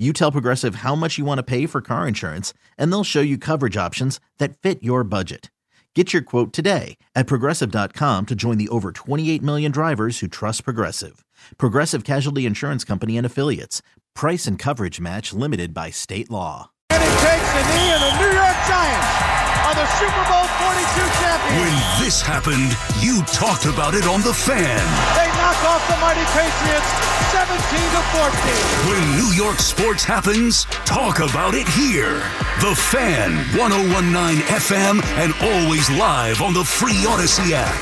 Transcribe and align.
You 0.00 0.14
tell 0.14 0.32
Progressive 0.32 0.76
how 0.76 0.94
much 0.94 1.18
you 1.18 1.26
want 1.26 1.40
to 1.40 1.42
pay 1.42 1.66
for 1.66 1.82
car 1.82 2.08
insurance, 2.08 2.54
and 2.78 2.90
they'll 2.90 3.04
show 3.04 3.20
you 3.20 3.36
coverage 3.36 3.76
options 3.76 4.18
that 4.38 4.56
fit 4.56 4.82
your 4.82 5.04
budget. 5.04 5.50
Get 5.94 6.14
your 6.14 6.22
quote 6.22 6.54
today 6.54 6.96
at 7.14 7.26
progressive.com 7.26 8.24
to 8.24 8.34
join 8.34 8.56
the 8.56 8.70
over 8.70 8.92
28 8.92 9.42
million 9.42 9.70
drivers 9.70 10.20
who 10.20 10.26
trust 10.26 10.64
Progressive. 10.64 11.22
Progressive 11.58 12.04
Casualty 12.04 12.46
Insurance 12.46 12.82
Company 12.82 13.18
and 13.18 13.26
Affiliates. 13.26 13.82
Price 14.14 14.46
and 14.46 14.58
coverage 14.58 15.00
match 15.02 15.34
limited 15.34 15.74
by 15.74 15.90
state 15.90 16.30
law. 16.30 16.70
And 16.88 17.02
he 17.02 17.10
takes 17.10 17.52
the 17.52 17.60
knee, 17.60 17.92
and 17.92 18.00
the 18.00 18.14
New 18.24 18.32
York 18.32 18.56
Giants 18.64 19.10
are 19.68 19.74
the 19.74 19.86
Super 20.00 20.24
Bowl 20.32 20.48
42 20.64 20.80
champions. 21.20 21.60
When 21.60 21.74
this 22.02 22.22
happened, 22.22 22.72
you 23.04 23.20
talked 23.34 23.66
about 23.66 23.92
it 23.94 24.06
on 24.06 24.22
The 24.22 24.32
Fan. 24.32 24.80
They 25.12 25.39
knock 25.60 25.74
off 25.74 25.88
the 25.88 25.96
mighty 26.00 26.24
Patriots 26.32 26.90
17 27.32 27.56
to 27.90 28.02
14. 28.12 28.30
When 28.88 29.16
New 29.16 29.32
York 29.34 29.58
sports 29.58 30.04
happens, 30.04 30.64
talk 30.84 31.18
about 31.18 31.54
it 31.54 31.68
here. 31.68 32.18
The 32.60 32.74
Fan, 32.74 33.36
1019 33.56 34.42
FM, 34.46 35.02
and 35.18 35.32
always 35.42 35.90
live 35.90 36.42
on 36.42 36.54
the 36.54 36.64
free 36.64 37.04
Audacy 37.04 37.52
app. 37.52 37.74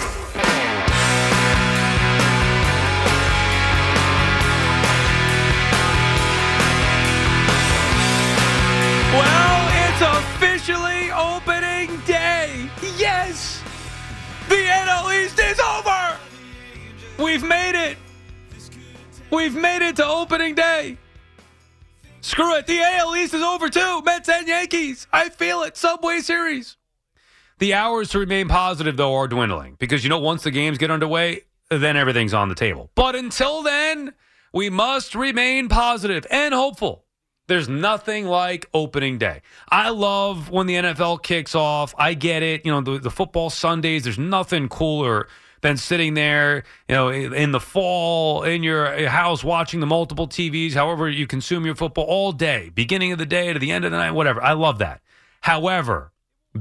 Well, 9.14 9.60
it's 9.84 10.02
officially 10.18 11.10
opening 11.12 12.00
day. 12.06 12.70
Yes, 12.96 13.62
the 14.48 14.56
NL 14.56 15.24
East 15.24 15.38
is 15.38 15.58
over. 15.60 16.27
We've 17.18 17.42
made 17.42 17.74
it. 17.74 17.98
We've 19.30 19.54
made 19.54 19.82
it 19.82 19.96
to 19.96 20.06
opening 20.06 20.54
day. 20.54 20.96
Screw 22.20 22.56
it. 22.56 22.66
The 22.66 22.80
AL 22.80 23.16
East 23.16 23.34
is 23.34 23.42
over 23.42 23.68
too. 23.68 24.02
Mets 24.02 24.28
and 24.28 24.46
Yankees. 24.46 25.06
I 25.12 25.28
feel 25.28 25.62
it. 25.62 25.76
Subway 25.76 26.20
Series. 26.20 26.76
The 27.58 27.74
hours 27.74 28.10
to 28.10 28.20
remain 28.20 28.48
positive, 28.48 28.96
though, 28.96 29.14
are 29.14 29.26
dwindling 29.26 29.76
because 29.78 30.04
you 30.04 30.10
know, 30.10 30.20
once 30.20 30.44
the 30.44 30.52
games 30.52 30.78
get 30.78 30.90
underway, 30.90 31.42
then 31.70 31.96
everything's 31.96 32.34
on 32.34 32.48
the 32.48 32.54
table. 32.54 32.90
But 32.94 33.16
until 33.16 33.62
then, 33.62 34.14
we 34.52 34.70
must 34.70 35.14
remain 35.14 35.68
positive 35.68 36.24
and 36.30 36.54
hopeful. 36.54 37.04
There's 37.48 37.68
nothing 37.68 38.26
like 38.26 38.68
opening 38.74 39.18
day. 39.18 39.42
I 39.70 39.88
love 39.88 40.50
when 40.50 40.66
the 40.66 40.74
NFL 40.74 41.22
kicks 41.22 41.54
off. 41.54 41.94
I 41.98 42.14
get 42.14 42.42
it. 42.42 42.64
You 42.64 42.72
know, 42.72 42.80
the, 42.80 42.98
the 42.98 43.10
football 43.10 43.50
Sundays, 43.50 44.04
there's 44.04 44.18
nothing 44.18 44.68
cooler 44.68 45.28
than 45.60 45.76
sitting 45.76 46.14
there, 46.14 46.64
you 46.88 46.94
know, 46.94 47.08
in 47.08 47.52
the 47.52 47.60
fall 47.60 48.42
in 48.42 48.62
your 48.62 48.86
uh, 48.86 49.08
house 49.08 49.42
watching 49.42 49.80
the 49.80 49.86
multiple 49.86 50.28
TVs, 50.28 50.74
however 50.74 51.08
you 51.08 51.26
consume 51.26 51.66
your 51.66 51.74
football 51.74 52.04
all 52.04 52.32
day, 52.32 52.70
beginning 52.74 53.12
of 53.12 53.18
the 53.18 53.26
day 53.26 53.52
to 53.52 53.58
the 53.58 53.72
end 53.72 53.84
of 53.84 53.90
the 53.90 53.96
night, 53.96 54.12
whatever. 54.12 54.42
I 54.42 54.52
love 54.52 54.78
that. 54.78 55.00
However, 55.40 56.12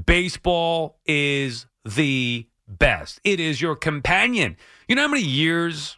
baseball 0.06 1.00
is 1.06 1.66
the 1.86 2.48
best. 2.68 3.20
It 3.24 3.40
is 3.40 3.62
your 3.62 3.76
companion. 3.76 4.58
You 4.88 4.96
know 4.96 5.04
how 5.04 5.08
many 5.08 5.24
years 5.24 5.98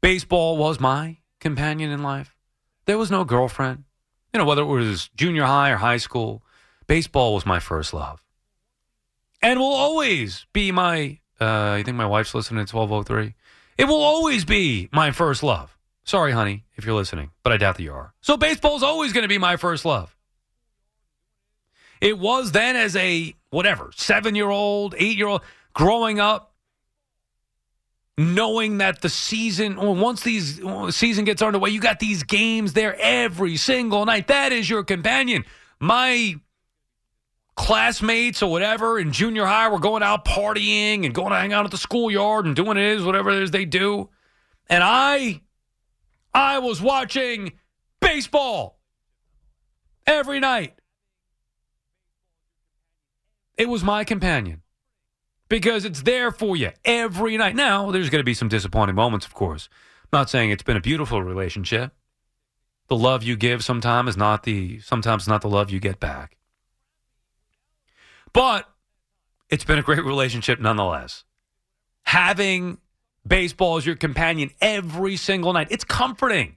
baseball 0.00 0.56
was 0.56 0.80
my 0.80 1.18
companion 1.38 1.90
in 1.90 2.02
life? 2.02 2.34
There 2.86 2.98
was 2.98 3.10
no 3.10 3.24
girlfriend. 3.24 3.84
You 4.32 4.38
know, 4.38 4.44
whether 4.44 4.62
it 4.62 4.66
was 4.66 5.10
junior 5.16 5.44
high 5.44 5.70
or 5.70 5.76
high 5.76 5.96
school, 5.96 6.42
baseball 6.86 7.34
was 7.34 7.44
my 7.44 7.58
first 7.58 7.92
love. 7.92 8.22
And 9.42 9.58
will 9.58 9.66
always 9.72 10.46
be 10.52 10.70
my, 10.70 11.18
uh, 11.40 11.72
I 11.78 11.82
think 11.82 11.96
my 11.96 12.06
wife's 12.06 12.34
listening 12.34 12.60
at 12.60 12.72
1203. 12.72 13.34
It 13.78 13.84
will 13.84 14.02
always 14.02 14.44
be 14.44 14.88
my 14.92 15.10
first 15.10 15.42
love. 15.42 15.76
Sorry, 16.04 16.32
honey, 16.32 16.64
if 16.76 16.84
you're 16.84 16.94
listening, 16.94 17.30
but 17.42 17.52
I 17.52 17.56
doubt 17.56 17.76
that 17.76 17.82
you 17.82 17.92
are. 17.92 18.12
So 18.20 18.36
baseball's 18.36 18.82
always 18.82 19.12
going 19.12 19.22
to 19.22 19.28
be 19.28 19.38
my 19.38 19.56
first 19.56 19.84
love. 19.84 20.16
It 22.00 22.18
was 22.18 22.52
then 22.52 22.76
as 22.76 22.96
a, 22.96 23.34
whatever, 23.50 23.90
seven 23.94 24.34
year 24.34 24.48
old, 24.48 24.94
eight 24.98 25.16
year 25.16 25.28
old, 25.28 25.42
growing 25.74 26.18
up, 26.18 26.50
knowing 28.20 28.78
that 28.78 29.00
the 29.00 29.08
season 29.08 29.76
once 29.76 30.22
these 30.22 30.60
season 30.90 31.24
gets 31.24 31.40
underway 31.40 31.70
you 31.70 31.80
got 31.80 32.00
these 32.00 32.22
games 32.22 32.74
there 32.74 32.94
every 33.00 33.56
single 33.56 34.04
night 34.04 34.26
that 34.26 34.52
is 34.52 34.68
your 34.68 34.84
companion 34.84 35.42
my 35.78 36.34
classmates 37.60 38.42
or 38.42 38.50
whatever 38.50 38.98
in 38.98 39.12
junior 39.12 39.44
high 39.44 39.68
were 39.68 39.78
going 39.78 40.02
out 40.02 40.24
partying 40.24 41.04
and 41.04 41.14
going 41.14 41.30
to 41.30 41.36
hang 41.36 41.52
out 41.52 41.64
at 41.64 41.70
the 41.70 41.76
schoolyard 41.76 42.46
and 42.46 42.56
doing 42.56 42.76
it 42.76 42.82
is 42.82 43.04
whatever 43.04 43.30
it 43.30 43.42
is 43.42 43.50
they 43.50 43.64
do 43.64 44.08
and 44.68 44.82
i 44.82 45.40
i 46.32 46.58
was 46.58 46.80
watching 46.80 47.52
baseball 48.00 48.78
every 50.06 50.40
night 50.40 50.80
it 53.58 53.68
was 53.68 53.84
my 53.84 54.04
companion 54.04 54.62
because 55.50 55.84
it's 55.84 56.02
there 56.02 56.30
for 56.30 56.56
you 56.56 56.70
every 56.86 57.36
night. 57.36 57.54
Now, 57.54 57.90
there's 57.90 58.08
going 58.08 58.20
to 58.20 58.24
be 58.24 58.32
some 58.32 58.48
disappointing 58.48 58.94
moments, 58.94 59.26
of 59.26 59.34
course. 59.34 59.68
I'm 60.04 60.20
not 60.20 60.30
saying 60.30 60.50
it's 60.50 60.62
been 60.62 60.78
a 60.78 60.80
beautiful 60.80 61.22
relationship. 61.22 61.92
The 62.88 62.96
love 62.96 63.22
you 63.22 63.36
give 63.36 63.62
sometimes 63.62 64.10
is 64.10 64.16
not 64.16 64.44
the 64.44 64.80
sometimes 64.80 65.28
not 65.28 65.42
the 65.42 65.48
love 65.48 65.70
you 65.70 65.78
get 65.78 66.00
back. 66.00 66.38
But 68.32 68.68
it's 69.48 69.64
been 69.64 69.78
a 69.78 69.82
great 69.82 70.04
relationship 70.04 70.60
nonetheless. 70.60 71.24
Having 72.04 72.78
baseball 73.26 73.76
as 73.76 73.86
your 73.86 73.96
companion 73.96 74.50
every 74.60 75.16
single 75.16 75.52
night, 75.52 75.68
it's 75.70 75.84
comforting. 75.84 76.56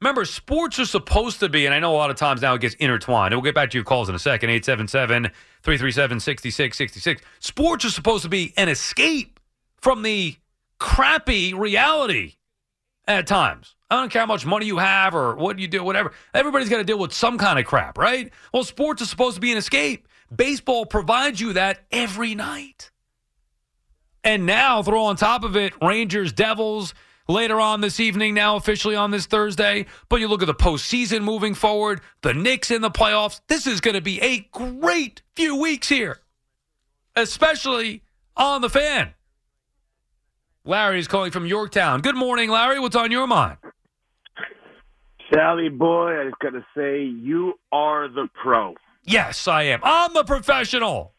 Remember, 0.00 0.24
sports 0.24 0.80
are 0.80 0.84
supposed 0.84 1.38
to 1.40 1.48
be, 1.48 1.64
and 1.64 1.72
I 1.72 1.78
know 1.78 1.94
a 1.94 1.96
lot 1.96 2.10
of 2.10 2.16
times 2.16 2.42
now 2.42 2.54
it 2.54 2.60
gets 2.60 2.74
intertwined. 2.74 3.32
We'll 3.32 3.42
get 3.42 3.54
back 3.54 3.70
to 3.70 3.78
your 3.78 3.84
calls 3.84 4.08
in 4.08 4.16
a 4.16 4.18
second 4.18 4.50
877 4.50 5.30
337 5.62 6.18
6666. 6.18 7.22
Sports 7.38 7.84
are 7.84 7.90
supposed 7.90 8.24
to 8.24 8.28
be 8.28 8.52
an 8.56 8.68
escape 8.68 9.38
from 9.80 10.02
the 10.02 10.36
crappy 10.80 11.54
reality 11.54 12.34
at 13.06 13.28
times. 13.28 13.76
I 13.90 14.00
don't 14.00 14.10
care 14.10 14.22
how 14.22 14.26
much 14.26 14.44
money 14.44 14.66
you 14.66 14.78
have 14.78 15.14
or 15.14 15.36
what 15.36 15.60
you 15.60 15.68
do, 15.68 15.84
whatever. 15.84 16.12
Everybody's 16.34 16.68
got 16.68 16.78
to 16.78 16.84
deal 16.84 16.98
with 16.98 17.12
some 17.12 17.38
kind 17.38 17.58
of 17.58 17.66
crap, 17.66 17.96
right? 17.96 18.32
Well, 18.52 18.64
sports 18.64 19.02
is 19.02 19.10
supposed 19.10 19.36
to 19.36 19.40
be 19.40 19.52
an 19.52 19.58
escape. 19.58 20.08
Baseball 20.34 20.86
provides 20.86 21.40
you 21.40 21.54
that 21.54 21.80
every 21.90 22.34
night. 22.34 22.90
And 24.24 24.46
now 24.46 24.82
throw 24.82 25.04
on 25.04 25.16
top 25.16 25.44
of 25.44 25.56
it 25.56 25.72
Rangers, 25.82 26.32
Devils 26.32 26.94
later 27.28 27.60
on 27.60 27.80
this 27.80 27.98
evening, 28.00 28.34
now 28.34 28.56
officially 28.56 28.94
on 28.94 29.10
this 29.10 29.26
Thursday. 29.26 29.86
But 30.08 30.20
you 30.20 30.28
look 30.28 30.42
at 30.42 30.46
the 30.46 30.54
postseason 30.54 31.22
moving 31.22 31.54
forward, 31.54 32.00
the 32.22 32.34
Knicks 32.34 32.70
in 32.70 32.82
the 32.82 32.90
playoffs. 32.90 33.40
This 33.48 33.66
is 33.66 33.80
going 33.80 33.94
to 33.94 34.00
be 34.00 34.20
a 34.20 34.48
great 34.52 35.22
few 35.34 35.60
weeks 35.60 35.88
here, 35.88 36.20
especially 37.16 38.02
on 38.36 38.60
the 38.60 38.70
fan. 38.70 39.14
Larry 40.64 41.00
is 41.00 41.08
calling 41.08 41.32
from 41.32 41.44
Yorktown. 41.44 42.00
Good 42.00 42.14
morning, 42.14 42.48
Larry. 42.48 42.78
What's 42.78 42.94
on 42.94 43.10
your 43.10 43.26
mind? 43.26 43.56
Sally 45.34 45.68
boy, 45.68 46.20
I 46.20 46.24
just 46.24 46.38
got 46.38 46.50
to 46.50 46.64
say, 46.76 47.02
you 47.02 47.54
are 47.72 48.06
the 48.06 48.28
pro. 48.40 48.74
Yes, 49.04 49.48
I 49.48 49.64
am. 49.64 49.80
I'm 49.82 50.14
the 50.14 50.24
professional. 50.24 51.12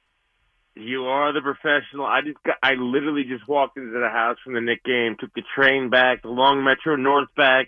You 0.76 1.06
are 1.06 1.32
the 1.34 1.42
professional. 1.42 2.06
I 2.06 2.22
just 2.22 2.42
got, 2.44 2.56
I 2.64 2.74
literally 2.74 3.24
just 3.24 3.48
walked 3.48 3.78
into 3.78 3.92
the 3.92 4.10
house 4.10 4.38
from 4.44 4.54
the 4.54 4.62
Knick 4.62 4.84
game, 4.84 5.16
took 5.20 5.34
the 5.34 5.44
train 5.56 5.90
back, 5.90 6.24
the 6.24 6.30
long 6.30 6.64
metro 6.64 6.96
north 6.96 7.30
back, 7.38 7.68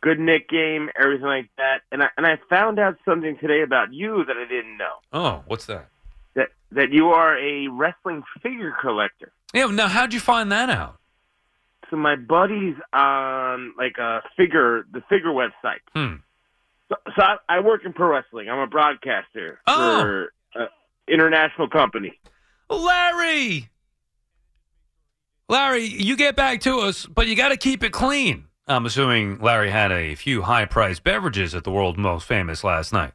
good 0.00 0.20
Knick 0.20 0.48
game, 0.48 0.90
everything 1.00 1.26
like 1.26 1.50
that. 1.56 1.78
And 1.90 2.02
I 2.02 2.08
and 2.16 2.26
I 2.26 2.38
found 2.48 2.78
out 2.78 2.96
something 3.04 3.36
today 3.40 3.62
about 3.62 3.92
you 3.92 4.24
that 4.26 4.36
I 4.36 4.48
didn't 4.48 4.76
know. 4.76 4.94
Oh, 5.12 5.42
what's 5.46 5.66
that? 5.66 5.88
That 6.34 6.48
that 6.72 6.92
you 6.92 7.08
are 7.08 7.36
a 7.36 7.66
wrestling 7.68 8.22
figure 8.42 8.74
collector. 8.80 9.32
Yeah. 9.52 9.66
Now, 9.66 9.88
how'd 9.88 10.14
you 10.14 10.20
find 10.20 10.52
that 10.52 10.70
out? 10.70 11.00
so 11.90 11.96
my 11.96 12.16
buddy's 12.16 12.76
on 12.92 13.74
like 13.76 13.98
a 13.98 14.22
figure, 14.36 14.84
the 14.92 15.02
figure 15.08 15.30
website. 15.30 15.80
Hmm. 15.94 16.16
So, 16.90 16.96
so 17.16 17.22
I, 17.22 17.36
I 17.48 17.60
work 17.60 17.84
in 17.86 17.92
pro 17.94 18.08
wrestling. 18.10 18.48
I'm 18.50 18.58
a 18.58 18.66
broadcaster 18.66 19.60
Oh. 19.66 20.00
for 20.02 20.32
an 20.56 20.68
international 21.08 21.68
company. 21.68 22.18
Larry! 22.68 23.70
Larry, 25.48 25.84
you 25.84 26.16
get 26.16 26.36
back 26.36 26.60
to 26.62 26.80
us, 26.80 27.06
but 27.06 27.26
you 27.26 27.34
got 27.34 27.48
to 27.48 27.56
keep 27.56 27.82
it 27.82 27.90
clean. 27.92 28.44
I'm 28.68 28.86
assuming 28.86 29.38
Larry 29.40 29.70
had 29.70 29.90
a 29.90 30.14
few 30.14 30.42
high 30.42 30.64
priced 30.64 31.02
beverages 31.02 31.54
at 31.56 31.64
the 31.64 31.72
world's 31.72 31.98
most 31.98 32.26
famous 32.26 32.62
last 32.62 32.92
night. 32.92 33.12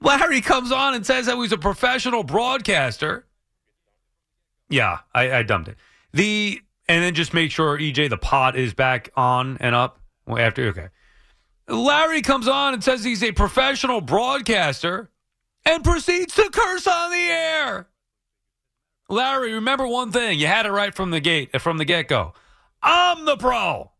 Larry 0.00 0.40
comes 0.40 0.72
on 0.72 0.94
and 0.94 1.06
says 1.06 1.26
that 1.26 1.36
he's 1.36 1.52
a 1.52 1.58
professional 1.58 2.24
broadcaster. 2.24 3.26
Yeah, 4.68 4.98
I, 5.14 5.30
I 5.32 5.42
dumped 5.44 5.68
it. 5.68 5.76
The 6.12 6.60
and 6.88 7.02
then 7.04 7.14
just 7.14 7.32
make 7.32 7.50
sure 7.52 7.78
EJ 7.78 8.10
the 8.10 8.18
pot 8.18 8.56
is 8.56 8.74
back 8.74 9.10
on 9.16 9.56
and 9.60 9.74
up 9.74 10.00
after. 10.28 10.66
Okay, 10.68 10.88
Larry 11.68 12.22
comes 12.22 12.48
on 12.48 12.74
and 12.74 12.84
says 12.84 13.04
he's 13.04 13.22
a 13.22 13.32
professional 13.32 14.00
broadcaster 14.00 15.10
and 15.64 15.82
proceeds 15.82 16.34
to 16.34 16.50
curse 16.50 16.86
on 16.86 17.10
the 17.10 17.16
air. 17.16 17.88
Larry, 19.08 19.52
remember 19.54 19.86
one 19.86 20.12
thing: 20.12 20.38
you 20.38 20.46
had 20.46 20.66
it 20.66 20.72
right 20.72 20.94
from 20.94 21.10
the 21.10 21.20
gate, 21.20 21.60
from 21.60 21.78
the 21.78 21.84
get 21.84 22.08
go. 22.08 22.34
I'm 22.82 23.24
the 23.24 23.36
pro. 23.36 23.90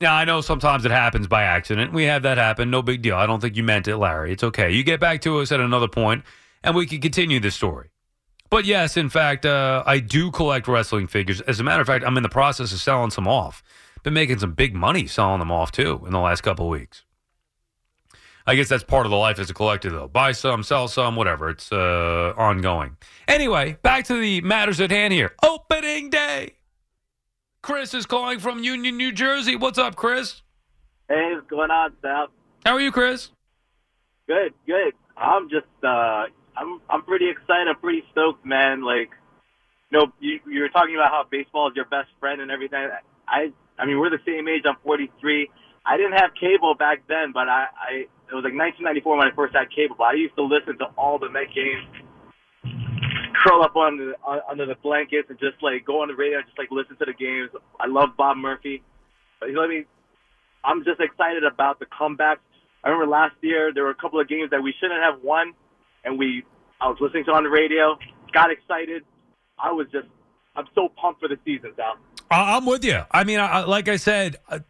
Now 0.00 0.14
I 0.14 0.24
know 0.26 0.42
sometimes 0.42 0.84
it 0.84 0.90
happens 0.90 1.26
by 1.26 1.44
accident. 1.44 1.92
We 1.92 2.04
have 2.04 2.22
that 2.24 2.36
happen. 2.36 2.70
No 2.70 2.82
big 2.82 3.00
deal. 3.00 3.16
I 3.16 3.24
don't 3.26 3.40
think 3.40 3.56
you 3.56 3.62
meant 3.62 3.88
it, 3.88 3.96
Larry. 3.96 4.32
It's 4.32 4.44
okay. 4.44 4.70
You 4.70 4.84
get 4.84 5.00
back 5.00 5.22
to 5.22 5.38
us 5.38 5.50
at 5.52 5.60
another 5.60 5.88
point, 5.88 6.24
and 6.62 6.74
we 6.74 6.84
can 6.86 7.00
continue 7.00 7.40
this 7.40 7.54
story. 7.54 7.88
But 8.50 8.66
yes, 8.66 8.96
in 8.96 9.08
fact, 9.08 9.46
uh, 9.46 9.82
I 9.86 9.98
do 9.98 10.30
collect 10.30 10.68
wrestling 10.68 11.06
figures. 11.06 11.40
As 11.42 11.60
a 11.60 11.64
matter 11.64 11.80
of 11.80 11.86
fact, 11.86 12.04
I'm 12.04 12.16
in 12.16 12.22
the 12.22 12.28
process 12.28 12.72
of 12.72 12.80
selling 12.80 13.10
some 13.10 13.26
off. 13.26 13.62
Been 14.06 14.14
making 14.14 14.38
some 14.38 14.52
big 14.52 14.72
money 14.72 15.08
selling 15.08 15.40
them 15.40 15.50
off 15.50 15.72
too 15.72 16.00
in 16.06 16.12
the 16.12 16.20
last 16.20 16.42
couple 16.42 16.66
of 16.66 16.70
weeks. 16.70 17.02
I 18.46 18.54
guess 18.54 18.68
that's 18.68 18.84
part 18.84 19.04
of 19.04 19.10
the 19.10 19.16
life 19.16 19.40
as 19.40 19.50
a 19.50 19.52
collector, 19.52 19.90
though. 19.90 20.06
Buy 20.06 20.30
some, 20.30 20.62
sell 20.62 20.86
some, 20.86 21.16
whatever. 21.16 21.50
It's 21.50 21.72
uh, 21.72 22.32
ongoing. 22.36 22.98
Anyway, 23.26 23.78
back 23.82 24.04
to 24.04 24.20
the 24.20 24.42
matters 24.42 24.80
at 24.80 24.92
hand 24.92 25.12
here. 25.12 25.34
Opening 25.42 26.08
day. 26.08 26.52
Chris 27.62 27.94
is 27.94 28.06
calling 28.06 28.38
from 28.38 28.62
Union, 28.62 28.96
New 28.96 29.10
Jersey. 29.10 29.56
What's 29.56 29.76
up, 29.76 29.96
Chris? 29.96 30.42
Hey, 31.08 31.32
what's 31.34 31.48
going 31.48 31.72
on, 31.72 31.92
Sal? 32.00 32.28
How 32.64 32.74
are 32.74 32.80
you, 32.80 32.92
Chris? 32.92 33.30
Good, 34.28 34.54
good. 34.68 34.92
I'm 35.16 35.50
just, 35.50 35.66
uh, 35.82 36.26
I'm, 36.56 36.80
I'm 36.88 37.02
pretty 37.02 37.28
excited. 37.28 37.66
I'm 37.66 37.80
pretty 37.80 38.04
stoked, 38.12 38.46
man. 38.46 38.84
Like, 38.84 39.10
you 39.90 39.98
know, 39.98 40.12
you, 40.20 40.38
you 40.48 40.60
were 40.60 40.68
talking 40.68 40.94
about 40.94 41.10
how 41.10 41.24
baseball 41.28 41.70
is 41.70 41.74
your 41.74 41.86
best 41.86 42.10
friend 42.20 42.40
and 42.40 42.52
everything. 42.52 42.88
I, 43.26 43.50
I 43.78 43.86
mean, 43.86 43.98
we're 43.98 44.10
the 44.10 44.22
same 44.26 44.48
age. 44.48 44.62
I'm 44.66 44.76
43. 44.82 45.50
I 45.84 45.96
didn't 45.96 46.18
have 46.18 46.30
cable 46.38 46.74
back 46.74 47.06
then, 47.08 47.32
but 47.32 47.48
I, 47.48 47.66
I, 47.76 47.92
it 48.28 48.34
was 48.34 48.42
like 48.42 48.56
1994 48.56 49.16
when 49.16 49.28
I 49.28 49.34
first 49.34 49.54
had 49.54 49.70
cable. 49.70 49.94
But 49.98 50.04
I 50.10 50.14
used 50.14 50.34
to 50.36 50.42
listen 50.42 50.78
to 50.78 50.86
all 50.98 51.18
the 51.18 51.30
Met 51.30 51.54
games, 51.54 51.86
curl 53.44 53.62
up 53.62 53.76
on 53.76 53.98
the, 53.98 54.14
on, 54.24 54.40
under 54.50 54.66
the 54.66 54.74
blankets, 54.82 55.30
and 55.30 55.38
just 55.38 55.62
like 55.62 55.84
go 55.84 56.02
on 56.02 56.08
the 56.08 56.16
radio, 56.16 56.38
and 56.38 56.46
just 56.46 56.58
like 56.58 56.70
listen 56.70 56.96
to 56.98 57.04
the 57.04 57.14
games. 57.14 57.50
I 57.78 57.86
love 57.86 58.16
Bob 58.16 58.36
Murphy. 58.36 58.82
But 59.38 59.50
you 59.50 59.54
know 59.54 59.60
what 59.60 59.70
I 59.70 59.74
mean? 59.74 59.86
I'm 60.64 60.82
just 60.82 61.00
excited 61.00 61.44
about 61.44 61.78
the 61.78 61.86
comeback. 61.86 62.40
I 62.82 62.88
remember 62.88 63.10
last 63.10 63.36
year 63.42 63.72
there 63.72 63.84
were 63.84 63.90
a 63.90 64.00
couple 64.00 64.20
of 64.20 64.28
games 64.28 64.50
that 64.50 64.62
we 64.62 64.74
shouldn't 64.80 65.00
have 65.02 65.22
won, 65.22 65.52
and 66.04 66.18
we 66.18 66.44
I 66.80 66.88
was 66.88 66.98
listening 67.00 67.24
to 67.26 67.32
on 67.32 67.44
the 67.44 67.50
radio, 67.50 67.96
got 68.32 68.50
excited. 68.50 69.04
I 69.58 69.72
was 69.72 69.86
just 69.92 70.08
I'm 70.56 70.66
so 70.74 70.88
pumped 71.00 71.20
for 71.20 71.28
the 71.28 71.38
season, 71.44 71.72
Sal. 71.76 71.96
I- 72.30 72.56
I'm 72.56 72.66
with 72.66 72.84
you. 72.84 73.02
I 73.10 73.24
mean, 73.24 73.38
I, 73.38 73.46
I- 73.46 73.64
like 73.64 73.88
I 73.88 73.96
said, 73.96 74.36
uh, 74.48 74.60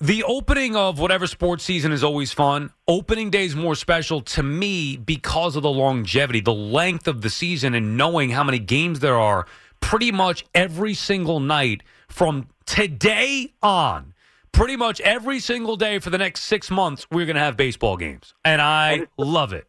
the 0.00 0.22
opening 0.24 0.76
of 0.76 0.98
whatever 0.98 1.26
sports 1.26 1.64
season 1.64 1.92
is 1.92 2.04
always 2.04 2.32
fun. 2.32 2.70
Opening 2.86 3.30
day 3.30 3.44
is 3.46 3.56
more 3.56 3.74
special 3.74 4.20
to 4.20 4.42
me 4.42 4.96
because 4.96 5.56
of 5.56 5.62
the 5.62 5.70
longevity, 5.70 6.40
the 6.40 6.52
length 6.54 7.08
of 7.08 7.22
the 7.22 7.30
season, 7.30 7.74
and 7.74 7.96
knowing 7.96 8.30
how 8.30 8.44
many 8.44 8.58
games 8.58 9.00
there 9.00 9.18
are 9.18 9.46
pretty 9.80 10.12
much 10.12 10.44
every 10.54 10.92
single 10.94 11.40
night 11.40 11.82
from 12.08 12.48
today 12.66 13.52
on. 13.62 14.12
Pretty 14.52 14.76
much 14.76 15.00
every 15.00 15.40
single 15.40 15.76
day 15.76 15.98
for 16.00 16.10
the 16.10 16.18
next 16.18 16.42
six 16.42 16.70
months, 16.70 17.06
we're 17.10 17.26
going 17.26 17.36
to 17.36 17.42
have 17.42 17.56
baseball 17.56 17.96
games. 17.96 18.34
And 18.44 18.60
I 18.60 18.92
And 18.92 19.06
love 19.16 19.52
it. 19.52 19.66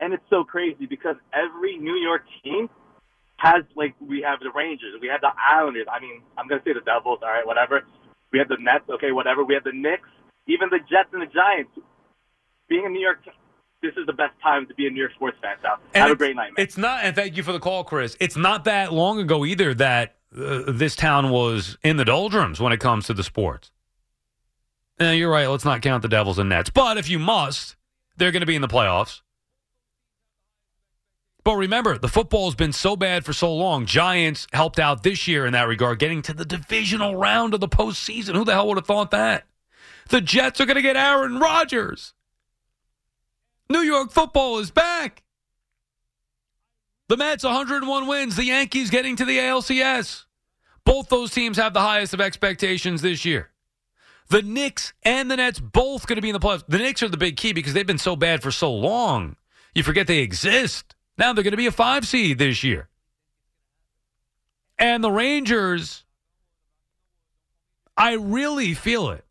And 0.00 0.12
it's 0.14 0.24
so 0.30 0.44
crazy 0.44 0.86
because 0.86 1.16
every 1.32 1.76
New 1.78 1.96
York 1.96 2.24
team 2.42 2.68
has 3.40 3.64
like 3.74 3.94
we 4.00 4.20
have 4.20 4.40
the 4.40 4.50
Rangers, 4.54 4.94
we 5.00 5.08
have 5.08 5.20
the 5.20 5.32
Islanders. 5.34 5.86
I 5.90 6.00
mean, 6.00 6.22
I'm 6.36 6.46
gonna 6.46 6.62
say 6.64 6.72
the 6.72 6.80
Devils, 6.84 7.20
all 7.22 7.28
right, 7.28 7.46
whatever. 7.46 7.82
We 8.32 8.38
have 8.38 8.48
the 8.48 8.58
Nets, 8.60 8.84
okay, 8.88 9.12
whatever. 9.12 9.44
We 9.44 9.54
have 9.54 9.64
the 9.64 9.72
Knicks, 9.72 10.08
even 10.46 10.68
the 10.70 10.78
Jets 10.78 11.08
and 11.12 11.22
the 11.22 11.26
Giants. 11.26 11.72
Being 12.68 12.84
in 12.84 12.92
New 12.92 13.00
York, 13.00 13.18
this 13.82 13.92
is 13.96 14.06
the 14.06 14.12
best 14.12 14.34
time 14.42 14.66
to 14.68 14.74
be 14.74 14.86
a 14.86 14.90
New 14.90 15.00
York 15.00 15.12
sports 15.14 15.38
fan. 15.42 15.56
Sal. 15.62 15.78
And 15.94 16.02
have 16.02 16.10
a 16.12 16.16
great 16.16 16.36
night, 16.36 16.52
man. 16.56 16.64
It's 16.64 16.76
not, 16.76 17.02
and 17.02 17.16
thank 17.16 17.36
you 17.36 17.42
for 17.42 17.52
the 17.52 17.58
call, 17.58 17.82
Chris. 17.82 18.16
It's 18.20 18.36
not 18.36 18.64
that 18.64 18.92
long 18.92 19.18
ago 19.18 19.44
either 19.44 19.74
that 19.74 20.16
uh, 20.36 20.62
this 20.68 20.94
town 20.94 21.30
was 21.30 21.76
in 21.82 21.96
the 21.96 22.04
doldrums 22.04 22.60
when 22.60 22.72
it 22.72 22.78
comes 22.78 23.06
to 23.06 23.14
the 23.14 23.24
sports. 23.24 23.72
Eh, 25.00 25.12
you're 25.12 25.30
right. 25.30 25.48
Let's 25.48 25.64
not 25.64 25.82
count 25.82 26.02
the 26.02 26.08
Devils 26.08 26.38
and 26.38 26.48
Nets. 26.48 26.70
But 26.70 26.98
if 26.98 27.08
you 27.08 27.18
must, 27.18 27.74
they're 28.16 28.30
going 28.30 28.40
to 28.42 28.46
be 28.46 28.54
in 28.54 28.62
the 28.62 28.68
playoffs. 28.68 29.22
But 31.42 31.56
remember, 31.56 31.96
the 31.96 32.08
football's 32.08 32.54
been 32.54 32.72
so 32.72 32.96
bad 32.96 33.24
for 33.24 33.32
so 33.32 33.54
long. 33.54 33.86
Giants 33.86 34.46
helped 34.52 34.78
out 34.78 35.02
this 35.02 35.26
year 35.26 35.46
in 35.46 35.52
that 35.54 35.68
regard, 35.68 35.98
getting 35.98 36.22
to 36.22 36.34
the 36.34 36.44
divisional 36.44 37.16
round 37.16 37.54
of 37.54 37.60
the 37.60 37.68
postseason. 37.68 38.34
Who 38.34 38.44
the 38.44 38.52
hell 38.52 38.68
would 38.68 38.76
have 38.76 38.86
thought 38.86 39.10
that? 39.12 39.46
The 40.08 40.20
Jets 40.20 40.60
are 40.60 40.66
going 40.66 40.76
to 40.76 40.82
get 40.82 40.96
Aaron 40.96 41.38
Rodgers. 41.38 42.14
New 43.70 43.80
York 43.80 44.10
football 44.10 44.58
is 44.58 44.70
back. 44.70 45.22
The 47.08 47.16
Mets 47.16 47.44
101 47.44 48.06
wins. 48.06 48.36
The 48.36 48.44
Yankees 48.44 48.90
getting 48.90 49.16
to 49.16 49.24
the 49.24 49.38
ALCS. 49.38 50.24
Both 50.84 51.08
those 51.08 51.30
teams 51.30 51.56
have 51.56 51.72
the 51.72 51.80
highest 51.80 52.12
of 52.12 52.20
expectations 52.20 53.02
this 53.02 53.24
year. 53.24 53.50
The 54.28 54.42
Knicks 54.42 54.92
and 55.02 55.30
the 55.30 55.36
Nets 55.36 55.58
both 55.58 56.06
going 56.06 56.16
to 56.16 56.22
be 56.22 56.28
in 56.28 56.34
the 56.34 56.40
playoffs. 56.40 56.64
The 56.68 56.78
Knicks 56.78 57.02
are 57.02 57.08
the 57.08 57.16
big 57.16 57.36
key 57.36 57.52
because 57.52 57.72
they've 57.72 57.86
been 57.86 57.98
so 57.98 58.14
bad 58.14 58.42
for 58.42 58.50
so 58.50 58.72
long. 58.72 59.36
You 59.74 59.82
forget 59.82 60.06
they 60.06 60.18
exist. 60.18 60.94
Now 61.20 61.34
they're 61.34 61.44
going 61.44 61.52
to 61.52 61.58
be 61.58 61.66
a 61.66 61.72
five 61.72 62.06
seed 62.06 62.38
this 62.38 62.64
year. 62.64 62.88
And 64.78 65.04
the 65.04 65.10
Rangers, 65.10 66.04
I 67.94 68.14
really 68.14 68.72
feel 68.72 69.10
it. 69.10 69.26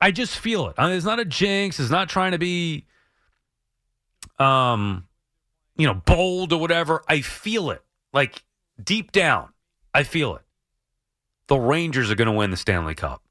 I 0.00 0.10
just 0.10 0.38
feel 0.38 0.68
it. 0.68 0.74
I 0.78 0.86
mean, 0.86 0.96
it's 0.96 1.04
not 1.04 1.20
a 1.20 1.26
jinx. 1.26 1.78
It's 1.78 1.90
not 1.90 2.08
trying 2.08 2.32
to 2.32 2.38
be, 2.38 2.86
um, 4.38 5.06
you 5.76 5.86
know, 5.86 5.92
bold 5.92 6.54
or 6.54 6.60
whatever. 6.60 7.02
I 7.06 7.20
feel 7.20 7.72
it. 7.72 7.82
Like 8.14 8.42
deep 8.82 9.12
down, 9.12 9.50
I 9.92 10.04
feel 10.04 10.34
it. 10.36 10.42
The 11.48 11.58
Rangers 11.58 12.10
are 12.10 12.14
going 12.14 12.26
to 12.26 12.32
win 12.32 12.50
the 12.50 12.56
Stanley 12.56 12.94
Cup. 12.94 13.22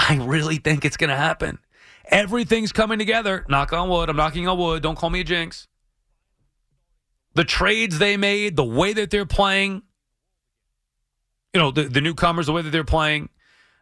I 0.00 0.16
really 0.16 0.56
think 0.56 0.84
it's 0.84 0.96
going 0.96 1.10
to 1.10 1.16
happen. 1.16 1.60
Everything's 2.06 2.72
coming 2.72 2.98
together. 2.98 3.46
Knock 3.48 3.72
on 3.72 3.88
wood. 3.88 4.08
I'm 4.08 4.16
knocking 4.16 4.48
on 4.48 4.58
wood. 4.58 4.82
Don't 4.82 4.98
call 4.98 5.10
me 5.10 5.20
a 5.20 5.24
jinx. 5.24 5.68
The 7.34 7.44
trades 7.44 7.98
they 7.98 8.16
made, 8.16 8.56
the 8.56 8.64
way 8.64 8.92
that 8.92 9.10
they're 9.10 9.26
playing, 9.26 9.82
you 11.54 11.60
know, 11.60 11.70
the, 11.70 11.84
the 11.84 12.00
newcomers, 12.00 12.46
the 12.46 12.52
way 12.52 12.62
that 12.62 12.70
they're 12.70 12.84
playing, 12.84 13.28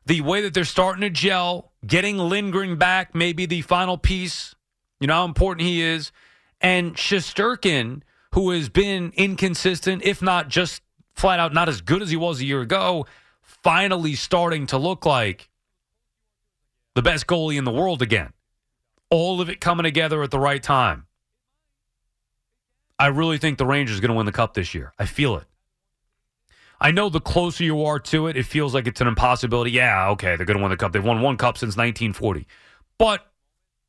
the 0.07 0.21
way 0.21 0.43
that 0.43 0.55
they're 0.55 0.64
starting 0.64 1.02
to 1.02 1.11
gel, 1.11 1.73
getting 1.87 2.19
Lindgren 2.19 2.76
back, 2.76 3.14
maybe 3.14 3.47
the 3.47 3.62
final 3.62 3.99
piece. 3.99 4.55
You 5.00 5.07
know 5.07 5.14
how 5.14 5.25
important 5.25 5.67
he 5.67 5.83
is. 5.83 6.12
And 6.61 6.95
Shesterkin, 6.95 8.02
who 8.35 8.50
has 8.50 8.69
been 8.69 9.12
inconsistent, 9.17 10.02
if 10.02 10.21
not 10.23 10.49
just 10.49 10.83
flat 11.14 11.40
out 11.40 11.52
not 11.52 11.69
as 11.69 11.81
good 11.81 12.02
as 12.02 12.11
he 12.11 12.17
was 12.17 12.40
a 12.40 12.45
year 12.45 12.61
ago, 12.61 13.07
finally 13.43 14.14
starting 14.14 14.67
to 14.69 14.78
look 14.78 15.05
like 15.05 15.49
the 16.95 17.02
best 17.02 17.26
goalie 17.26 17.59
in 17.59 17.64
the 17.64 17.73
world 17.73 18.02
again. 18.02 18.33
All 19.11 19.40
of 19.40 19.49
it 19.49 19.61
coming 19.61 19.85
together 19.85 20.23
at 20.23 20.31
the 20.31 20.38
right 20.38 20.62
time. 20.62 21.07
I 22.99 23.07
really 23.07 23.38
think 23.38 23.59
the 23.59 23.67
Rangers 23.67 23.99
are 23.99 24.00
going 24.00 24.11
to 24.11 24.17
win 24.17 24.26
the 24.26 24.33
cup 24.33 24.55
this 24.55 24.75
year. 24.75 24.93
I 24.99 25.07
feel 25.07 25.37
it. 25.37 25.45
I 26.81 26.90
know 26.90 27.09
the 27.09 27.21
closer 27.21 27.64
you 27.64 27.85
are 27.85 27.99
to 27.99 28.28
it, 28.28 28.37
it 28.37 28.45
feels 28.45 28.73
like 28.73 28.87
it's 28.87 29.00
an 29.00 29.09
impossibility. 29.09 29.73
Yeah, 29.73 30.11
okay, 30.11 30.37
they're 30.37 30.47
going 30.47 30.59
to 30.59 30.62
win 30.62 30.71
the 30.71 30.76
cup. 30.76 30.93
They've 30.93 31.05
won 31.05 31.21
one 31.21 31.37
cup 31.37 31.59
since 31.59 31.76
1940. 31.76 32.47
But 32.99 33.26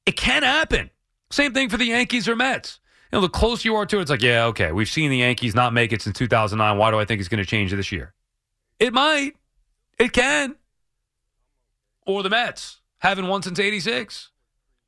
it 0.05 0.15
can 0.15 0.43
happen. 0.43 0.89
Same 1.29 1.53
thing 1.53 1.69
for 1.69 1.77
the 1.77 1.85
Yankees 1.85 2.27
or 2.27 2.35
Mets. 2.35 2.79
You 3.11 3.17
know, 3.17 3.21
the 3.21 3.29
closer 3.29 3.67
you 3.67 3.75
are 3.75 3.85
to 3.85 3.97
it, 3.97 4.01
it's 4.01 4.11
like, 4.11 4.21
yeah, 4.21 4.45
okay, 4.45 4.71
we've 4.71 4.89
seen 4.89 5.11
the 5.11 5.17
Yankees 5.17 5.55
not 5.55 5.73
make 5.73 5.91
it 5.91 6.01
since 6.01 6.17
2009. 6.17 6.77
Why 6.77 6.91
do 6.91 6.99
I 6.99 7.05
think 7.05 7.19
it's 7.19 7.29
going 7.29 7.43
to 7.43 7.45
change 7.45 7.71
this 7.71 7.91
year? 7.91 8.13
It 8.79 8.93
might. 8.93 9.33
It 9.99 10.13
can. 10.13 10.55
Or 12.05 12.23
the 12.23 12.29
Mets 12.29 12.81
haven't 12.99 13.27
won 13.27 13.41
since 13.43 13.59
86. 13.59 14.31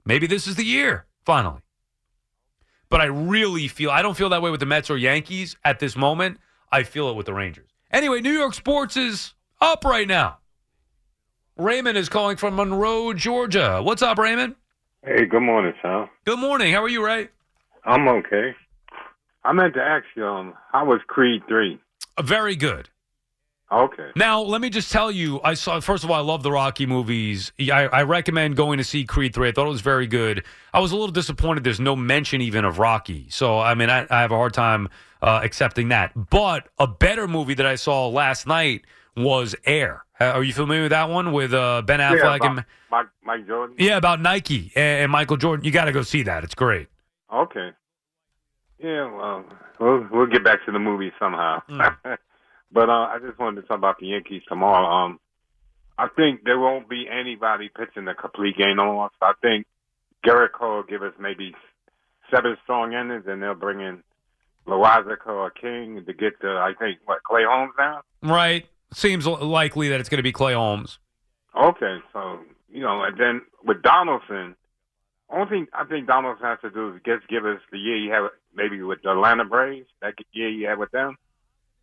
Maybe 0.05 0.25
this 0.27 0.47
is 0.47 0.55
the 0.55 0.65
year, 0.65 1.05
finally. 1.25 1.61
But 2.91 2.99
I 2.99 3.05
really 3.05 3.69
feel, 3.69 3.89
I 3.89 4.01
don't 4.01 4.17
feel 4.17 4.27
that 4.29 4.41
way 4.41 4.51
with 4.51 4.59
the 4.59 4.65
Mets 4.65 4.89
or 4.89 4.97
Yankees 4.97 5.55
at 5.63 5.79
this 5.79 5.95
moment. 5.95 6.39
I 6.73 6.83
feel 6.83 7.09
it 7.09 7.15
with 7.15 7.25
the 7.25 7.33
Rangers. 7.33 7.69
Anyway, 7.89 8.19
New 8.19 8.33
York 8.33 8.53
sports 8.53 8.97
is 8.97 9.33
up 9.61 9.85
right 9.85 10.07
now. 10.07 10.39
Raymond 11.55 11.97
is 11.97 12.09
calling 12.09 12.35
from 12.35 12.57
Monroe, 12.57 13.13
Georgia. 13.13 13.81
What's 13.81 14.01
up, 14.01 14.17
Raymond? 14.17 14.55
Hey, 15.05 15.25
good 15.25 15.41
morning, 15.41 15.73
Sal. 15.81 16.09
Good 16.25 16.39
morning. 16.39 16.73
How 16.73 16.83
are 16.83 16.89
you, 16.89 17.03
Ray? 17.03 17.29
I'm 17.85 18.09
okay. 18.09 18.53
I 19.45 19.53
meant 19.53 19.73
to 19.75 19.81
ask 19.81 20.05
you, 20.17 20.25
um, 20.25 20.53
how 20.73 20.85
was 20.85 20.99
Creed 21.07 21.43
three? 21.47 21.79
Uh, 22.17 22.23
very 22.23 22.57
good. 22.57 22.89
Okay. 23.71 24.09
Now, 24.17 24.41
let 24.41 24.59
me 24.59 24.69
just 24.69 24.91
tell 24.91 25.09
you, 25.09 25.39
I 25.43 25.53
saw. 25.53 25.79
First 25.79 26.03
of 26.03 26.11
all, 26.11 26.17
I 26.17 26.19
love 26.19 26.43
the 26.43 26.51
Rocky 26.51 26.85
movies. 26.85 27.53
I, 27.57 27.87
I 27.87 28.03
recommend 28.03 28.57
going 28.57 28.77
to 28.79 28.83
see 28.83 29.05
Creed 29.05 29.33
three. 29.33 29.47
I 29.47 29.53
thought 29.53 29.65
it 29.65 29.69
was 29.69 29.81
very 29.81 30.07
good. 30.07 30.43
I 30.73 30.81
was 30.81 30.91
a 30.91 30.95
little 30.95 31.13
disappointed. 31.13 31.63
There's 31.63 31.79
no 31.79 31.95
mention 31.95 32.41
even 32.41 32.65
of 32.65 32.79
Rocky. 32.79 33.27
So, 33.29 33.59
I 33.59 33.75
mean, 33.75 33.89
I, 33.89 34.05
I 34.09 34.21
have 34.21 34.31
a 34.31 34.35
hard 34.35 34.53
time 34.53 34.89
uh, 35.21 35.39
accepting 35.41 35.87
that. 35.89 36.11
But 36.29 36.67
a 36.79 36.87
better 36.87 37.29
movie 37.29 37.53
that 37.53 37.65
I 37.65 37.75
saw 37.75 38.09
last 38.09 38.45
night 38.45 38.81
was 39.15 39.55
Air. 39.65 40.03
Uh, 40.19 40.25
are 40.25 40.43
you 40.43 40.53
familiar 40.53 40.83
with 40.83 40.91
that 40.91 41.09
one 41.09 41.31
with 41.31 41.53
uh, 41.53 41.81
Ben 41.81 41.99
Affleck 41.99 42.17
yeah, 42.17 42.35
about 42.35 42.57
and 42.57 42.65
Mike, 42.91 43.07
Mike 43.23 43.47
Jordan. 43.47 43.75
yeah, 43.79 43.97
about 43.97 44.21
Nike 44.21 44.71
and, 44.75 45.03
and 45.03 45.11
Michael 45.11 45.37
Jordan? 45.37 45.63
You 45.63 45.71
got 45.71 45.85
to 45.85 45.93
go 45.93 46.01
see 46.01 46.23
that. 46.23 46.43
It's 46.43 46.55
great. 46.55 46.89
Okay. 47.33 47.69
Yeah, 48.79 49.11
well, 49.15 49.45
we'll 49.79 50.07
we'll 50.11 50.25
get 50.27 50.43
back 50.43 50.65
to 50.65 50.71
the 50.71 50.79
movie 50.79 51.11
somehow. 51.19 51.61
Mm. 51.69 52.17
but 52.71 52.89
uh, 52.89 53.07
I 53.09 53.17
just 53.25 53.39
wanted 53.39 53.61
to 53.61 53.67
talk 53.67 53.77
about 53.77 53.99
the 53.99 54.07
Yankees 54.07 54.43
tomorrow. 54.47 54.87
Um, 54.87 55.19
I 55.97 56.07
think 56.15 56.43
there 56.43 56.59
won't 56.59 56.89
be 56.89 57.05
anybody 57.09 57.69
pitching 57.69 58.05
the 58.05 58.13
complete 58.13 58.57
game 58.57 58.79
on 58.79 59.05
us. 59.05 59.11
I 59.21 59.33
think 59.41 59.67
Gerrit 60.25 60.51
Cole 60.53 60.77
will 60.77 60.83
give 60.83 61.03
us 61.03 61.13
maybe 61.19 61.53
seven 62.33 62.57
strong 62.63 62.93
innings, 62.93 63.25
and 63.27 63.41
they'll 63.41 63.53
bring 63.55 63.81
in 63.81 64.03
Loaisiga 64.67 65.27
or 65.27 65.49
King 65.51 66.03
to 66.05 66.13
get 66.13 66.39
the 66.41 66.49
I 66.49 66.73
think 66.79 66.99
what 67.05 67.23
Clay 67.23 67.43
Holmes 67.47 67.73
now. 67.77 68.01
Right. 68.23 68.67
Seems 68.93 69.25
likely 69.25 69.89
that 69.89 69.99
it's 69.99 70.09
going 70.09 70.17
to 70.17 70.23
be 70.23 70.31
Clay 70.31 70.53
Holmes. 70.53 70.99
Okay, 71.55 71.97
so 72.13 72.39
you 72.69 72.81
know, 72.81 73.03
and 73.03 73.17
then 73.17 73.41
with 73.63 73.81
Donaldson, 73.81 74.55
only 75.29 75.49
thing 75.49 75.67
I 75.73 75.85
think 75.85 76.07
Donaldson 76.07 76.45
has 76.45 76.59
to 76.61 76.69
do 76.69 76.95
is 76.95 77.01
just 77.05 77.27
give 77.27 77.45
us 77.45 77.59
the 77.71 77.77
year 77.77 77.97
you 77.97 78.11
have 78.11 78.31
maybe 78.55 78.81
with 78.81 79.01
the 79.01 79.11
Atlanta 79.11 79.45
Braves, 79.45 79.87
that 80.01 80.13
year 80.33 80.49
you 80.49 80.67
had 80.67 80.77
with 80.77 80.91
them, 80.91 81.17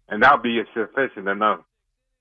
and 0.08 0.22
that'll 0.22 0.38
be 0.38 0.62
sufficient 0.74 1.28
enough 1.28 1.60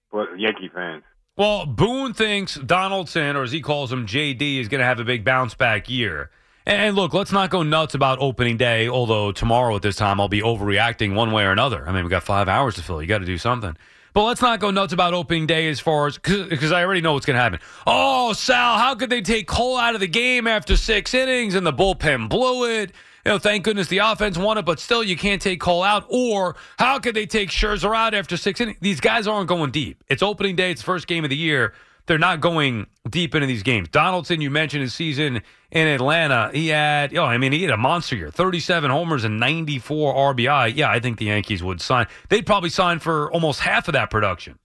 for 0.10 0.36
Yankee 0.36 0.70
fans. 0.74 1.04
Well, 1.38 1.66
Boone 1.66 2.14
thinks 2.14 2.56
Donaldson, 2.56 3.36
or 3.36 3.44
as 3.44 3.52
he 3.52 3.62
calls 3.62 3.92
him, 3.92 4.08
JD, 4.08 4.60
is 4.60 4.68
going 4.68 4.80
to 4.80 4.86
have 4.86 5.00
a 5.00 5.04
big 5.04 5.24
bounce 5.24 5.54
back 5.54 5.88
year. 5.88 6.32
And 6.66 6.96
look, 6.96 7.14
let's 7.14 7.32
not 7.32 7.50
go 7.50 7.64
nuts 7.64 7.94
about 7.94 8.18
opening 8.20 8.58
day, 8.58 8.90
although 8.90 9.32
tomorrow 9.32 9.76
at 9.76 9.82
this 9.82 9.96
time 9.96 10.20
I'll 10.20 10.28
be 10.28 10.42
overreacting 10.42 11.16
one 11.16 11.32
way 11.32 11.46
or 11.46 11.52
another. 11.52 11.88
I 11.88 11.94
mean, 11.94 12.04
we've 12.04 12.12
got 12.12 12.24
five 12.24 12.50
hours 12.50 12.76
to 12.76 12.82
fill. 12.82 13.02
You 13.02 13.08
got 13.08 13.20
to 13.20 13.26
do 13.26 13.38
something. 13.38 13.78
But 14.18 14.24
let's 14.24 14.42
not 14.42 14.60
go 14.60 14.72
nuts 14.72 14.94
about 14.94 15.14
opening 15.14 15.46
day 15.46 15.70
as 15.70 15.80
far 15.80 16.08
as 16.08 16.18
because 16.18 16.72
I 16.72 16.84
already 16.84 17.02
know 17.02 17.14
what's 17.14 17.28
going 17.28 17.36
to 17.36 17.40
happen. 17.40 17.60
Oh, 17.86 18.34
Sal, 18.34 18.80
how 18.80 18.96
could 18.96 19.12
they 19.12 19.22
take 19.22 19.46
Cole 19.46 19.78
out 19.78 19.94
of 19.94 20.00
the 20.00 20.08
game 20.08 20.48
after 20.48 20.76
six 20.76 21.14
innings 21.14 21.54
and 21.54 21.64
the 21.64 21.72
bullpen 21.72 22.28
blew 22.28 22.68
it? 22.68 22.94
You 23.24 23.34
know, 23.34 23.38
thank 23.38 23.64
goodness 23.64 23.90
the 23.90 24.00
offense 24.00 24.36
won 24.36 24.58
it, 24.58 24.66
but 24.66 24.80
still 24.80 25.04
you 25.04 25.16
can't 25.16 25.40
take 25.40 25.60
Cole 25.60 25.84
out. 25.84 26.08
Or 26.10 26.56
how 26.80 26.98
could 26.98 27.14
they 27.14 27.28
take 27.28 27.52
Scherzer 27.52 27.96
out 27.96 28.16
after 28.16 28.38
six 28.38 28.60
innings? 28.60 28.80
These 28.82 29.02
guys 29.02 29.28
aren't 29.28 29.50
going 29.50 29.70
deep. 29.70 30.04
It's 30.08 30.24
opening 30.24 30.56
day. 30.56 30.72
It's 30.72 30.82
the 30.82 30.86
first 30.86 31.06
game 31.06 31.24
of 31.24 31.30
the 31.30 31.38
year. 31.38 31.76
They're 32.08 32.18
not 32.18 32.40
going 32.40 32.88
deep 33.10 33.36
into 33.36 33.48
these 33.48 33.64
games. 33.64 33.90
Donaldson, 33.90 34.40
you 34.42 34.50
mentioned 34.50 34.82
his 34.82 34.94
season 34.94 35.42
in 35.72 35.88
Atlanta. 35.88 36.50
He 36.54 36.70
had, 36.70 37.16
oh, 37.18 37.26
I 37.26 37.38
mean, 37.38 37.52
he 37.52 37.62
had 37.62 37.72
a 37.72 37.78
monster 37.78 38.16
year 38.16 38.32
37 38.32 38.90
homers 38.90 39.26
and 39.26 39.40
94 39.40 40.34
RBI. 40.34 40.76
Yeah, 40.76 40.90
I 40.90 41.00
think 41.00 41.18
the 41.18 41.26
Yankees 41.26 41.62
would 41.62 41.82
sign. 41.82 42.08
They'd 42.30 42.46
probably 42.46 42.70
sign 42.70 43.00
for 43.00 43.32
almost 43.34 43.60
half 43.60 43.88
of 43.90 43.94
that 43.94 44.10
production. 44.10 44.58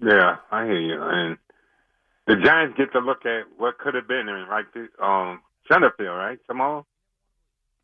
Yeah, 0.00 0.36
I 0.52 0.64
hear 0.64 0.80
you. 0.80 1.02
And 1.02 1.36
the 2.26 2.36
Giants 2.36 2.76
get 2.78 2.92
to 2.92 3.00
look 3.00 3.26
at 3.26 3.44
what 3.58 3.78
could 3.78 3.94
have 3.94 4.06
been 4.06 4.28
in 4.28 4.46
right 4.48 4.66
this, 4.72 4.88
um 5.02 5.40
center 5.70 5.92
field, 5.98 6.16
right? 6.16 6.38
Tomorrow? 6.46 6.86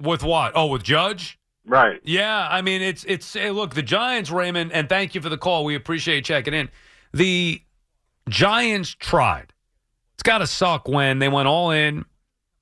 With 0.00 0.22
what? 0.22 0.52
Oh, 0.54 0.66
with 0.66 0.84
Judge? 0.84 1.38
Right. 1.64 2.00
Yeah, 2.04 2.48
I 2.50 2.62
mean, 2.62 2.82
it's, 2.82 3.04
it's, 3.04 3.32
hey, 3.32 3.50
look, 3.50 3.74
the 3.74 3.82
Giants, 3.82 4.30
Raymond, 4.30 4.72
and 4.72 4.88
thank 4.88 5.14
you 5.14 5.20
for 5.20 5.28
the 5.28 5.38
call. 5.38 5.64
We 5.64 5.74
appreciate 5.74 6.24
checking 6.24 6.54
in. 6.54 6.68
The 7.12 7.62
Giants 8.28 8.90
tried. 8.90 9.52
It's 10.14 10.22
got 10.22 10.38
to 10.38 10.46
suck 10.46 10.88
when 10.88 11.18
they 11.18 11.28
went 11.28 11.48
all 11.48 11.70
in, 11.70 12.04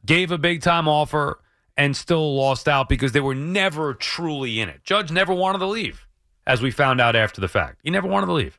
gave 0.05 0.31
a 0.31 0.39
big 0.39 0.63
time 0.63 0.89
offer, 0.89 1.41
and 1.77 1.97
still 1.97 2.37
lost 2.37 2.69
out 2.69 2.89
because 2.89 3.13
they 3.13 3.21
were 3.21 3.35
never 3.35 3.95
truly 3.95 4.61
in 4.61 4.69
it. 4.69 4.83
Judge 4.85 5.11
never 5.11 5.33
wanted 5.35 5.59
to 5.59 5.67
leave, 5.67 6.07
as 6.47 6.63
we 6.63 6.71
found 6.71 7.01
out 7.01 7.17
after 7.17 7.41
the 7.41 7.49
fact. 7.49 7.81
He 7.83 7.91
never 7.91 8.09
wanted 8.09 8.27
to 8.27 8.33
leave. 8.33 8.59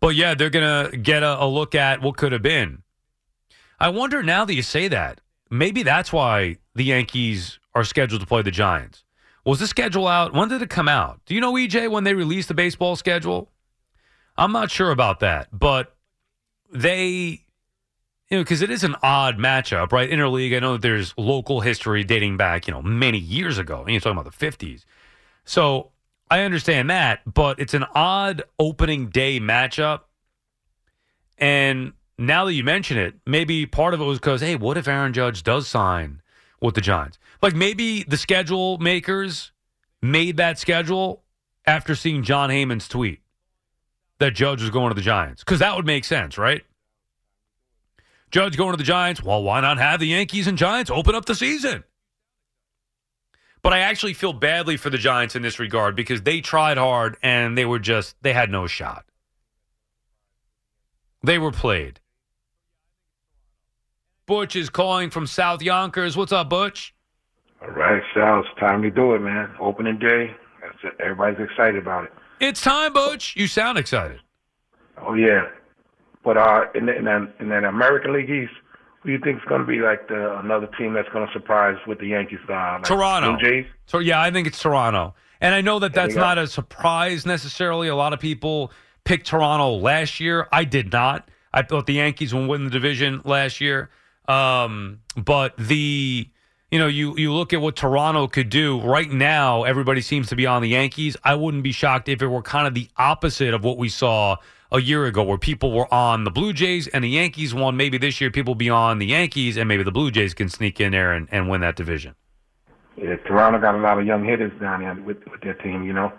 But 0.00 0.14
yeah, 0.16 0.34
they're 0.34 0.50
going 0.50 0.90
to 0.90 0.96
get 0.96 1.22
a, 1.22 1.42
a 1.42 1.46
look 1.46 1.74
at 1.74 2.00
what 2.00 2.16
could 2.16 2.32
have 2.32 2.42
been. 2.42 2.82
I 3.78 3.88
wonder 3.88 4.22
now 4.22 4.44
that 4.44 4.54
you 4.54 4.62
say 4.62 4.88
that, 4.88 5.20
maybe 5.50 5.82
that's 5.82 6.12
why 6.12 6.56
the 6.74 6.84
Yankees 6.84 7.58
are 7.74 7.84
scheduled 7.84 8.20
to 8.20 8.26
play 8.26 8.42
the 8.42 8.50
Giants. 8.50 9.04
Was 9.44 9.58
the 9.58 9.66
schedule 9.66 10.06
out? 10.06 10.32
When 10.34 10.48
did 10.48 10.62
it 10.62 10.70
come 10.70 10.88
out? 10.88 11.20
Do 11.26 11.34
you 11.34 11.40
know, 11.40 11.54
EJ, 11.54 11.90
when 11.90 12.04
they 12.04 12.14
released 12.14 12.48
the 12.48 12.54
baseball 12.54 12.96
schedule? 12.96 13.50
I'm 14.40 14.52
not 14.52 14.70
sure 14.70 14.90
about 14.90 15.20
that, 15.20 15.48
but 15.52 15.94
they, 16.72 17.44
you 18.30 18.38
know, 18.38 18.42
because 18.42 18.62
it 18.62 18.70
is 18.70 18.82
an 18.82 18.96
odd 19.02 19.36
matchup, 19.36 19.92
right? 19.92 20.08
Interleague, 20.08 20.56
I 20.56 20.60
know 20.60 20.72
that 20.72 20.82
there's 20.82 21.12
local 21.18 21.60
history 21.60 22.04
dating 22.04 22.38
back, 22.38 22.66
you 22.66 22.72
know, 22.72 22.80
many 22.80 23.18
years 23.18 23.58
ago. 23.58 23.82
And 23.82 23.90
you're 23.90 24.00
talking 24.00 24.18
about 24.18 24.32
the 24.32 24.46
50s. 24.50 24.86
So 25.44 25.90
I 26.30 26.40
understand 26.40 26.88
that, 26.88 27.20
but 27.30 27.60
it's 27.60 27.74
an 27.74 27.84
odd 27.94 28.42
opening 28.58 29.10
day 29.10 29.38
matchup. 29.40 30.00
And 31.36 31.92
now 32.16 32.46
that 32.46 32.54
you 32.54 32.64
mention 32.64 32.96
it, 32.96 33.16
maybe 33.26 33.66
part 33.66 33.92
of 33.92 34.00
it 34.00 34.04
was 34.04 34.18
because, 34.18 34.40
hey, 34.40 34.56
what 34.56 34.78
if 34.78 34.88
Aaron 34.88 35.12
Judge 35.12 35.42
does 35.42 35.68
sign 35.68 36.22
with 36.62 36.74
the 36.74 36.80
Giants? 36.80 37.18
Like 37.42 37.54
maybe 37.54 38.04
the 38.04 38.16
schedule 38.16 38.78
makers 38.78 39.52
made 40.00 40.38
that 40.38 40.58
schedule 40.58 41.24
after 41.66 41.94
seeing 41.94 42.22
Jon 42.22 42.48
Heyman's 42.48 42.88
tweet 42.88 43.20
that 44.20 44.34
Judge 44.34 44.60
was 44.60 44.70
going 44.70 44.90
to 44.90 44.94
the 44.94 45.00
Giants 45.00 45.42
because 45.42 45.58
that 45.58 45.74
would 45.74 45.86
make 45.86 46.04
sense, 46.04 46.38
right? 46.38 46.62
Judge 48.30 48.56
going 48.56 48.72
to 48.72 48.76
the 48.76 48.84
Giants. 48.84 49.22
Well, 49.22 49.42
why 49.42 49.60
not 49.60 49.78
have 49.78 49.98
the 49.98 50.06
Yankees 50.06 50.46
and 50.46 50.56
Giants 50.56 50.90
open 50.90 51.16
up 51.16 51.24
the 51.24 51.34
season? 51.34 51.82
But 53.62 53.72
I 53.72 53.80
actually 53.80 54.14
feel 54.14 54.32
badly 54.32 54.76
for 54.76 54.88
the 54.88 54.98
Giants 54.98 55.34
in 55.34 55.42
this 55.42 55.58
regard 55.58 55.96
because 55.96 56.22
they 56.22 56.40
tried 56.40 56.78
hard 56.78 57.16
and 57.22 57.58
they 57.58 57.64
were 57.64 57.78
just, 57.78 58.14
they 58.22 58.32
had 58.32 58.50
no 58.50 58.66
shot. 58.66 59.04
They 61.22 61.38
were 61.38 61.52
played. 61.52 62.00
Butch 64.26 64.54
is 64.54 64.70
calling 64.70 65.10
from 65.10 65.26
South 65.26 65.60
Yonkers. 65.60 66.16
What's 66.16 66.32
up, 66.32 66.48
Butch? 66.48 66.94
All 67.60 67.68
right, 67.68 68.02
Sal, 68.14 68.40
it's 68.40 68.60
time 68.60 68.80
to 68.82 68.90
do 68.90 69.14
it, 69.14 69.18
man. 69.18 69.50
Opening 69.60 69.98
day. 69.98 70.34
Everybody's 71.00 71.40
excited 71.40 71.76
about 71.76 72.04
it. 72.04 72.12
It's 72.40 72.60
time, 72.60 72.92
Butch. 72.92 73.36
You 73.36 73.46
sound 73.46 73.78
excited. 73.78 74.20
Oh 74.98 75.14
yeah, 75.14 75.48
but 76.24 76.36
uh, 76.36 76.64
in 76.74 76.86
the, 76.86 76.96
in 76.96 77.04
that 77.04 77.32
in 77.38 77.48
that 77.50 77.64
American 77.64 78.12
League 78.12 78.30
East, 78.30 78.52
who 79.00 79.08
do 79.08 79.12
you 79.12 79.18
think 79.18 79.38
is 79.38 79.48
going 79.48 79.60
to 79.60 79.66
be 79.66 79.78
like 79.80 80.08
the 80.08 80.38
another 80.38 80.68
team 80.78 80.94
that's 80.94 81.08
going 81.10 81.26
to 81.26 81.32
surprise 81.32 81.76
with 81.86 81.98
the 81.98 82.06
Yankees? 82.06 82.38
Uh, 82.48 82.52
like 82.52 82.84
Toronto. 82.84 83.36
Jays. 83.36 83.66
So 83.86 83.98
yeah, 83.98 84.20
I 84.20 84.30
think 84.30 84.46
it's 84.46 84.60
Toronto, 84.60 85.14
and 85.40 85.54
I 85.54 85.60
know 85.60 85.78
that 85.78 85.92
that's 85.92 86.14
not 86.14 86.38
a 86.38 86.46
surprise 86.46 87.26
necessarily. 87.26 87.88
A 87.88 87.96
lot 87.96 88.12
of 88.12 88.20
people 88.20 88.72
picked 89.04 89.26
Toronto 89.26 89.76
last 89.76 90.20
year. 90.20 90.48
I 90.52 90.64
did 90.64 90.92
not. 90.92 91.28
I 91.52 91.62
thought 91.62 91.86
the 91.86 91.94
Yankees 91.94 92.34
would 92.34 92.48
win 92.48 92.64
the 92.64 92.70
division 92.70 93.22
last 93.24 93.60
year. 93.60 93.90
Um, 94.28 95.00
but 95.16 95.56
the 95.56 96.28
you 96.70 96.78
know 96.78 96.86
you 96.86 97.16
you 97.16 97.32
look 97.32 97.52
at 97.52 97.60
what 97.60 97.76
Toronto 97.76 98.26
could 98.26 98.48
do 98.48 98.80
right 98.80 99.10
now. 99.10 99.64
Everybody 99.64 100.00
seems 100.00 100.28
to 100.28 100.36
be 100.36 100.46
on 100.46 100.62
the 100.62 100.68
Yankees. 100.68 101.16
I 101.24 101.34
wouldn't 101.34 101.62
be 101.62 101.72
shocked 101.72 102.08
if 102.08 102.22
it 102.22 102.28
were 102.28 102.42
kind 102.42 102.66
of 102.66 102.74
the 102.74 102.88
opposite 102.96 103.54
of 103.54 103.64
what 103.64 103.76
we 103.76 103.88
saw 103.88 104.36
a 104.72 104.80
year 104.80 105.06
ago, 105.06 105.22
where 105.22 105.38
people 105.38 105.72
were 105.72 105.92
on 105.92 106.24
the 106.24 106.30
Blue 106.30 106.52
Jays 106.52 106.86
and 106.86 107.02
the 107.02 107.08
Yankees 107.08 107.52
won. 107.52 107.76
Maybe 107.76 107.98
this 107.98 108.20
year 108.20 108.30
people 108.30 108.54
be 108.54 108.70
on 108.70 108.98
the 108.98 109.06
Yankees 109.06 109.56
and 109.56 109.66
maybe 109.66 109.82
the 109.82 109.90
Blue 109.90 110.10
Jays 110.10 110.32
can 110.32 110.48
sneak 110.48 110.80
in 110.80 110.92
there 110.92 111.12
and, 111.12 111.28
and 111.32 111.48
win 111.48 111.60
that 111.62 111.74
division. 111.74 112.14
Yeah, 112.96 113.16
Toronto 113.26 113.58
got 113.58 113.74
a 113.74 113.78
lot 113.78 113.98
of 113.98 114.06
young 114.06 114.24
hitters 114.24 114.52
down 114.60 114.80
there 114.82 114.94
with 114.94 115.18
with 115.30 115.40
their 115.40 115.54
team, 115.54 115.84
you 115.84 115.92
know. 115.92 116.12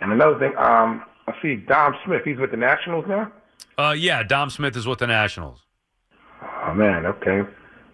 And 0.00 0.12
another 0.12 0.38
thing, 0.38 0.56
um, 0.56 1.04
I 1.26 1.34
see 1.42 1.56
Dom 1.56 1.94
Smith. 2.04 2.22
He's 2.24 2.38
with 2.38 2.50
the 2.50 2.56
Nationals 2.56 3.06
now. 3.08 3.32
Uh, 3.76 3.92
yeah, 3.92 4.22
Dom 4.22 4.50
Smith 4.50 4.76
is 4.76 4.86
with 4.86 4.98
the 4.98 5.06
Nationals. 5.06 5.60
Oh 6.42 6.74
man, 6.74 7.06
okay. 7.06 7.42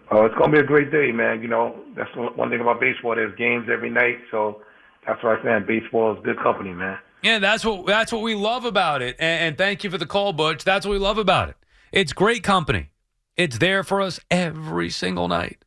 Oh, 0.09 0.25
it's 0.25 0.35
gonna 0.35 0.53
be 0.53 0.59
a 0.59 0.63
great 0.63 0.91
day, 0.91 1.11
man. 1.11 1.41
You 1.41 1.49
know, 1.49 1.75
that's 1.95 2.09
one 2.15 2.49
thing 2.49 2.61
about 2.61 2.79
baseball. 2.79 3.15
There's 3.15 3.35
games 3.37 3.67
every 3.71 3.89
night, 3.89 4.19
so 4.31 4.61
that's 5.05 5.21
why 5.23 5.35
I'm 5.35 5.43
saying 5.43 5.65
baseball 5.67 6.13
is 6.13 6.19
good 6.23 6.39
company, 6.39 6.73
man. 6.73 6.97
Yeah, 7.23 7.39
that's 7.39 7.65
what 7.65 7.85
that's 7.85 8.11
what 8.11 8.21
we 8.21 8.35
love 8.35 8.63
about 8.63 9.01
it. 9.01 9.15
And, 9.19 9.41
and 9.41 9.57
thank 9.57 9.83
you 9.83 9.89
for 9.89 9.97
the 9.97 10.05
call, 10.05 10.33
Butch. 10.33 10.63
That's 10.63 10.85
what 10.85 10.93
we 10.93 10.99
love 10.99 11.17
about 11.17 11.49
it. 11.49 11.57
It's 11.91 12.13
great 12.13 12.43
company. 12.43 12.91
It's 13.35 13.57
there 13.57 13.83
for 13.83 14.01
us 14.01 14.19
every 14.31 14.89
single 14.89 15.27
night. 15.27 15.63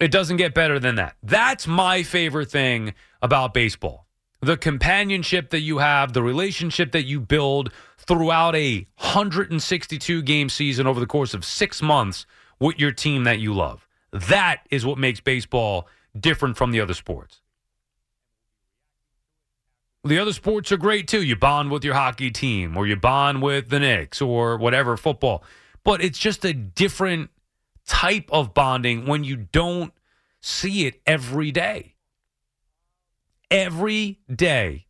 It 0.00 0.10
doesn't 0.10 0.38
get 0.38 0.54
better 0.54 0.78
than 0.78 0.94
that. 0.96 1.16
That's 1.22 1.66
my 1.66 2.02
favorite 2.02 2.50
thing 2.50 2.94
about 3.22 3.54
baseball. 3.54 4.06
the 4.42 4.56
companionship 4.56 5.50
that 5.50 5.60
you 5.60 5.78
have, 5.78 6.14
the 6.14 6.22
relationship 6.22 6.92
that 6.92 7.04
you 7.04 7.20
build 7.20 7.70
throughout 7.98 8.56
a 8.56 8.86
162 8.96 10.22
game 10.22 10.48
season 10.48 10.86
over 10.86 10.98
the 10.98 11.06
course 11.06 11.34
of 11.34 11.44
six 11.44 11.82
months 11.82 12.24
with 12.60 12.78
your 12.78 12.92
team 12.92 13.24
that 13.24 13.40
you 13.40 13.52
love. 13.52 13.88
That 14.12 14.66
is 14.70 14.84
what 14.86 14.98
makes 14.98 15.20
baseball 15.20 15.88
different 16.18 16.56
from 16.56 16.70
the 16.70 16.80
other 16.80 16.94
sports. 16.94 17.40
The 20.02 20.18
other 20.18 20.32
sports 20.32 20.72
are 20.72 20.76
great 20.76 21.08
too. 21.08 21.22
You 21.22 21.36
bond 21.36 21.70
with 21.70 21.84
your 21.84 21.94
hockey 21.94 22.30
team, 22.30 22.76
or 22.76 22.86
you 22.86 22.96
bond 22.96 23.42
with 23.42 23.68
the 23.68 23.78
Knicks, 23.78 24.22
or 24.22 24.56
whatever, 24.56 24.96
football. 24.96 25.44
But 25.84 26.02
it's 26.02 26.18
just 26.18 26.44
a 26.44 26.54
different 26.54 27.30
type 27.86 28.28
of 28.32 28.54
bonding 28.54 29.06
when 29.06 29.24
you 29.24 29.36
don't 29.36 29.92
see 30.40 30.86
it 30.86 31.00
every 31.06 31.50
day. 31.50 31.96
Every 33.50 34.20
day, 34.34 34.86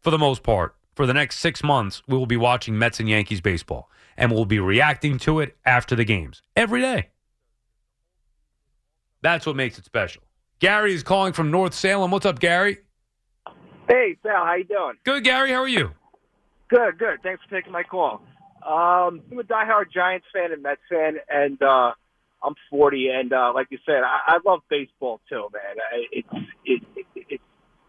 for 0.00 0.10
the 0.10 0.18
most 0.18 0.42
part, 0.42 0.76
for 0.94 1.06
the 1.06 1.14
next 1.14 1.38
six 1.38 1.64
months, 1.64 2.02
we 2.06 2.16
will 2.16 2.26
be 2.26 2.36
watching 2.36 2.78
Mets 2.78 3.00
and 3.00 3.08
Yankees 3.08 3.40
baseball, 3.40 3.90
and 4.16 4.32
we'll 4.32 4.44
be 4.44 4.60
reacting 4.60 5.18
to 5.18 5.40
it 5.40 5.56
after 5.64 5.94
the 5.96 6.04
games 6.04 6.42
every 6.56 6.80
day. 6.80 7.08
That's 9.22 9.46
what 9.46 9.56
makes 9.56 9.78
it 9.78 9.84
special. 9.84 10.22
Gary 10.58 10.94
is 10.94 11.02
calling 11.02 11.32
from 11.32 11.50
North 11.50 11.74
Salem. 11.74 12.10
What's 12.10 12.26
up, 12.26 12.38
Gary? 12.38 12.78
Hey, 13.88 14.16
Sal, 14.22 14.44
how 14.44 14.54
you 14.54 14.64
doing? 14.64 14.94
Good, 15.04 15.24
Gary. 15.24 15.50
How 15.50 15.62
are 15.62 15.68
you? 15.68 15.92
Good, 16.68 16.98
good. 16.98 17.18
Thanks 17.22 17.42
for 17.44 17.54
taking 17.54 17.72
my 17.72 17.82
call. 17.82 18.22
Um, 18.64 19.22
I'm 19.30 19.38
a 19.38 19.42
diehard 19.42 19.90
Giants 19.92 20.26
fan 20.32 20.52
and 20.52 20.62
Mets 20.62 20.80
fan, 20.88 21.16
and 21.28 21.60
uh, 21.60 21.92
I'm 22.42 22.54
40, 22.70 23.08
and 23.08 23.32
uh, 23.32 23.52
like 23.54 23.68
you 23.70 23.78
said, 23.84 24.02
I, 24.04 24.36
I 24.36 24.38
love 24.44 24.60
baseball 24.70 25.20
too, 25.28 25.48
man. 25.52 25.76
I, 25.92 26.04
it's 26.12 26.28
it, 26.64 26.82
it, 26.96 27.06
it, 27.16 27.40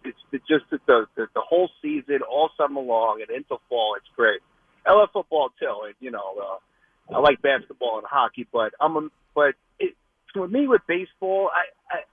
it's 0.03 0.17
it's 0.31 0.47
just 0.47 0.65
the, 0.71 0.79
the 0.87 1.27
the 1.35 1.41
whole 1.41 1.69
season, 1.81 2.19
all 2.29 2.49
summer 2.57 2.81
long, 2.81 3.21
and 3.21 3.29
into 3.29 3.57
fall. 3.69 3.95
It's 3.97 4.07
great. 4.15 4.41
I 4.85 4.93
love 4.93 5.09
football 5.13 5.49
too, 5.59 5.75
and 5.85 5.95
you 5.99 6.11
know, 6.11 6.35
uh, 6.41 7.15
I 7.15 7.19
like 7.19 7.41
basketball 7.41 7.97
and 7.97 8.07
hockey, 8.07 8.47
but 8.51 8.73
I'm 8.79 8.97
a, 8.97 9.09
but 9.35 9.55
it, 9.79 9.95
for 10.33 10.47
me 10.47 10.67
with 10.67 10.81
baseball, 10.87 11.49
I 11.53 11.63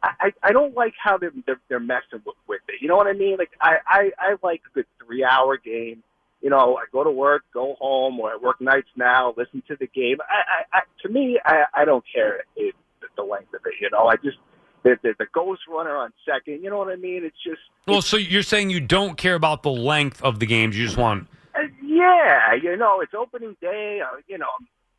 I 0.02 0.32
I, 0.42 0.52
don't 0.52 0.74
like 0.74 0.94
how 1.02 1.18
they're, 1.18 1.32
they're 1.46 1.60
they're 1.68 1.80
messing 1.80 2.22
with, 2.24 2.36
with 2.46 2.60
it. 2.68 2.76
You 2.80 2.88
know 2.88 2.96
what 2.96 3.06
I 3.06 3.12
mean? 3.12 3.36
Like 3.38 3.50
I 3.60 3.76
I, 3.86 4.10
I 4.18 4.36
like 4.42 4.62
a 4.70 4.74
good 4.74 4.86
three 5.04 5.24
hour 5.24 5.56
game. 5.56 6.02
You 6.42 6.48
know, 6.48 6.76
I 6.76 6.84
go 6.90 7.04
to 7.04 7.10
work, 7.10 7.44
go 7.52 7.76
home, 7.78 8.18
or 8.18 8.30
I 8.30 8.36
work 8.36 8.60
nights 8.60 8.88
now, 8.96 9.34
listen 9.36 9.62
to 9.68 9.76
the 9.76 9.86
game. 9.86 10.18
I, 10.22 10.76
I, 10.76 10.78
I 10.78 10.80
to 11.02 11.12
me, 11.12 11.38
I, 11.44 11.64
I 11.74 11.84
don't 11.84 12.04
care 12.14 12.44
it, 12.56 12.74
the 13.16 13.22
length 13.22 13.52
of 13.52 13.60
it. 13.66 13.74
You 13.80 13.90
know, 13.90 14.06
I 14.06 14.16
just 14.16 14.38
the, 14.82 14.96
the 15.02 15.14
the 15.18 15.26
ghost 15.32 15.62
runner 15.68 15.96
on 15.96 16.12
second. 16.26 16.62
You 16.62 16.70
know 16.70 16.78
what 16.78 16.88
I 16.88 16.96
mean? 16.96 17.24
It's 17.24 17.36
just 17.44 17.60
Well, 17.86 18.02
so 18.02 18.16
you're 18.16 18.42
saying 18.42 18.70
you 18.70 18.80
don't 18.80 19.16
care 19.16 19.34
about 19.34 19.62
the 19.62 19.70
length 19.70 20.22
of 20.22 20.38
the 20.38 20.46
games. 20.46 20.76
You 20.76 20.86
just 20.86 20.98
want. 20.98 21.28
Yeah, 21.90 22.54
you 22.54 22.76
know, 22.76 23.00
it's 23.00 23.14
opening 23.14 23.56
day. 23.60 24.00
Uh, 24.00 24.16
you 24.28 24.38
know, 24.38 24.46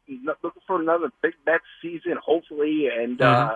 I'm 0.10 0.26
looking 0.44 0.62
for 0.68 0.82
another 0.82 1.10
big 1.22 1.34
Mets 1.46 1.64
season, 1.82 2.18
hopefully, 2.24 2.88
and 2.94 3.22
uh, 3.22 3.56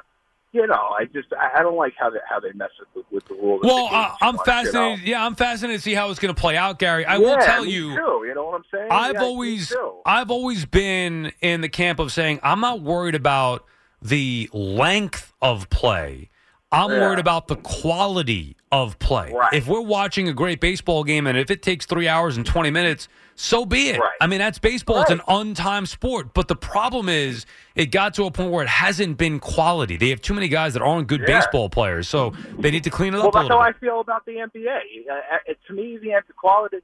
you 0.54 0.65
know, 0.65 0.74
I 0.98 1.06
just 1.06 1.27
I, 1.38 1.62
don't 1.62 1.75
like 1.75 1.94
how 2.00 2.10
they 2.10 2.20
how 2.30 2.39
they 2.39 2.54
mess 2.54 2.70
with, 2.96 3.06
with 3.12 3.25
the 3.27 3.34
rules. 3.34 3.62
Well, 3.63 3.89
uh, 3.92 4.15
I'm 4.22 4.36
much, 4.36 4.46
fascinated. 4.46 5.00
You 5.00 5.06
know? 5.06 5.12
Yeah, 5.12 5.25
I'm 5.25 5.36
fascinated 5.36 5.82
to 5.82 5.84
see 5.84 5.94
how 5.94 6.10
it's 6.12 6.20
going 6.20 6.34
to 6.34 6.39
play 6.39 6.56
out, 6.56 6.80
Gary. 6.80 7.06
I 7.06 7.18
will 7.18 7.38
tell 7.38 7.65
you. 7.65 7.89
too, 7.96 8.24
you 8.25 8.34
know 8.34 8.46
what 8.46 8.56
I'm 8.56 8.63
saying? 8.72 8.88
I've 8.89 9.15
Yeah, 9.15 9.24
always. 9.24 9.74
I've 10.06 10.32
always 10.32 10.65
been 10.65 11.34
in 11.42 11.60
the 11.60 11.70
camp 11.70 12.00
of 12.00 12.13
saying 12.13 12.39
I'm 12.42 12.62
not 12.62 12.82
worried 12.82 13.15
about 13.15 13.65
the 14.01 14.50
length 14.54 15.34
of 15.42 15.70
play. 15.70 16.30
I'm 16.75 16.91
Yeah. 16.91 17.01
worried 17.01 17.20
about 17.20 17.48
the 17.48 17.55
quality 17.55 18.55
of 18.72 19.00
play. 19.00 19.32
Right. 19.34 19.53
If 19.53 19.67
we're 19.67 19.79
watching 19.82 20.27
a 20.27 20.34
great 20.34 20.60
baseball 20.60 21.03
game 21.05 21.25
and 21.27 21.38
if 21.38 21.50
it 21.50 21.62
takes 21.62 21.86
3 21.86 22.08
hours 22.10 22.36
and 22.36 22.46
20 22.46 22.70
minutes, 22.70 23.08
so 23.36 23.65
be 23.65 23.89
it. 23.89 24.00
Right. 24.00 24.10
I 24.20 24.27
mean, 24.27 24.39
that's 24.39 24.60
baseball. 24.60 25.01
It's 25.01 25.10
an 25.12 25.22
untimed 25.27 25.88
sport, 25.88 26.34
but 26.34 26.48
the 26.50 26.55
problem 26.55 27.08
is 27.08 27.46
it 27.75 27.88
got 27.88 28.13
to 28.15 28.25
a 28.25 28.32
point 28.32 28.51
where 28.51 28.63
it 28.63 28.70
hasn't 28.70 29.17
been 29.17 29.39
quality. 29.39 29.96
They 29.98 30.10
have 30.10 30.22
too 30.22 30.33
many 30.33 30.48
guys 30.50 30.74
that 30.74 30.81
aren't 30.81 31.07
good 31.07 31.22
Yeah. 31.22 31.40
baseball 31.40 31.70
players, 31.70 32.07
so 32.09 32.33
they 32.59 32.72
need 32.72 32.83
to 32.83 32.90
clean 32.90 33.14
it 33.14 33.18
Well, 33.18 33.27
up 33.29 33.35
a 33.35 33.40
that's 33.40 33.50
how 33.50 33.59
I 33.59 33.72
feel 33.74 34.01
about 34.01 34.25
the 34.25 34.40
NBA. 34.40 35.05
Uh, 35.09 35.53
to 35.68 35.74
me, 35.74 35.98
the 35.98 36.22
quality 36.35 36.77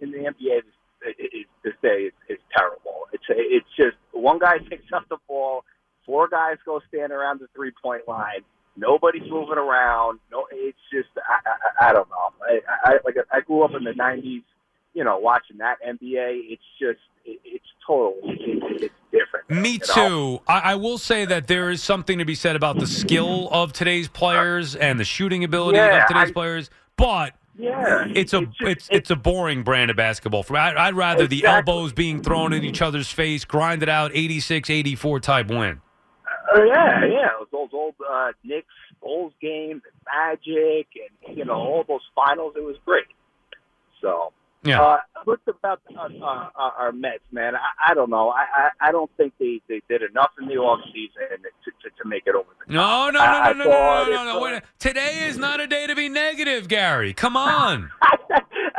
in 0.00 0.10
the 0.10 0.26
NBA 0.26 0.58
is, 0.58 0.64
is, 1.18 1.44
this 1.62 1.74
day 1.82 2.04
is, 2.04 2.12
is 2.28 2.38
terrible. 2.56 3.08
It's 3.12 3.24
it's 3.28 3.68
just 3.76 3.96
one 4.12 4.38
guy 4.38 4.58
picks 4.70 4.90
up 4.92 5.06
the 5.10 5.18
ball, 5.28 5.64
four 6.06 6.28
guys 6.28 6.56
go 6.64 6.80
stand 6.88 7.12
around 7.12 7.40
the 7.40 7.48
three 7.54 7.72
point 7.82 8.08
line. 8.08 8.42
Nobody's 8.76 9.28
moving 9.30 9.58
around. 9.58 10.18
No, 10.32 10.46
it's 10.52 10.78
just 10.92 11.08
I, 11.16 11.48
I, 11.86 11.90
I 11.90 11.92
don't 11.92 12.08
know. 12.08 12.16
I, 12.48 12.60
I 12.84 12.98
like 13.04 13.16
I 13.32 13.40
grew 13.40 13.62
up 13.62 13.72
in 13.74 13.84
the 13.84 13.92
'90s. 13.92 14.42
You 14.94 15.02
know, 15.04 15.18
watching 15.18 15.58
that 15.58 15.76
NBA, 15.86 16.40
it's 16.50 16.62
just 16.80 17.00
it, 17.24 17.40
it's 17.44 17.64
total. 17.86 18.14
It, 18.24 18.82
it's 18.82 18.94
different. 19.10 19.50
Me 19.50 19.72
you 19.72 19.78
know? 19.96 20.08
too. 20.38 20.42
I, 20.46 20.58
I 20.60 20.74
will 20.76 20.98
say 20.98 21.24
that 21.24 21.46
there 21.48 21.70
is 21.70 21.82
something 21.82 22.18
to 22.18 22.24
be 22.24 22.34
said 22.36 22.54
about 22.56 22.78
the 22.78 22.86
skill 22.86 23.48
of 23.50 23.72
today's 23.72 24.08
players 24.08 24.76
and 24.76 24.98
the 25.00 25.04
shooting 25.04 25.42
ability 25.44 25.78
Yeah, 25.78 26.02
of 26.02 26.08
today's 26.08 26.28
I- 26.30 26.32
players, 26.32 26.70
but 26.96 27.34
Yeah, 27.58 28.06
it's 28.14 28.32
a 28.34 28.42
just- 28.46 28.60
it's 28.60 28.88
it's 28.90 29.10
a 29.10 29.16
boring 29.16 29.62
brand 29.64 29.90
of 29.90 29.96
basketball. 29.96 30.42
For. 30.44 30.56
I'd, 30.56 30.76
I'd 30.76 30.94
rather 30.94 31.26
the 31.26 31.44
elbows 31.44 31.92
being 31.92 32.22
thrown 32.22 32.52
in 32.52 32.62
each 32.64 32.80
other's 32.82 33.10
face, 33.10 33.44
grind 33.44 33.82
it 33.82 33.88
out, 33.88 34.12
86-84 34.12 35.20
type 35.22 35.48
win. 35.48 35.80
Oh 36.56 36.64
yeah, 36.64 37.04
yeah. 37.04 37.28
Those, 37.38 37.48
those 37.52 37.68
old 37.72 37.94
uh, 38.08 38.32
Knicks 38.44 38.66
Bulls 39.02 39.32
games 39.40 39.82
and 39.84 40.00
Magic 40.06 40.86
and 41.26 41.36
you 41.36 41.44
know 41.44 41.54
all 41.54 41.84
those 41.86 42.00
finals. 42.14 42.54
It 42.56 42.62
was 42.62 42.76
great. 42.84 43.04
So 44.00 44.32
Yeah. 44.62 44.80
uh, 44.82 44.98
look 45.26 45.40
about 45.48 45.80
uh, 45.96 46.02
uh, 46.24 46.48
our 46.56 46.92
Mets, 46.92 47.24
man. 47.32 47.54
I, 47.56 47.90
I 47.90 47.94
don't 47.94 48.10
know. 48.10 48.28
I, 48.30 48.44
I 48.56 48.88
I 48.88 48.92
don't 48.92 49.10
think 49.16 49.32
they 49.40 49.60
they 49.68 49.82
did 49.88 50.02
enough 50.02 50.30
in 50.40 50.46
the 50.46 50.54
off 50.56 50.80
season 50.92 51.42
to, 51.42 51.70
to 51.82 52.02
to 52.02 52.08
make 52.08 52.22
it 52.26 52.34
over 52.34 52.48
the 52.66 52.72
No, 52.72 53.10
no, 53.10 53.18
no, 53.18 53.52
no, 53.52 53.52
no, 53.52 53.64
no, 53.64 54.04
no, 54.04 54.24
no, 54.24 54.24
no. 54.34 54.40
Wait, 54.40 54.62
today 54.78 55.26
is 55.26 55.36
not 55.36 55.60
a 55.60 55.66
day 55.66 55.86
to 55.86 55.94
be 55.94 56.08
negative, 56.08 56.68
Gary. 56.68 57.12
Come 57.12 57.36
on. 57.36 57.90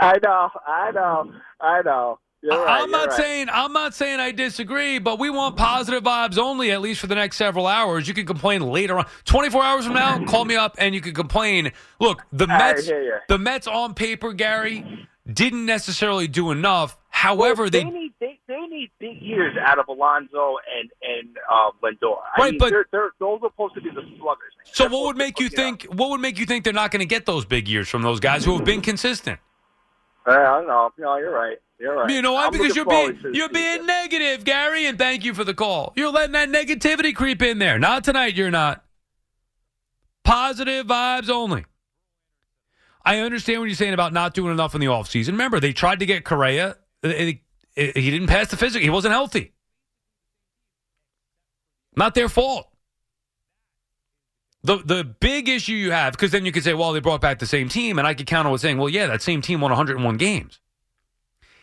I 0.01 0.17
know, 0.23 0.49
I 0.67 0.91
know, 0.91 1.31
I 1.61 1.81
know. 1.81 2.19
Right, 2.51 2.81
I'm 2.83 2.91
not 2.91 3.07
right. 3.09 3.17
saying 3.17 3.47
I'm 3.51 3.73
not 3.73 3.93
saying 3.93 4.19
I 4.19 4.31
disagree, 4.31 4.99
but 4.99 5.19
we 5.19 5.29
want 5.29 5.57
positive 5.57 6.03
vibes 6.03 6.37
only, 6.37 6.71
at 6.71 6.81
least 6.81 6.99
for 7.01 7.07
the 7.07 7.15
next 7.15 7.37
several 7.37 7.67
hours. 7.67 8.07
You 8.07 8.13
can 8.13 8.25
complain 8.25 8.61
later 8.61 8.97
on. 8.99 9.05
24 9.25 9.63
hours 9.63 9.85
from 9.85 9.95
now, 9.95 10.23
call 10.25 10.45
me 10.45 10.55
up 10.55 10.75
and 10.77 10.93
you 10.93 11.01
can 11.01 11.13
complain. 11.13 11.71
Look, 11.99 12.23
the 12.31 12.45
I 12.49 12.57
Mets, 12.73 12.89
the 13.27 13.37
Mets 13.37 13.67
on 13.67 13.93
paper, 13.93 14.33
Gary, 14.33 15.07
didn't 15.31 15.65
necessarily 15.65 16.27
do 16.27 16.51
enough. 16.51 16.97
However, 17.09 17.63
Well, 17.63 17.69
they, 17.71 17.83
need 17.85 18.11
they, 18.19 18.37
they 18.47 18.59
need 18.67 18.91
big 18.99 19.21
years 19.21 19.55
out 19.65 19.79
of 19.79 19.87
Alonso 19.87 20.57
and 20.77 20.91
and 21.01 21.37
um, 21.51 21.71
Lindor. 21.81 22.17
I 22.37 22.41
Right, 22.41 22.51
mean, 22.51 22.59
but- 22.59 22.69
they're, 22.69 22.85
they're, 22.91 23.11
those 23.19 23.39
are 23.41 23.49
supposed 23.49 23.73
to 23.75 23.81
be 23.81 23.89
the 23.89 24.01
sluggers. 24.19 24.51
Man. 24.57 24.73
so 24.73 24.87
what 24.89 25.05
would 25.05 25.17
make 25.17 25.39
you 25.39 25.47
think? 25.49 25.83
What 25.85 26.09
would 26.09 26.19
make 26.21 26.37
you 26.37 26.45
think 26.45 26.63
they're 26.65 26.73
not 26.73 26.91
going 26.91 26.99
to 26.99 27.05
get 27.05 27.25
those 27.25 27.45
big 27.45 27.67
years 27.67 27.87
from 27.89 28.01
those 28.01 28.19
guys 28.19 28.43
who 28.45 28.53
have 28.57 28.65
been 28.65 28.81
consistent? 28.81 29.39
Uh, 30.27 30.31
I 30.31 30.43
don't 30.43 30.67
know. 30.67 30.91
No, 30.97 31.17
you're 31.17 31.31
right. 31.33 31.57
Right. 31.79 32.09
You 32.09 32.21
know 32.21 32.33
why? 32.33 32.45
I'm 32.45 32.51
Because 32.51 32.75
you're 32.75 32.85
being 32.85 33.19
you're 33.33 33.49
being 33.49 33.73
season. 33.73 33.87
negative, 33.87 34.45
Gary, 34.45 34.85
and 34.85 34.97
thank 34.97 35.25
you 35.25 35.33
for 35.33 35.43
the 35.43 35.53
call. 35.53 35.91
You're 35.95 36.11
letting 36.11 36.31
that 36.31 36.49
negativity 36.49 37.13
creep 37.13 37.41
in 37.41 37.59
there. 37.59 37.77
Not 37.77 38.03
tonight, 38.03 38.35
you're 38.35 38.51
not. 38.51 38.83
Positive 40.23 40.87
vibes 40.87 41.29
only. 41.29 41.65
I 43.03 43.19
understand 43.19 43.59
what 43.59 43.65
you're 43.65 43.75
saying 43.75 43.93
about 43.93 44.13
not 44.13 44.33
doing 44.33 44.51
enough 44.51 44.73
in 44.73 44.81
the 44.81 44.87
offseason. 44.87 45.27
Remember, 45.27 45.59
they 45.59 45.73
tried 45.73 45.99
to 45.99 46.05
get 46.05 46.23
Correa. 46.23 46.77
He 47.03 47.41
he 47.75 48.09
didn't 48.09 48.27
pass 48.27 48.47
the 48.47 48.57
physical. 48.57 48.81
He 48.81 48.89
wasn't 48.89 49.13
healthy. 49.13 49.51
Not 51.97 52.15
their 52.15 52.29
fault. 52.29 52.67
The 54.63 54.77
the 54.77 55.03
big 55.03 55.47
issue 55.49 55.73
you 55.73 55.91
have, 55.91 56.13
because 56.13 56.31
then 56.31 56.45
you 56.45 56.51
could 56.51 56.63
say, 56.63 56.73
well, 56.73 56.93
they 56.93 56.99
brought 56.99 57.21
back 57.21 57.39
the 57.39 57.45
same 57.45 57.69
team, 57.69 57.99
and 57.99 58.07
I 58.07 58.13
could 58.13 58.25
counter 58.27 58.49
with 58.49 58.61
saying, 58.61 58.77
well, 58.77 58.89
yeah, 58.89 59.05
that 59.07 59.21
same 59.21 59.41
team 59.41 59.61
won 59.61 59.71
101 59.71 60.17
games. 60.17 60.59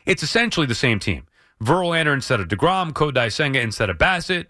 It's 0.07 0.23
essentially 0.23 0.67
the 0.67 0.75
same 0.75 0.99
team. 0.99 1.27
Verlander 1.63 2.13
instead 2.13 2.41
of 2.41 2.49
DeGrom, 2.49 2.93
Kodai 2.93 3.33
Senga 3.33 3.61
instead 3.61 3.89
of 3.89 3.99
Bassitt, 3.99 4.47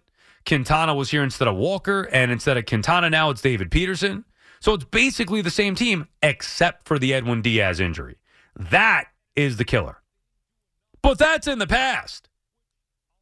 Quintana 0.47 0.95
was 0.95 1.11
here 1.11 1.23
instead 1.23 1.47
of 1.47 1.57
Walker, 1.57 2.09
and 2.13 2.33
instead 2.33 2.57
of 2.57 2.67
Quintana 2.67 3.11
now 3.11 3.31
it's 3.31 3.43
David 3.43 3.71
Peterson. 3.71 4.25
So 4.61 4.75
it's 4.75 4.85
basically 4.85 5.43
the 5.43 5.51
same 5.51 5.75
team 5.75 6.09
except 6.23 6.87
for 6.87 6.99
the 6.99 7.13
Edwin 7.15 7.43
Diaz 7.43 7.81
injury. 7.81 8.17
That 8.57 9.07
is 9.37 9.57
the 9.57 9.65
killer. 9.65 9.99
But 11.03 11.19
that's 11.19 11.47
in 11.47 11.59
the 11.59 11.67
past. 11.67 12.29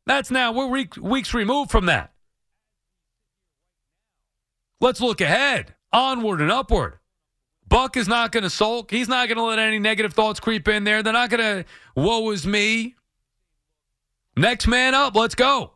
That's 0.06 0.30
now 0.30 0.52
we're 0.52 0.86
weeks 1.00 1.34
removed 1.34 1.70
from 1.70 1.86
that. 1.86 2.12
Let's 4.80 5.00
look 5.00 5.20
ahead, 5.20 5.74
onward 5.92 6.40
and 6.40 6.50
upward. 6.50 6.99
Buck 7.70 7.96
is 7.96 8.08
not 8.08 8.32
going 8.32 8.42
to 8.42 8.50
sulk. 8.50 8.90
He's 8.90 9.08
not 9.08 9.28
going 9.28 9.38
to 9.38 9.44
let 9.44 9.58
any 9.58 9.78
negative 9.78 10.12
thoughts 10.12 10.40
creep 10.40 10.68
in 10.68 10.84
there. 10.84 11.02
They're 11.02 11.12
not 11.12 11.30
going 11.30 11.40
to, 11.40 11.64
woe 11.94 12.30
is 12.30 12.46
me. 12.46 12.96
Next 14.36 14.66
man 14.66 14.92
up. 14.94 15.14
Let's 15.14 15.36
go. 15.36 15.72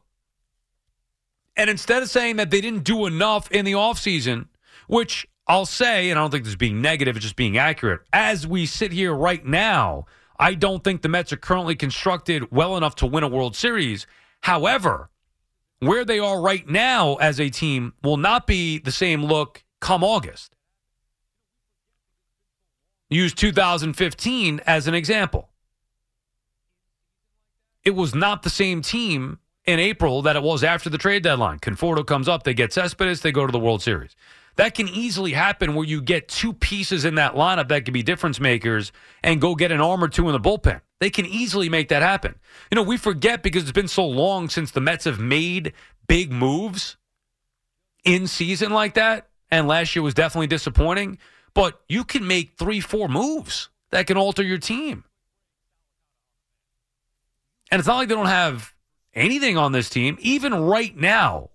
And 1.56 1.70
instead 1.70 2.02
of 2.02 2.10
saying 2.10 2.36
that 2.36 2.50
they 2.50 2.60
didn't 2.60 2.82
do 2.82 3.06
enough 3.06 3.50
in 3.52 3.64
the 3.64 3.72
offseason, 3.72 4.48
which 4.88 5.26
I'll 5.46 5.66
say, 5.66 6.10
and 6.10 6.18
I 6.18 6.22
don't 6.22 6.32
think 6.32 6.44
this 6.44 6.50
is 6.50 6.56
being 6.56 6.82
negative, 6.82 7.16
it's 7.16 7.22
just 7.22 7.36
being 7.36 7.56
accurate. 7.56 8.00
As 8.12 8.44
we 8.44 8.66
sit 8.66 8.90
here 8.90 9.14
right 9.14 9.44
now, 9.46 10.06
I 10.36 10.54
don't 10.54 10.82
think 10.82 11.02
the 11.02 11.08
Mets 11.08 11.32
are 11.32 11.36
currently 11.36 11.76
constructed 11.76 12.50
well 12.50 12.76
enough 12.76 12.96
to 12.96 13.06
win 13.06 13.22
a 13.22 13.28
World 13.28 13.54
Series. 13.54 14.08
However, 14.40 15.10
where 15.78 16.04
they 16.04 16.18
are 16.18 16.40
right 16.40 16.66
now 16.68 17.14
as 17.16 17.38
a 17.38 17.50
team 17.50 17.92
will 18.02 18.16
not 18.16 18.48
be 18.48 18.78
the 18.78 18.90
same 18.90 19.24
look 19.24 19.62
come 19.80 20.02
August. 20.02 20.53
Use 23.14 23.32
2015 23.32 24.60
as 24.66 24.88
an 24.88 24.94
example. 24.94 25.48
It 27.84 27.94
was 27.94 28.14
not 28.14 28.42
the 28.42 28.50
same 28.50 28.82
team 28.82 29.38
in 29.66 29.78
April 29.78 30.22
that 30.22 30.36
it 30.36 30.42
was 30.42 30.64
after 30.64 30.90
the 30.90 30.98
trade 30.98 31.22
deadline. 31.22 31.58
Conforto 31.58 32.06
comes 32.06 32.28
up, 32.28 32.42
they 32.42 32.54
get 32.54 32.72
Cespedes, 32.72 33.20
they 33.20 33.32
go 33.32 33.46
to 33.46 33.52
the 33.52 33.58
World 33.58 33.82
Series. 33.82 34.16
That 34.56 34.74
can 34.74 34.88
easily 34.88 35.32
happen 35.32 35.74
where 35.74 35.86
you 35.86 36.00
get 36.00 36.28
two 36.28 36.52
pieces 36.52 37.04
in 37.04 37.16
that 37.16 37.34
lineup 37.34 37.68
that 37.68 37.84
can 37.84 37.92
be 37.92 38.02
difference 38.02 38.40
makers 38.40 38.92
and 39.22 39.40
go 39.40 39.54
get 39.54 39.72
an 39.72 39.80
arm 39.80 40.02
or 40.02 40.08
two 40.08 40.28
in 40.28 40.32
the 40.32 40.40
bullpen. 40.40 40.80
They 41.00 41.10
can 41.10 41.26
easily 41.26 41.68
make 41.68 41.88
that 41.88 42.02
happen. 42.02 42.36
You 42.70 42.76
know, 42.76 42.82
we 42.82 42.96
forget 42.96 43.42
because 43.42 43.62
it's 43.62 43.72
been 43.72 43.88
so 43.88 44.06
long 44.06 44.48
since 44.48 44.70
the 44.70 44.80
Mets 44.80 45.04
have 45.04 45.18
made 45.18 45.72
big 46.06 46.30
moves 46.30 46.96
in 48.04 48.26
season 48.26 48.72
like 48.72 48.94
that. 48.94 49.28
And 49.50 49.68
last 49.68 49.94
year 49.94 50.02
was 50.02 50.14
definitely 50.14 50.46
disappointing. 50.46 51.18
But 51.54 51.80
you 51.88 52.04
can 52.04 52.26
make 52.26 52.58
three, 52.58 52.80
four 52.80 53.08
moves 53.08 53.68
that 53.90 54.06
can 54.06 54.16
alter 54.16 54.42
your 54.42 54.58
team. 54.58 55.04
And 57.70 57.78
it's 57.78 57.86
not 57.86 57.96
like 57.96 58.08
they 58.08 58.14
don't 58.14 58.26
have 58.26 58.74
anything 59.14 59.56
on 59.56 59.72
this 59.72 59.88
team. 59.88 60.16
Even 60.20 60.54
right 60.54 60.96
now, 60.96 61.50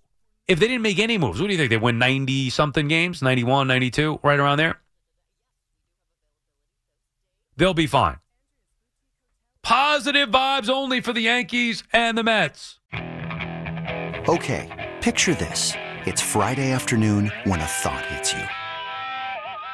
if 0.47 0.59
they 0.59 0.67
didn't 0.67 0.81
make 0.81 0.99
any 0.99 1.17
moves, 1.17 1.39
what 1.39 1.47
do 1.47 1.53
you 1.53 1.59
think? 1.59 1.69
They 1.69 1.77
win 1.77 1.99
90 1.99 2.49
something 2.49 2.87
games, 2.87 3.21
91, 3.21 3.67
92, 3.67 4.19
right 4.23 4.39
around 4.39 4.57
there? 4.57 4.79
They'll 7.57 7.73
be 7.73 7.87
fine. 7.87 8.17
Positive 9.61 10.29
vibes 10.29 10.69
only 10.69 11.01
for 11.01 11.11
the 11.11 11.21
Yankees 11.21 11.83
and 11.91 12.17
the 12.17 12.23
Mets. 12.23 12.79
Okay, 14.27 14.93
picture 15.01 15.35
this. 15.35 15.73
It's 16.05 16.21
Friday 16.21 16.71
afternoon 16.71 17.31
when 17.43 17.59
a 17.59 17.65
thought 17.65 18.05
hits 18.05 18.33
you. 18.33 18.58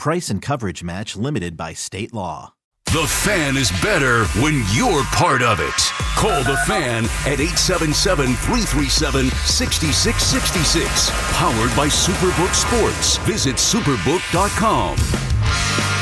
Price 0.00 0.30
and 0.30 0.40
coverage 0.40 0.82
match 0.82 1.14
limited 1.14 1.58
by 1.58 1.74
state 1.74 2.14
law. 2.14 2.54
The 2.86 3.06
fan 3.06 3.58
is 3.58 3.70
better 3.82 4.24
when 4.40 4.64
you're 4.72 5.04
part 5.12 5.42
of 5.42 5.60
it. 5.60 5.76
Call 6.16 6.42
the 6.42 6.56
fan 6.66 7.04
at 7.28 7.38
877 7.38 8.28
337 8.28 9.28
6666. 9.28 11.10
Powered 11.36 11.76
by 11.76 11.88
Superbook 11.88 12.54
Sports. 12.54 13.18
Visit 13.28 13.56
superbook.com. 13.56 15.99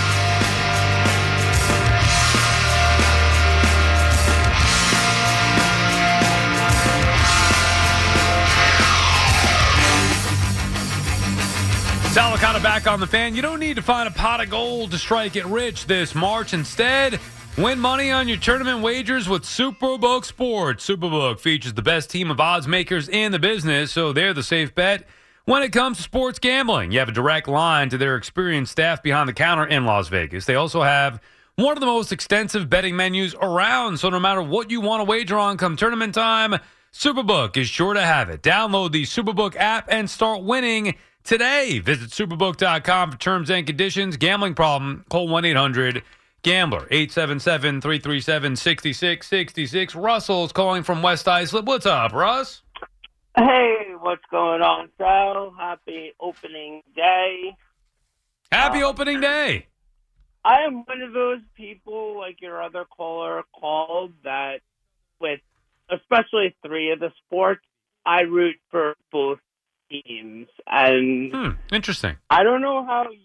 Sal 12.12 12.34
Licata 12.34 12.62
back 12.62 12.86
on 12.86 13.00
the 13.00 13.06
fan. 13.06 13.36
You 13.36 13.42
don't 13.42 13.60
need 13.60 13.76
to 13.76 13.82
find 13.82 14.08
a 14.08 14.10
pot 14.10 14.40
of 14.40 14.48
gold 14.48 14.90
to 14.92 14.98
strike 14.98 15.36
it 15.36 15.44
rich 15.44 15.86
this 15.86 16.14
March. 16.14 16.54
Instead, 16.54 17.20
win 17.58 17.78
money 17.78 18.10
on 18.10 18.26
your 18.26 18.38
tournament 18.38 18.80
wagers 18.80 19.28
with 19.28 19.42
Superbook 19.42 20.24
Sports. 20.24 20.88
Superbook 20.88 21.38
features 21.38 21.74
the 21.74 21.82
best 21.82 22.10
team 22.10 22.30
of 22.30 22.40
odds 22.40 22.66
makers 22.66 23.08
in 23.10 23.30
the 23.30 23.38
business, 23.38 23.92
so 23.92 24.12
they're 24.12 24.32
the 24.32 24.42
safe 24.42 24.74
bet 24.74 25.06
when 25.44 25.62
it 25.62 25.70
comes 25.70 25.98
to 25.98 26.02
sports 26.02 26.38
gambling. 26.38 26.92
You 26.92 26.98
have 26.98 27.10
a 27.10 27.12
direct 27.12 27.46
line 27.46 27.90
to 27.90 27.98
their 27.98 28.16
experienced 28.16 28.72
staff 28.72 29.02
behind 29.02 29.28
the 29.28 29.34
counter 29.34 29.66
in 29.66 29.84
Las 29.84 30.08
Vegas. 30.08 30.46
They 30.46 30.54
also 30.54 30.82
have 30.82 31.20
one 31.56 31.76
of 31.76 31.80
the 31.80 31.86
most 31.86 32.10
extensive 32.10 32.70
betting 32.70 32.96
menus 32.96 33.34
around, 33.40 33.98
so 33.98 34.08
no 34.08 34.18
matter 34.18 34.42
what 34.42 34.70
you 34.70 34.80
want 34.80 35.00
to 35.00 35.04
wager 35.04 35.38
on 35.38 35.58
come 35.58 35.76
tournament 35.76 36.14
time, 36.14 36.56
Superbook 36.92 37.56
is 37.58 37.68
sure 37.68 37.92
to 37.92 38.02
have 38.02 38.30
it. 38.30 38.42
Download 38.42 38.92
the 38.92 39.02
Superbook 39.02 39.56
app 39.56 39.88
and 39.90 40.08
start 40.08 40.42
winning 40.42 40.96
today. 41.28 41.78
Visit 41.78 42.10
superbook.com 42.10 43.12
for 43.12 43.18
terms 43.18 43.50
and 43.50 43.66
conditions. 43.66 44.16
Gambling 44.16 44.54
problem, 44.54 45.04
call 45.10 45.28
1 45.28 45.44
800 45.44 46.02
Gambler, 46.42 46.88
877 46.90 47.80
337 47.80 48.56
6666. 48.56 49.94
Russell's 49.94 50.52
calling 50.52 50.82
from 50.82 51.02
West 51.02 51.28
Islip. 51.28 51.66
What's 51.66 51.86
up, 51.86 52.12
Russ? 52.12 52.62
Hey, 53.36 53.92
what's 54.00 54.24
going 54.30 54.62
on, 54.62 54.88
Sal? 54.96 55.54
Happy 55.58 56.12
opening 56.18 56.82
day. 56.96 57.56
Happy 58.50 58.82
uh, 58.82 58.88
opening 58.88 59.20
day. 59.20 59.66
I 60.44 60.62
am 60.62 60.84
one 60.86 61.02
of 61.02 61.12
those 61.12 61.40
people, 61.54 62.16
like 62.16 62.40
your 62.40 62.62
other 62.62 62.84
caller 62.84 63.42
called, 63.52 64.12
that 64.24 64.60
with 65.20 65.40
especially 65.90 66.56
three 66.64 66.92
of 66.92 67.00
the 67.00 67.12
sports, 67.26 67.64
I 68.06 68.22
root 68.22 68.56
for 68.70 68.96
both 69.12 69.40
teams. 69.90 70.48
And 70.66 71.32
Hmm, 71.32 71.50
interesting. 71.74 72.16
I 72.30 72.42
don't 72.42 72.60
know 72.62 72.84
how 72.84 73.04
you, 73.10 73.18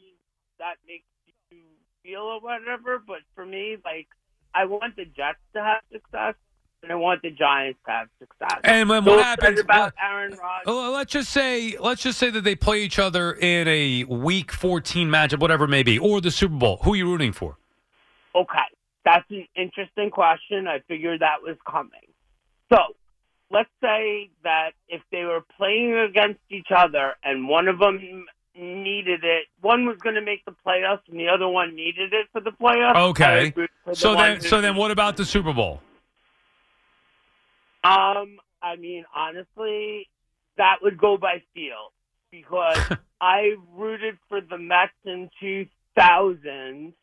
that 0.59 0.75
makes 0.87 1.05
you 1.51 1.57
feel 2.03 2.21
or 2.21 2.39
whatever, 2.39 3.01
but 3.05 3.19
for 3.35 3.45
me, 3.45 3.77
like, 3.83 4.07
I 4.55 4.65
want 4.65 4.95
the 4.95 5.05
Jets 5.05 5.39
to 5.55 5.61
have 5.63 5.81
success, 5.91 6.35
and 6.83 6.91
I 6.91 6.95
want 6.95 7.21
the 7.23 7.31
Giants 7.31 7.79
to 7.85 7.91
have 7.91 8.07
success. 8.19 8.59
And 8.63 8.87
when 8.87 9.03
So 9.03 9.15
what 9.15 9.23
happens? 9.25 9.59
about 9.59 9.93
Aaron 10.01 10.31
Rodgers? 10.37 10.93
Let's 10.93 11.11
just 11.11 11.29
say 11.31 11.75
let's 11.79 12.03
just 12.03 12.19
say 12.19 12.29
that 12.29 12.41
they 12.43 12.55
play 12.55 12.83
each 12.83 12.99
other 12.99 13.33
in 13.33 13.67
a 13.67 14.03
Week 14.03 14.51
14 14.51 15.09
matchup, 15.09 15.39
whatever 15.39 15.65
it 15.65 15.69
may 15.69 15.81
be, 15.83 15.97
or 15.97 16.21
the 16.21 16.29
Super 16.29 16.55
Bowl. 16.55 16.77
Who 16.83 16.93
are 16.93 16.95
you 16.95 17.05
rooting 17.07 17.31
for? 17.31 17.57
Okay, 18.35 18.57
that's 19.05 19.25
an 19.31 19.47
interesting 19.55 20.11
question. 20.11 20.67
I 20.67 20.79
figured 20.87 21.21
that 21.21 21.41
was 21.41 21.55
coming. 21.69 21.91
So, 22.71 22.77
let's 23.51 23.69
say 23.81 24.29
that 24.43 24.71
if 24.87 25.01
they 25.11 25.23
were 25.23 25.41
playing 25.57 25.93
against 25.93 26.39
each 26.49 26.67
other 26.75 27.13
and 27.23 27.47
one 27.47 27.67
of 27.67 27.79
them 27.79 28.25
needed 28.55 29.23
it, 29.23 29.45
one 29.61 29.85
was 29.85 29.97
going 29.97 30.15
to 30.15 30.21
make 30.21 30.43
the 30.45 30.55
playoffs 30.65 31.01
and 31.09 31.19
the 31.19 31.27
other 31.27 31.47
one 31.47 31.75
needed 31.75 32.13
it 32.13 32.27
for 32.31 32.41
the 32.41 32.51
playoffs. 32.51 32.95
Okay. 33.09 33.45
would 33.45 33.57
root 33.57 33.69
for 33.83 33.89
the 33.91 33.95
So 33.95 34.15
then, 34.15 34.41
so 34.41 34.61
then, 34.61 34.75
what 34.75 34.91
about 34.91 35.17
the 35.17 35.25
Super 35.25 35.53
Bowl? 35.53 35.81
Um, 37.83 38.37
I 38.61 38.75
mean, 38.77 39.05
honestly, 39.13 40.07
that 40.57 40.77
would 40.81 40.97
go 40.97 41.17
by 41.17 41.43
feel 41.53 41.91
because 42.31 42.79
I 43.21 43.55
rooted 43.75 44.17
for 44.29 44.41
the 44.41 44.57
Mets 44.57 44.93
in 45.05 45.29
2000 45.39 46.93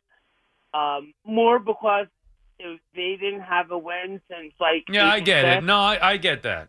um, 0.73 1.15
more 1.25 1.59
because 1.59 2.07
it, 2.61 2.81
they 2.95 3.17
didn't 3.21 3.43
have 3.43 3.71
a 3.71 3.79
win 3.79 4.21
since 4.31 4.53
like 4.61 4.85
Yeah, 4.89 5.11
I 5.11 5.21
get 5.21 5.45
it. 5.45 5.65
No, 5.65 5.77
I, 5.77 6.13
I 6.13 6.17
get 6.17 6.43
that. 6.43 6.69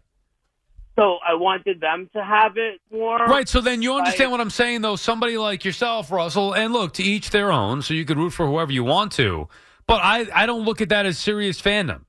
So 0.98 1.18
I 1.28 1.36
wanted 1.36 1.80
them 1.80 2.10
to 2.14 2.24
have 2.24 2.58
it 2.58 2.82
more. 2.92 3.18
Right. 3.18 3.48
So 3.48 3.62
then 3.62 3.82
you 3.82 3.96
understand 3.96 4.30
Like, 4.30 4.40
what 4.40 4.42
I'm 4.42 4.50
saying, 4.50 4.82
though. 4.82 4.96
Somebody 4.98 5.38
like 5.38 5.64
yourself, 5.64 6.12
Russell, 6.12 6.54
and 6.54 6.74
look, 6.74 6.94
to 6.96 7.04
each 7.04 7.30
their 7.30 7.52
own. 7.52 7.82
So 7.82 7.94
you 7.94 8.06
could 8.06 8.18
root 8.18 8.32
for 8.32 8.46
whoever 8.46 8.72
you 8.72 8.84
want 8.84 9.14
to. 9.14 9.48
But 9.88 10.02
I, 10.04 10.28
I 10.34 10.46
don't 10.46 10.64
look 10.64 10.82
at 10.82 10.90
that 10.90 11.06
as 11.06 11.18
serious 11.18 11.62
fandom. 11.62 12.02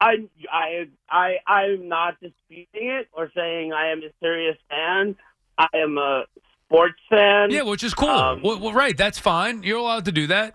I 0.00 0.28
I 0.52 0.88
I 1.10 1.36
I'm 1.46 1.88
not 1.88 2.20
disputing 2.20 2.66
it 2.72 3.08
or 3.12 3.30
saying 3.34 3.72
I 3.72 3.90
am 3.90 3.98
a 3.98 4.10
serious 4.20 4.56
fan. 4.70 5.16
I 5.56 5.66
am 5.74 5.98
a 5.98 6.24
sports 6.66 7.00
fan. 7.10 7.50
Yeah, 7.50 7.62
which 7.62 7.82
is 7.82 7.94
cool. 7.94 8.08
Um, 8.08 8.42
well, 8.42 8.60
well, 8.60 8.72
right. 8.72 8.96
That's 8.96 9.18
fine. 9.18 9.62
You're 9.64 9.78
allowed 9.78 10.04
to 10.04 10.12
do 10.12 10.28
that. 10.28 10.54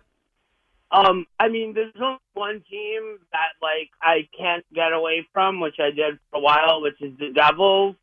Um, 0.93 1.25
I 1.39 1.49
mean, 1.49 1.73
there's 1.73 1.91
only 1.99 2.19
one 2.35 2.63
team 2.69 3.17
that 3.31 3.53
like 3.61 3.89
I 3.99 4.27
can't 4.37 4.63
get 4.73 4.93
away 4.93 5.27
from, 5.33 5.59
which 5.59 5.77
I 5.79 5.89
did 5.89 6.19
for 6.29 6.37
a 6.37 6.39
while, 6.39 6.81
which 6.83 7.01
is 7.01 7.17
the 7.17 7.33
Devils. 7.33 7.95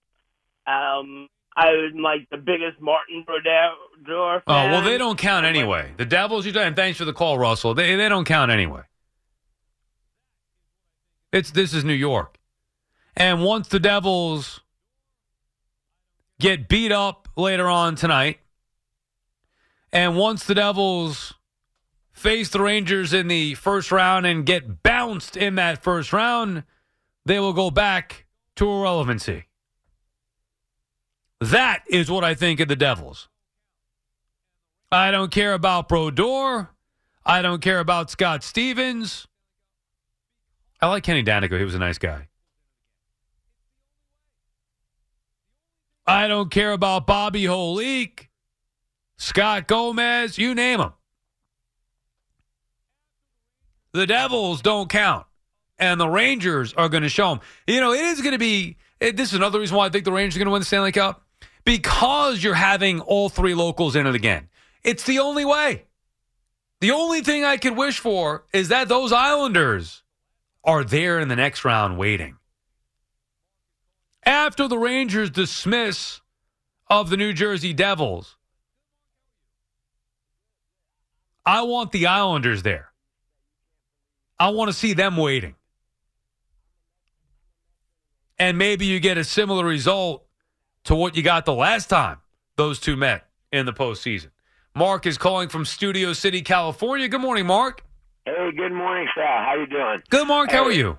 Um, 0.67 1.29
I'm 1.57 1.99
like 2.03 2.29
the 2.31 2.37
biggest 2.37 2.81
Martin 2.81 3.25
Brodeur 3.25 4.41
fan. 4.41 4.43
Oh 4.47 4.73
well, 4.73 4.83
they 4.83 4.99
don't 4.99 5.19
count 5.19 5.47
anyway. 5.47 5.93
The 5.97 6.05
Devils, 6.05 6.47
you 6.47 6.53
and 6.59 6.75
thanks 6.75 6.99
for 6.99 7.05
the 7.05 7.13
call, 7.13 7.39
Russell. 7.39 7.75
They 7.75 7.95
they 7.95 8.09
don't 8.09 8.25
count 8.25 8.51
anyway. 8.51 8.83
It's 11.33 11.53
this 11.53 11.73
is 11.73 11.85
New 11.85 11.93
York, 11.93 12.39
and 13.17 13.45
once 13.45 13.69
the 13.69 13.79
Devils 13.79 14.63
get 16.41 16.69
beat 16.69 16.91
up 16.91 17.29
later 17.37 17.69
on 17.69 17.95
tonight, 17.95 18.41
and 19.93 20.17
once 20.17 20.45
the 20.45 20.57
Devils 20.57 21.35
face 22.21 22.51
the 22.51 22.61
Rangers 22.61 23.15
in 23.15 23.29
the 23.29 23.55
first 23.55 23.91
round 23.91 24.27
and 24.27 24.45
get 24.45 24.83
bounced 24.83 25.37
in 25.37 25.55
that 25.55 25.83
first 25.83 26.13
round, 26.13 26.65
they 27.25 27.41
will 27.41 27.55
go 27.55 27.71
back 27.71 28.27
to 28.57 28.69
irrelevancy. 28.69 29.47
That 31.41 31.83
is 31.89 32.11
what 32.11 32.23
I 32.23 32.35
think 32.35 32.61
of 32.61 32.69
the 32.69 32.77
Devils. 32.77 33.29
I 34.93 35.11
don't 35.11 35.33
care 35.33 35.55
about 35.55 35.89
Brodeur. 35.89 36.69
I 37.25 37.41
don't 37.41 37.63
care 37.63 37.79
about 37.79 38.11
Scott 38.11 38.45
Stevens. 38.45 39.27
I 40.83 40.89
like 40.89 41.03
Kenny 41.03 41.23
Daneyko. 41.23 41.59
He 41.59 41.65
was 41.65 41.75
a 41.75 41.79
nice 41.79 41.99
guy. 41.99 42.29
I 46.07 46.29
don't 46.29 46.51
care 46.51 46.73
about 46.73 47.07
Bobby 47.07 47.45
Holik, 47.45 48.29
Scott 49.17 49.69
Gomez, 49.69 50.39
you 50.39 50.55
name 50.55 50.81
them. 50.81 50.93
The 53.93 54.07
Devils 54.07 54.63
don't 54.63 54.89
count, 54.89 55.27
and 55.79 56.01
the 56.01 56.09
Rangers 56.09 56.73
are 56.75 56.89
going 56.89 57.03
to 57.03 57.09
show 57.09 57.31
them. 57.31 57.41
You 57.67 57.81
know, 57.81 57.93
it 57.93 58.05
is 58.05 58.21
going 58.21 58.33
to 58.33 58.39
be. 58.39 58.77
It, 59.01 59.17
this 59.17 59.31
is 59.31 59.35
another 59.35 59.59
reason 59.59 59.77
why 59.77 59.87
I 59.87 59.89
think 59.89 60.05
the 60.05 60.13
Rangers 60.13 60.37
are 60.37 60.41
going 60.41 60.47
to 60.47 60.53
win 60.53 60.61
the 60.61 60.67
Stanley 60.67 60.93
Cup 60.93 61.25
because 61.65 62.43
you're 62.43 62.55
having 62.55 63.01
all 63.01 63.29
three 63.29 63.55
locals 63.55 63.97
in 63.97 64.07
it 64.07 64.15
again. 64.15 64.49
It's 64.85 65.05
the 65.05 65.19
only 65.19 65.45
way. 65.45 65.85
The 66.81 66.93
only 66.93 67.21
thing 67.21 67.45
I 67.45 67.57
could 67.57 67.77
wish 67.77 67.99
for 67.99 68.45
is 68.53 68.69
that 68.69 68.89
those 68.89 69.13
Islanders 69.13 70.03
are 70.65 70.85
there 70.85 71.21
in 71.21 71.29
the 71.29 71.37
next 71.37 71.65
round 71.65 71.99
waiting. 71.99 72.37
After 74.25 74.69
the 74.69 74.79
Rangers 74.79 75.31
dismiss 75.31 76.21
of 76.89 77.11
the 77.11 77.17
New 77.17 77.33
Jersey 77.33 77.73
Devils, 77.73 78.37
I 81.45 81.63
want 81.63 81.93
the 81.93 82.07
Islanders 82.07 82.63
there. 82.63 82.90
I 84.41 84.49
want 84.49 84.71
to 84.71 84.73
see 84.73 84.95
them 84.95 85.19
waiting. 85.19 85.55
And 88.39 88.57
maybe 88.57 88.87
you 88.87 88.99
get 88.99 89.19
a 89.19 89.25
similar 89.25 89.67
result 89.67 90.25
to 90.85 90.95
what 90.95 91.15
you 91.15 91.23
got 91.23 91.45
the 91.45 91.53
last 91.53 91.91
time 91.91 92.17
those 92.57 92.81
two 92.81 92.97
met 92.97 93.29
in 93.53 93.67
the 93.67 93.73
postseason. 93.73 94.31
Mark 94.75 95.05
is 95.05 95.19
calling 95.19 95.51
from 95.51 95.67
Studio 95.67 96.15
City, 96.15 96.41
California. 96.41 97.07
Good 97.07 97.21
morning, 97.21 97.47
Mark. 97.47 97.85
Hey, 98.25 98.51
good 98.57 98.73
morning, 98.73 99.07
Sal. 99.15 99.27
How 99.27 99.57
you 99.59 99.67
doing? 99.67 100.03
Good, 100.09 100.27
Mark. 100.27 100.51
How 100.51 100.65
are 100.65 100.73
you? 100.73 100.97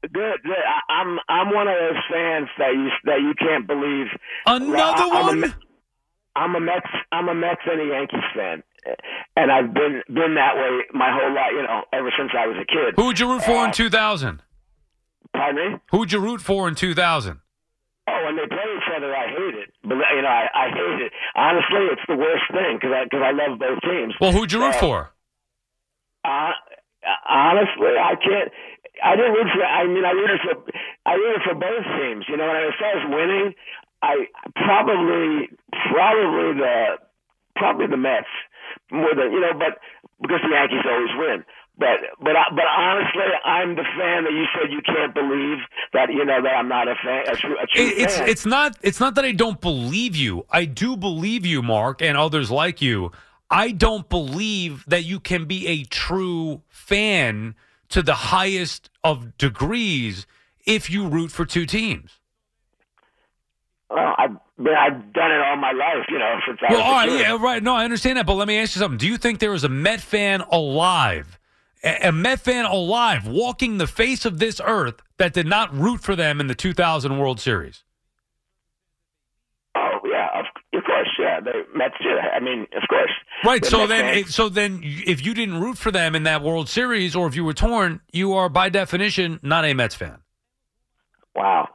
Good. 0.00 0.12
good. 0.12 0.52
I, 0.52 0.92
I'm 0.92 1.18
I'm 1.28 1.54
one 1.54 1.68
of 1.68 1.74
those 1.78 2.02
fans 2.10 2.48
that 2.56 2.72
you 2.72 2.88
that 3.04 3.20
you 3.20 3.34
can't 3.38 3.66
believe. 3.66 4.06
Another 4.46 5.02
I, 5.02 5.22
one? 5.22 5.44
A, 5.44 5.54
I'm 6.36 6.54
a 6.54 6.60
Mets. 6.60 6.86
I'm 7.12 7.28
a 7.28 7.34
Mets 7.34 7.60
and 7.66 7.80
a 7.80 7.84
Yankees 7.94 8.24
fan, 8.34 8.62
and 9.36 9.50
I've 9.52 9.74
been 9.74 10.02
been 10.08 10.34
that 10.36 10.54
way 10.56 10.70
my 10.94 11.10
whole 11.12 11.34
life. 11.34 11.52
You 11.52 11.62
know, 11.62 11.82
ever 11.92 12.10
since 12.16 12.30
I 12.38 12.46
was 12.46 12.56
a 12.56 12.64
kid. 12.66 12.94
Who 12.96 13.06
would 13.06 13.18
you 13.18 13.30
root 13.30 13.42
for 13.42 13.58
Uh, 13.58 13.66
in 13.66 13.72
2000? 13.72 14.42
Pardon 15.34 15.72
me? 15.72 15.78
Who 15.90 15.98
would 15.98 16.12
you 16.12 16.20
root 16.20 16.40
for 16.40 16.68
in 16.68 16.74
2000? 16.74 17.40
Oh, 18.08 18.24
when 18.24 18.36
they 18.36 18.46
play 18.46 18.66
each 18.76 18.90
other, 18.96 19.14
I 19.14 19.26
hate 19.28 19.54
it. 19.54 19.70
But 19.82 19.96
you 20.14 20.22
know, 20.22 20.28
I, 20.28 20.48
I 20.54 20.68
hate 20.70 21.00
it. 21.06 21.12
Honestly, 21.36 21.82
it's 21.92 22.02
the 22.08 22.16
worst 22.16 22.44
thing 22.52 22.76
because 22.80 22.90
I 22.94 23.04
because 23.04 23.22
I 23.22 23.30
love 23.32 23.58
both 23.58 23.80
teams. 23.82 24.14
Well, 24.20 24.32
who'd 24.32 24.50
you 24.52 24.60
root 24.60 24.74
Uh, 24.76 24.80
for? 24.80 25.10
Uh, 26.24 26.52
honestly, 27.28 27.94
I 27.98 28.14
can't. 28.16 28.50
I 29.02 29.16
didn't 29.16 29.32
root 29.32 29.48
for. 29.54 29.64
I 29.64 29.86
mean, 29.86 30.04
I 30.04 30.10
rooted 30.12 30.40
for. 30.42 30.54
I 31.06 31.14
rooted 31.14 31.42
for 31.42 31.54
both 31.54 31.84
teams. 31.98 32.24
You 32.28 32.36
know, 32.36 32.48
and 32.50 32.66
as 32.68 32.74
far 32.78 32.92
as 32.98 33.04
winning, 33.08 33.54
I 34.02 34.26
probably, 34.56 35.48
probably 35.92 36.58
the, 36.60 36.84
probably 37.56 37.86
the 37.86 37.96
Mets 37.96 38.26
more 38.90 39.14
than 39.14 39.32
you 39.32 39.40
know, 39.40 39.52
but 39.58 39.78
because 40.22 40.40
the 40.42 40.50
Yankees 40.50 40.84
always 40.88 41.10
win. 41.18 41.44
But 41.78 42.00
but 42.20 42.36
I- 42.36 42.50
but 42.54 42.64
honestly, 42.76 43.22
I'm 43.44 43.74
the 43.74 43.84
fan 43.98 44.24
that 44.24 44.32
you 44.32 44.44
said 44.54 44.70
you 44.70 44.80
can't 44.82 45.14
believe 45.14 45.58
that 45.92 46.12
you 46.12 46.24
know 46.24 46.42
that 46.42 46.54
I'm 46.54 46.68
not 46.68 46.88
a 46.88 46.94
fan. 47.02 47.24
A 47.28 47.36
true, 47.36 47.56
a 47.58 47.66
true 47.66 47.84
it's 47.96 48.16
fan. 48.18 48.28
it's 48.28 48.46
not 48.46 48.76
it's 48.82 49.00
not 49.00 49.14
that 49.14 49.24
I 49.24 49.32
don't 49.32 49.60
believe 49.60 50.14
you. 50.14 50.44
I 50.50 50.66
do 50.66 50.96
believe 50.96 51.46
you, 51.46 51.62
Mark, 51.62 52.02
and 52.02 52.16
others 52.18 52.50
like 52.50 52.82
you. 52.82 53.12
I 53.50 53.72
don't 53.72 54.08
believe 54.08 54.84
that 54.86 55.04
you 55.04 55.18
can 55.20 55.46
be 55.46 55.66
a 55.66 55.82
true 55.84 56.62
fan 56.68 57.54
to 57.88 58.02
the 58.02 58.14
highest 58.14 58.90
of 59.02 59.36
degrees 59.38 60.26
if 60.66 60.88
you 60.90 61.08
root 61.08 61.32
for 61.32 61.44
two 61.44 61.66
teams. 61.66 62.19
Well, 63.90 64.14
I've 64.16 64.30
been, 64.56 64.74
I've 64.78 65.12
done 65.12 65.32
it 65.32 65.40
all 65.40 65.56
my 65.56 65.72
life. 65.72 66.06
You 66.08 66.18
know, 66.18 66.38
since 66.46 66.58
I 66.66 66.72
Well, 66.72 66.82
all 66.82 66.92
right, 66.94 67.10
yeah, 67.10 67.36
right. 67.40 67.62
No, 67.62 67.74
I 67.74 67.84
understand 67.84 68.18
that, 68.18 68.26
but 68.26 68.34
let 68.34 68.46
me 68.46 68.56
ask 68.58 68.76
you 68.76 68.80
something. 68.80 68.98
Do 68.98 69.08
you 69.08 69.16
think 69.16 69.40
there 69.40 69.52
is 69.54 69.64
a 69.64 69.68
Met 69.68 70.00
fan 70.00 70.42
alive, 70.52 71.38
a, 71.82 72.08
a 72.08 72.12
Met 72.12 72.38
fan 72.40 72.66
alive, 72.66 73.26
walking 73.26 73.78
the 73.78 73.88
face 73.88 74.24
of 74.24 74.38
this 74.38 74.60
earth 74.64 75.02
that 75.18 75.32
did 75.32 75.46
not 75.46 75.74
root 75.76 76.00
for 76.02 76.14
them 76.14 76.40
in 76.40 76.46
the 76.46 76.54
2000 76.54 77.18
World 77.18 77.40
Series? 77.40 77.82
Oh 79.74 79.98
yeah, 80.04 80.28
of, 80.38 80.46
of 80.78 80.84
course, 80.84 81.08
yeah. 81.18 81.40
The 81.40 81.64
Mets 81.76 81.94
did. 82.00 82.16
I 82.18 82.38
mean, 82.40 82.62
of 82.80 82.88
course. 82.88 83.10
Right. 83.44 83.64
So 83.64 83.86
then, 83.86 84.14
fans- 84.22 84.34
so 84.34 84.48
then, 84.48 84.80
if 84.84 85.24
you 85.24 85.34
didn't 85.34 85.60
root 85.60 85.78
for 85.78 85.90
them 85.90 86.14
in 86.14 86.24
that 86.24 86.42
World 86.42 86.68
Series, 86.68 87.16
or 87.16 87.26
if 87.26 87.34
you 87.34 87.44
were 87.44 87.54
torn, 87.54 88.00
you 88.12 88.34
are 88.34 88.48
by 88.48 88.68
definition 88.68 89.40
not 89.42 89.64
a 89.64 89.74
Mets 89.74 89.94
fan. 89.96 90.18
wow. 91.34 91.68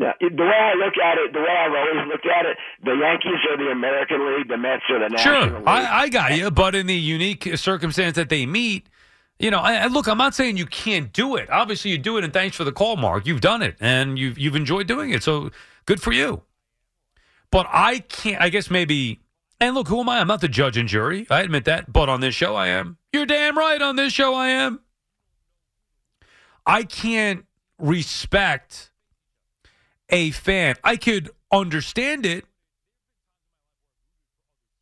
Now, 0.00 0.14
the 0.18 0.30
way 0.42 0.56
I 0.58 0.72
look 0.82 0.94
at 0.96 1.18
it, 1.18 1.34
the 1.34 1.40
way 1.40 1.54
I've 1.60 1.72
always 1.72 2.08
looked 2.08 2.24
at 2.26 2.46
it, 2.46 2.56
the 2.82 2.92
Yankees 2.92 3.38
are 3.50 3.58
the 3.58 3.70
American 3.70 4.34
League, 4.34 4.48
the 4.48 4.56
Mets 4.56 4.82
are 4.88 4.98
the 4.98 5.10
National 5.10 5.42
Sure, 5.50 5.58
League. 5.58 5.68
I, 5.68 6.00
I 6.04 6.08
got 6.08 6.34
you. 6.38 6.50
But 6.50 6.74
in 6.74 6.86
the 6.86 6.94
unique 6.96 7.46
circumstance 7.56 8.16
that 8.16 8.30
they 8.30 8.46
meet, 8.46 8.88
you 9.38 9.50
know, 9.50 9.58
I, 9.58 9.74
I- 9.74 9.86
look, 9.88 10.08
I'm 10.08 10.16
not 10.16 10.34
saying 10.34 10.56
you 10.56 10.64
can't 10.64 11.12
do 11.12 11.36
it. 11.36 11.50
Obviously, 11.50 11.90
you 11.90 11.98
do 11.98 12.16
it, 12.16 12.24
and 12.24 12.32
thanks 12.32 12.56
for 12.56 12.64
the 12.64 12.72
call, 12.72 12.96
Mark. 12.96 13.26
You've 13.26 13.42
done 13.42 13.60
it, 13.60 13.76
and 13.78 14.18
you've 14.18 14.38
you've 14.38 14.56
enjoyed 14.56 14.86
doing 14.86 15.10
it. 15.10 15.22
So 15.22 15.50
good 15.84 16.00
for 16.00 16.12
you. 16.12 16.44
But 17.50 17.66
I 17.70 17.98
can't. 17.98 18.40
I 18.40 18.48
guess 18.48 18.70
maybe. 18.70 19.20
And 19.60 19.74
look, 19.74 19.88
who 19.88 20.00
am 20.00 20.08
I? 20.08 20.20
I'm 20.20 20.28
not 20.28 20.40
the 20.40 20.48
judge 20.48 20.78
and 20.78 20.88
jury. 20.88 21.26
I 21.28 21.42
admit 21.42 21.66
that. 21.66 21.92
But 21.92 22.08
on 22.08 22.20
this 22.22 22.34
show, 22.34 22.54
I 22.56 22.68
am. 22.68 22.96
You're 23.12 23.26
damn 23.26 23.58
right. 23.58 23.82
On 23.82 23.96
this 23.96 24.14
show, 24.14 24.34
I 24.34 24.48
am. 24.48 24.80
I 26.64 26.84
can't 26.84 27.44
respect 27.78 28.89
a 30.10 30.30
fan. 30.30 30.76
I 30.84 30.96
could 30.96 31.30
understand 31.52 32.26
it 32.26 32.44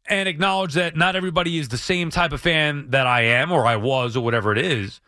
and 0.09 0.29
acknowledge 0.29 0.75
that 0.75 0.97
not 0.97 1.17
everybody 1.17 1.59
is 1.59 1.69
the 1.69 1.79
same 1.79 2.11
type 2.11 2.33
of 2.33 2.41
fan 2.41 2.91
that 2.91 3.07
I 3.07 3.23
am 3.23 3.53
or 3.53 3.67
I 3.67 3.77
was 3.77 4.17
or 4.17 4.25
whatever 4.25 4.53
it 4.53 4.59
is. 4.59 5.01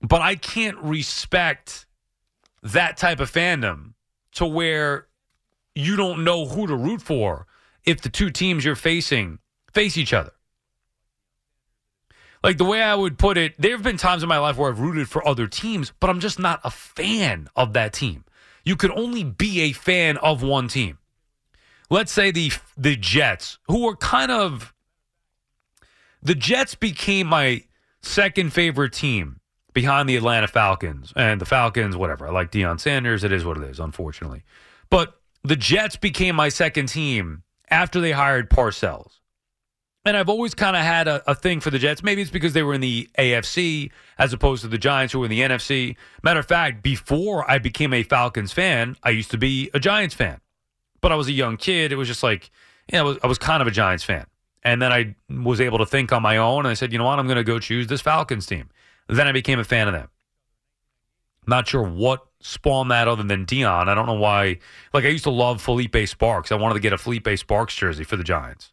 But 0.00 0.22
I 0.22 0.36
can't 0.36 0.78
respect 0.78 1.86
that 2.62 2.96
type 2.96 3.20
of 3.20 3.30
fandom 3.30 3.94
to 4.32 4.46
where 4.46 5.08
you 5.74 5.96
don't 5.96 6.24
know 6.24 6.46
who 6.46 6.66
to 6.66 6.76
root 6.76 7.02
for 7.02 7.46
if 7.84 8.00
the 8.00 8.08
two 8.08 8.30
teams 8.30 8.64
you're 8.64 8.76
facing 8.76 9.38
face 9.72 9.96
each 9.96 10.12
other. 10.12 10.32
Like 12.42 12.56
the 12.56 12.64
way 12.64 12.82
I 12.82 12.94
would 12.94 13.18
put 13.18 13.36
it, 13.36 13.54
there 13.58 13.72
have 13.72 13.82
been 13.82 13.98
times 13.98 14.22
in 14.22 14.28
my 14.28 14.38
life 14.38 14.56
where 14.56 14.70
I've 14.70 14.80
rooted 14.80 15.08
for 15.08 15.26
other 15.26 15.46
teams, 15.46 15.92
but 16.00 16.08
I'm 16.08 16.20
just 16.20 16.38
not 16.38 16.60
a 16.64 16.70
fan 16.70 17.48
of 17.54 17.74
that 17.74 17.92
team. 17.92 18.24
You 18.64 18.76
could 18.76 18.90
only 18.90 19.24
be 19.24 19.62
a 19.62 19.72
fan 19.72 20.16
of 20.18 20.42
one 20.42 20.68
team. 20.68 20.98
Let's 21.88 22.12
say 22.12 22.30
the 22.30 22.52
the 22.76 22.96
Jets, 22.96 23.58
who 23.66 23.84
were 23.84 23.96
kind 23.96 24.30
of 24.30 24.72
the 26.22 26.34
Jets 26.34 26.74
became 26.74 27.26
my 27.26 27.64
second 28.02 28.52
favorite 28.52 28.92
team 28.92 29.40
behind 29.72 30.08
the 30.08 30.16
Atlanta 30.16 30.48
Falcons. 30.48 31.12
And 31.16 31.40
the 31.40 31.46
Falcons, 31.46 31.96
whatever. 31.96 32.26
I 32.26 32.30
like 32.30 32.50
Deion 32.50 32.80
Sanders. 32.80 33.24
It 33.24 33.32
is 33.32 33.44
what 33.44 33.56
it 33.56 33.64
is, 33.64 33.80
unfortunately. 33.80 34.44
But 34.90 35.20
the 35.42 35.56
Jets 35.56 35.96
became 35.96 36.36
my 36.36 36.48
second 36.48 36.86
team 36.86 37.42
after 37.70 38.00
they 38.00 38.12
hired 38.12 38.50
Parcells. 38.50 39.19
And 40.04 40.16
I've 40.16 40.30
always 40.30 40.54
kind 40.54 40.76
of 40.76 40.82
had 40.82 41.08
a, 41.08 41.22
a, 41.30 41.34
thing 41.34 41.60
for 41.60 41.70
the 41.70 41.78
Jets. 41.78 42.02
Maybe 42.02 42.22
it's 42.22 42.30
because 42.30 42.54
they 42.54 42.62
were 42.62 42.72
in 42.72 42.80
the 42.80 43.08
AFC 43.18 43.90
as 44.18 44.32
opposed 44.32 44.62
to 44.62 44.68
the 44.68 44.78
Giants 44.78 45.12
who 45.12 45.18
were 45.18 45.26
in 45.26 45.30
the 45.30 45.40
NFC. 45.40 45.94
Matter 46.22 46.40
of 46.40 46.46
fact, 46.46 46.82
before 46.82 47.48
I 47.50 47.58
became 47.58 47.92
a 47.92 48.02
Falcons 48.02 48.50
fan, 48.50 48.96
I 49.02 49.10
used 49.10 49.30
to 49.32 49.38
be 49.38 49.70
a 49.74 49.80
Giants 49.80 50.14
fan. 50.14 50.40
But 51.02 51.12
I 51.12 51.16
was 51.16 51.28
a 51.28 51.32
young 51.32 51.58
kid. 51.58 51.92
It 51.92 51.96
was 51.96 52.08
just 52.08 52.22
like, 52.22 52.50
you 52.90 52.98
know, 52.98 53.04
I 53.04 53.08
was, 53.08 53.18
I 53.24 53.26
was 53.26 53.38
kind 53.38 53.60
of 53.60 53.68
a 53.68 53.70
Giants 53.70 54.02
fan. 54.02 54.26
And 54.62 54.80
then 54.80 54.90
I 54.90 55.14
was 55.28 55.60
able 55.60 55.78
to 55.78 55.86
think 55.86 56.12
on 56.12 56.22
my 56.22 56.38
own. 56.38 56.60
And 56.60 56.68
I 56.68 56.74
said, 56.74 56.92
you 56.92 56.98
know 56.98 57.04
what? 57.04 57.18
I'm 57.18 57.26
going 57.26 57.36
to 57.36 57.44
go 57.44 57.58
choose 57.58 57.86
this 57.86 58.00
Falcons 58.00 58.46
team. 58.46 58.70
Then 59.08 59.26
I 59.26 59.32
became 59.32 59.58
a 59.58 59.64
fan 59.64 59.86
of 59.86 59.92
them. 59.92 60.08
Not 61.46 61.68
sure 61.68 61.82
what 61.82 62.26
spawned 62.40 62.90
that 62.90 63.08
other 63.08 63.22
than 63.22 63.44
Deion. 63.44 63.88
I 63.88 63.94
don't 63.94 64.06
know 64.06 64.14
why. 64.14 64.58
Like, 64.94 65.04
I 65.04 65.08
used 65.08 65.24
to 65.24 65.30
love 65.30 65.60
Phillippi 65.60 66.06
Sparks. 66.06 66.52
I 66.52 66.54
wanted 66.54 66.74
to 66.74 66.80
get 66.80 66.92
a 66.92 66.98
Phillippi 66.98 67.36
Sparks 67.36 67.74
jersey 67.74 68.04
for 68.04 68.16
the 68.16 68.24
Giants. 68.24 68.72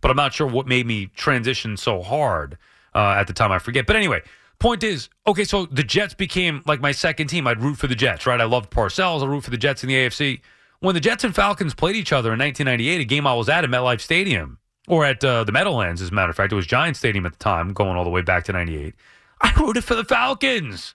But 0.00 0.10
I'm 0.10 0.16
not 0.16 0.32
sure 0.32 0.46
what 0.46 0.66
made 0.66 0.86
me 0.86 1.06
transition 1.06 1.76
so 1.76 2.02
hard 2.02 2.58
uh, 2.94 3.16
at 3.18 3.26
the 3.26 3.32
time. 3.32 3.52
I 3.52 3.58
forget. 3.58 3.86
But 3.86 3.96
anyway, 3.96 4.22
point 4.58 4.82
is, 4.82 5.08
okay, 5.26 5.44
so 5.44 5.66
the 5.66 5.82
Jets 5.82 6.14
became 6.14 6.62
like 6.66 6.80
my 6.80 6.92
second 6.92 7.28
team. 7.28 7.46
I'd 7.46 7.62
root 7.62 7.78
for 7.78 7.86
the 7.86 7.94
Jets, 7.94 8.26
right? 8.26 8.40
I 8.40 8.44
loved 8.44 8.70
Parcells. 8.70 9.22
I 9.22 9.26
root 9.26 9.44
for 9.44 9.50
the 9.50 9.56
Jets 9.56 9.82
in 9.82 9.88
the 9.88 9.94
AFC. 9.94 10.40
When 10.80 10.94
the 10.94 11.00
Jets 11.00 11.24
and 11.24 11.34
Falcons 11.34 11.74
played 11.74 11.96
each 11.96 12.12
other 12.12 12.32
in 12.32 12.38
1998, 12.38 13.00
a 13.00 13.04
game 13.04 13.26
I 13.26 13.34
was 13.34 13.48
at 13.48 13.64
at 13.64 13.70
MetLife 13.70 14.00
Stadium, 14.00 14.58
or 14.86 15.04
at 15.04 15.24
uh, 15.24 15.42
the 15.42 15.50
Meadowlands, 15.50 16.00
as 16.00 16.10
a 16.10 16.14
matter 16.14 16.30
of 16.30 16.36
fact, 16.36 16.52
it 16.52 16.56
was 16.56 16.66
Giant 16.66 16.96
Stadium 16.96 17.26
at 17.26 17.32
the 17.32 17.38
time, 17.38 17.72
going 17.72 17.96
all 17.96 18.04
the 18.04 18.10
way 18.10 18.22
back 18.22 18.44
to 18.44 18.52
98. 18.52 18.94
I 19.40 19.52
rooted 19.58 19.84
for 19.84 19.96
the 19.96 20.04
Falcons. 20.04 20.94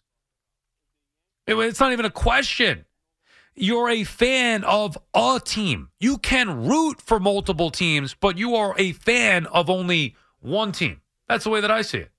It, 1.47 1.55
it's 1.55 1.79
not 1.79 1.91
even 1.91 2.05
a 2.05 2.09
question. 2.09 2.85
You're 3.55 3.89
a 3.89 4.03
fan 4.03 4.63
of 4.63 4.97
a 5.13 5.39
team. 5.43 5.89
You 5.99 6.17
can 6.17 6.65
root 6.65 7.01
for 7.01 7.19
multiple 7.19 7.69
teams, 7.69 8.15
but 8.19 8.37
you 8.37 8.55
are 8.55 8.73
a 8.77 8.93
fan 8.93 9.45
of 9.47 9.69
only 9.69 10.15
one 10.39 10.71
team. 10.71 11.01
That's 11.27 11.43
the 11.43 11.49
way 11.49 11.61
that 11.61 11.71
I 11.71 11.83
see 11.83 11.99
it. 11.99 12.11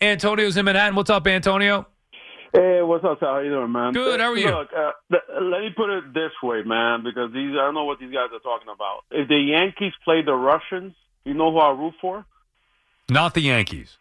Antonio's 0.00 0.56
in 0.56 0.64
Manhattan. 0.64 0.94
What's 0.94 1.10
up, 1.10 1.26
Antonio? 1.26 1.86
Hey, 2.52 2.82
what's 2.82 3.02
up, 3.04 3.18
Sal? 3.18 3.34
How 3.34 3.38
you 3.38 3.50
doing, 3.50 3.72
man? 3.72 3.94
Good. 3.94 4.20
How 4.20 4.32
are 4.32 4.36
you? 4.36 4.50
Look, 4.50 4.68
uh, 4.76 4.90
th- 5.10 5.22
let 5.40 5.62
me 5.62 5.70
put 5.74 5.88
it 5.88 6.12
this 6.12 6.32
way, 6.42 6.62
man, 6.64 7.02
because 7.02 7.32
these 7.32 7.52
I 7.52 7.64
don't 7.64 7.74
know 7.74 7.84
what 7.84 7.98
these 7.98 8.12
guys 8.12 8.28
are 8.30 8.40
talking 8.40 8.68
about. 8.68 9.04
If 9.10 9.28
the 9.28 9.38
Yankees 9.38 9.94
play 10.04 10.20
the 10.22 10.34
Russians, 10.34 10.92
you 11.24 11.32
know 11.32 11.50
who 11.50 11.58
I 11.58 11.70
root 11.70 11.94
for? 12.00 12.26
Not 13.08 13.32
the 13.32 13.40
Yankees. 13.40 13.96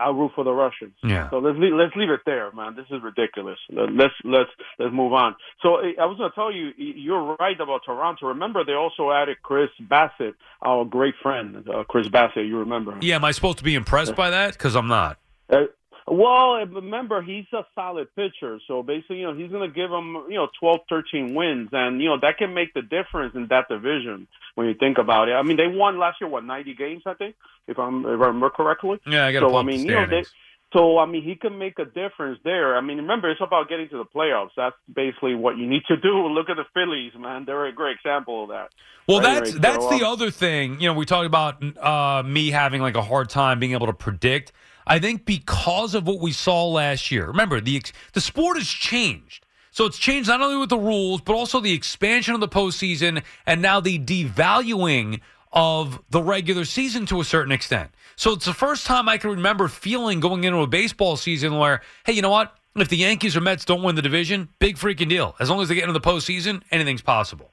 I 0.00 0.10
root 0.10 0.32
for 0.34 0.44
the 0.44 0.52
Russians. 0.52 0.94
Yeah. 1.02 1.28
So 1.30 1.38
let's 1.38 1.58
leave, 1.58 1.72
let's 1.74 1.94
leave 1.96 2.10
it 2.10 2.20
there, 2.24 2.50
man. 2.52 2.76
This 2.76 2.86
is 2.90 3.02
ridiculous. 3.02 3.58
Let's 3.70 4.14
let's 4.24 4.50
let's 4.78 4.92
move 4.92 5.12
on. 5.12 5.34
So 5.62 5.76
I 5.76 6.06
was 6.06 6.16
going 6.18 6.30
to 6.30 6.34
tell 6.34 6.52
you, 6.52 6.70
you're 6.76 7.36
right 7.38 7.60
about 7.60 7.82
Toronto. 7.84 8.26
Remember, 8.26 8.64
they 8.64 8.74
also 8.74 9.10
added 9.10 9.38
Chris 9.42 9.70
Bassitt, 9.80 10.34
our 10.62 10.84
great 10.84 11.14
friend, 11.22 11.68
uh, 11.68 11.84
Chris 11.84 12.08
Bassitt. 12.08 12.46
You 12.48 12.58
remember? 12.58 12.92
Him. 12.92 12.98
Yeah. 13.02 13.16
Am 13.16 13.24
I 13.24 13.32
supposed 13.32 13.58
to 13.58 13.64
be 13.64 13.74
impressed 13.74 14.14
by 14.14 14.30
that? 14.30 14.52
Because 14.52 14.76
I'm 14.76 14.88
not. 14.88 15.18
Uh, 15.50 15.64
well, 16.10 16.54
remember, 16.66 17.22
he's 17.22 17.46
a 17.52 17.64
solid 17.74 18.14
pitcher. 18.14 18.58
So 18.66 18.82
basically, 18.82 19.18
you 19.18 19.26
know, 19.26 19.34
he's 19.34 19.50
going 19.50 19.68
to 19.68 19.74
give 19.74 19.90
them, 19.90 20.26
you 20.28 20.36
know, 20.36 20.48
12, 20.60 20.80
13 20.88 21.34
wins. 21.34 21.68
And, 21.72 22.00
you 22.00 22.08
know, 22.08 22.18
that 22.20 22.38
can 22.38 22.54
make 22.54 22.74
the 22.74 22.82
difference 22.82 23.34
in 23.34 23.48
that 23.48 23.68
division 23.68 24.28
when 24.54 24.66
you 24.68 24.74
think 24.74 24.98
about 24.98 25.28
it. 25.28 25.32
I 25.32 25.42
mean, 25.42 25.56
they 25.56 25.66
won 25.66 25.98
last 25.98 26.20
year, 26.20 26.28
what, 26.28 26.44
90 26.44 26.74
games, 26.74 27.02
I 27.06 27.14
think, 27.14 27.36
if, 27.66 27.78
I'm, 27.78 28.00
if 28.00 28.20
I 28.20 28.26
remember 28.26 28.50
correctly? 28.50 29.00
Yeah, 29.06 29.26
I 29.26 29.32
got 29.32 29.40
So, 29.40 29.56
I 29.56 29.62
mean, 29.62 29.84
you 29.84 29.92
know, 29.92 30.06
they, 30.06 30.24
so, 30.72 30.98
I 30.98 31.06
mean, 31.06 31.22
he 31.22 31.34
can 31.34 31.58
make 31.58 31.78
a 31.78 31.86
difference 31.86 32.38
there. 32.44 32.76
I 32.76 32.82
mean, 32.82 32.98
remember, 32.98 33.30
it's 33.30 33.40
about 33.40 33.70
getting 33.70 33.88
to 33.88 33.96
the 33.96 34.04
playoffs. 34.04 34.50
That's 34.54 34.76
basically 34.92 35.34
what 35.34 35.56
you 35.56 35.66
need 35.66 35.82
to 35.88 35.96
do. 35.96 36.26
Look 36.28 36.50
at 36.50 36.56
the 36.56 36.64
Phillies, 36.74 37.12
man. 37.18 37.44
They're 37.46 37.66
a 37.66 37.72
great 37.72 37.96
example 37.96 38.44
of 38.44 38.50
that. 38.50 38.68
Well, 39.06 39.20
Right, 39.20 39.42
that's 39.44 39.58
that's 39.58 39.84
So, 39.84 39.90
the 39.98 40.04
um, 40.04 40.12
other 40.12 40.30
thing. 40.30 40.80
You 40.80 40.88
know, 40.88 40.94
we 40.94 41.06
talked 41.06 41.24
about 41.24 41.62
uh, 41.78 42.22
me 42.22 42.50
having 42.50 42.82
like 42.82 42.94
a 42.94 43.02
hard 43.02 43.30
time 43.30 43.58
being 43.58 43.72
able 43.72 43.86
to 43.86 43.94
predict. 43.94 44.52
I 44.88 44.98
think 44.98 45.26
because 45.26 45.94
of 45.94 46.06
what 46.06 46.18
we 46.18 46.32
saw 46.32 46.66
last 46.66 47.10
year. 47.10 47.26
Remember, 47.26 47.60
the 47.60 47.82
the 48.14 48.20
sport 48.20 48.56
has 48.56 48.68
changed. 48.68 49.44
So 49.70 49.84
it's 49.84 49.98
changed 49.98 50.28
not 50.28 50.40
only 50.40 50.56
with 50.56 50.70
the 50.70 50.78
rules, 50.78 51.20
but 51.20 51.34
also 51.34 51.60
the 51.60 51.72
expansion 51.72 52.34
of 52.34 52.40
the 52.40 52.48
postseason, 52.48 53.22
and 53.46 53.62
now 53.62 53.78
the 53.78 53.98
devaluing 53.98 55.20
of 55.52 56.00
the 56.10 56.22
regular 56.22 56.64
season 56.64 57.06
to 57.06 57.20
a 57.20 57.24
certain 57.24 57.52
extent. 57.52 57.90
So 58.16 58.32
it's 58.32 58.46
the 58.46 58.54
first 58.54 58.86
time 58.86 59.08
I 59.08 59.18
can 59.18 59.30
remember 59.30 59.68
feeling 59.68 60.20
going 60.20 60.44
into 60.44 60.58
a 60.60 60.66
baseball 60.66 61.16
season 61.16 61.58
where, 61.58 61.82
hey, 62.04 62.14
you 62.14 62.22
know 62.22 62.30
what? 62.30 62.56
If 62.74 62.88
the 62.88 62.96
Yankees 62.96 63.36
or 63.36 63.40
Mets 63.40 63.64
don't 63.64 63.82
win 63.82 63.94
the 63.94 64.02
division, 64.02 64.48
big 64.58 64.76
freaking 64.76 65.08
deal. 65.08 65.36
As 65.38 65.50
long 65.50 65.60
as 65.60 65.68
they 65.68 65.74
get 65.74 65.84
into 65.84 65.92
the 65.92 66.00
postseason, 66.00 66.62
anything's 66.70 67.02
possible. 67.02 67.52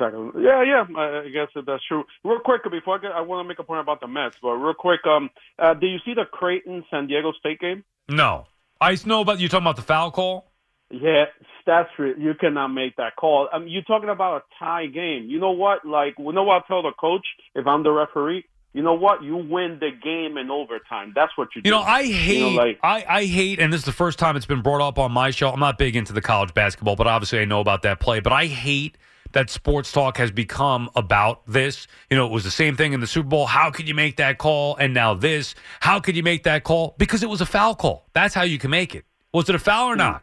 Yeah, 0.00 0.62
yeah. 0.62 0.84
I 0.96 1.28
guess 1.28 1.48
that's 1.66 1.82
true. 1.86 2.04
Real 2.24 2.40
quick, 2.40 2.62
before 2.70 2.98
I 2.98 3.00
get, 3.00 3.12
I 3.12 3.20
want 3.20 3.44
to 3.44 3.48
make 3.48 3.58
a 3.58 3.64
point 3.64 3.80
about 3.80 4.00
the 4.00 4.06
Mets, 4.06 4.36
but 4.40 4.52
real 4.52 4.74
quick, 4.74 5.00
um, 5.06 5.30
uh, 5.58 5.74
did 5.74 5.90
you 5.90 5.98
see 6.04 6.14
the 6.14 6.24
Creighton 6.30 6.84
San 6.90 7.06
Diego 7.06 7.32
State 7.32 7.60
game? 7.60 7.84
No. 8.08 8.46
I 8.80 8.96
know 9.06 9.20
about 9.20 9.40
you 9.40 9.48
talking 9.48 9.64
about 9.64 9.76
the 9.76 9.82
foul 9.82 10.10
call? 10.10 10.50
Yeah, 10.90 11.24
that's 11.66 11.88
true. 11.96 12.14
You 12.18 12.34
cannot 12.34 12.68
make 12.68 12.96
that 12.96 13.16
call. 13.16 13.48
I 13.52 13.58
mean, 13.58 13.68
you're 13.68 13.82
talking 13.82 14.10
about 14.10 14.42
a 14.42 14.64
tie 14.64 14.86
game. 14.86 15.26
You 15.28 15.40
know 15.40 15.52
what? 15.52 15.84
Like, 15.84 16.14
you 16.18 16.32
know 16.32 16.44
what? 16.44 16.62
I 16.64 16.66
tell 16.66 16.82
the 16.82 16.92
coach 16.92 17.26
if 17.54 17.66
I'm 17.66 17.82
the 17.82 17.90
referee. 17.90 18.44
You 18.74 18.82
know 18.82 18.94
what? 18.94 19.22
You 19.22 19.36
win 19.36 19.78
the 19.80 19.90
game 19.90 20.36
in 20.36 20.50
overtime. 20.50 21.12
That's 21.14 21.32
what 21.36 21.48
you 21.54 21.62
do. 21.62 21.68
You 21.68 21.74
know, 21.74 21.80
I 21.80 22.02
hate, 22.02 22.38
You 22.38 22.40
know, 22.40 22.50
like, 22.50 22.80
I, 22.82 23.04
I 23.08 23.24
hate, 23.24 23.60
and 23.60 23.72
this 23.72 23.80
is 23.80 23.84
the 23.84 23.92
first 23.92 24.18
time 24.18 24.36
it's 24.36 24.46
been 24.46 24.62
brought 24.62 24.80
up 24.80 24.98
on 24.98 25.12
my 25.12 25.30
show. 25.30 25.48
I'm 25.48 25.60
not 25.60 25.78
big 25.78 25.94
into 25.94 26.12
the 26.12 26.20
college 26.20 26.52
basketball, 26.54 26.96
but 26.96 27.06
obviously 27.06 27.38
I 27.38 27.44
know 27.44 27.60
about 27.60 27.82
that 27.82 28.00
play. 28.00 28.18
But 28.18 28.32
I 28.32 28.46
hate 28.46 28.98
that 29.34 29.50
sports 29.50 29.92
talk 29.92 30.16
has 30.16 30.30
become 30.30 30.88
about 30.96 31.46
this. 31.46 31.86
You 32.10 32.16
know, 32.16 32.26
it 32.26 32.32
was 32.32 32.44
the 32.44 32.50
same 32.50 32.76
thing 32.76 32.92
in 32.92 33.00
the 33.00 33.06
Super 33.06 33.28
Bowl. 33.28 33.46
How 33.46 33.70
could 33.70 33.86
you 33.86 33.94
make 33.94 34.16
that 34.16 34.38
call? 34.38 34.76
And 34.76 34.94
now 34.94 35.14
this. 35.14 35.54
How 35.80 36.00
could 36.00 36.16
you 36.16 36.22
make 36.22 36.44
that 36.44 36.64
call? 36.64 36.94
Because 36.98 37.22
it 37.22 37.28
was 37.28 37.40
a 37.40 37.46
foul 37.46 37.74
call. 37.74 38.06
That's 38.14 38.34
how 38.34 38.42
you 38.42 38.58
can 38.58 38.70
make 38.70 38.94
it. 38.94 39.04
Was 39.32 39.48
it 39.48 39.54
a 39.54 39.58
foul 39.58 39.88
or 39.88 39.96
not? 39.96 40.22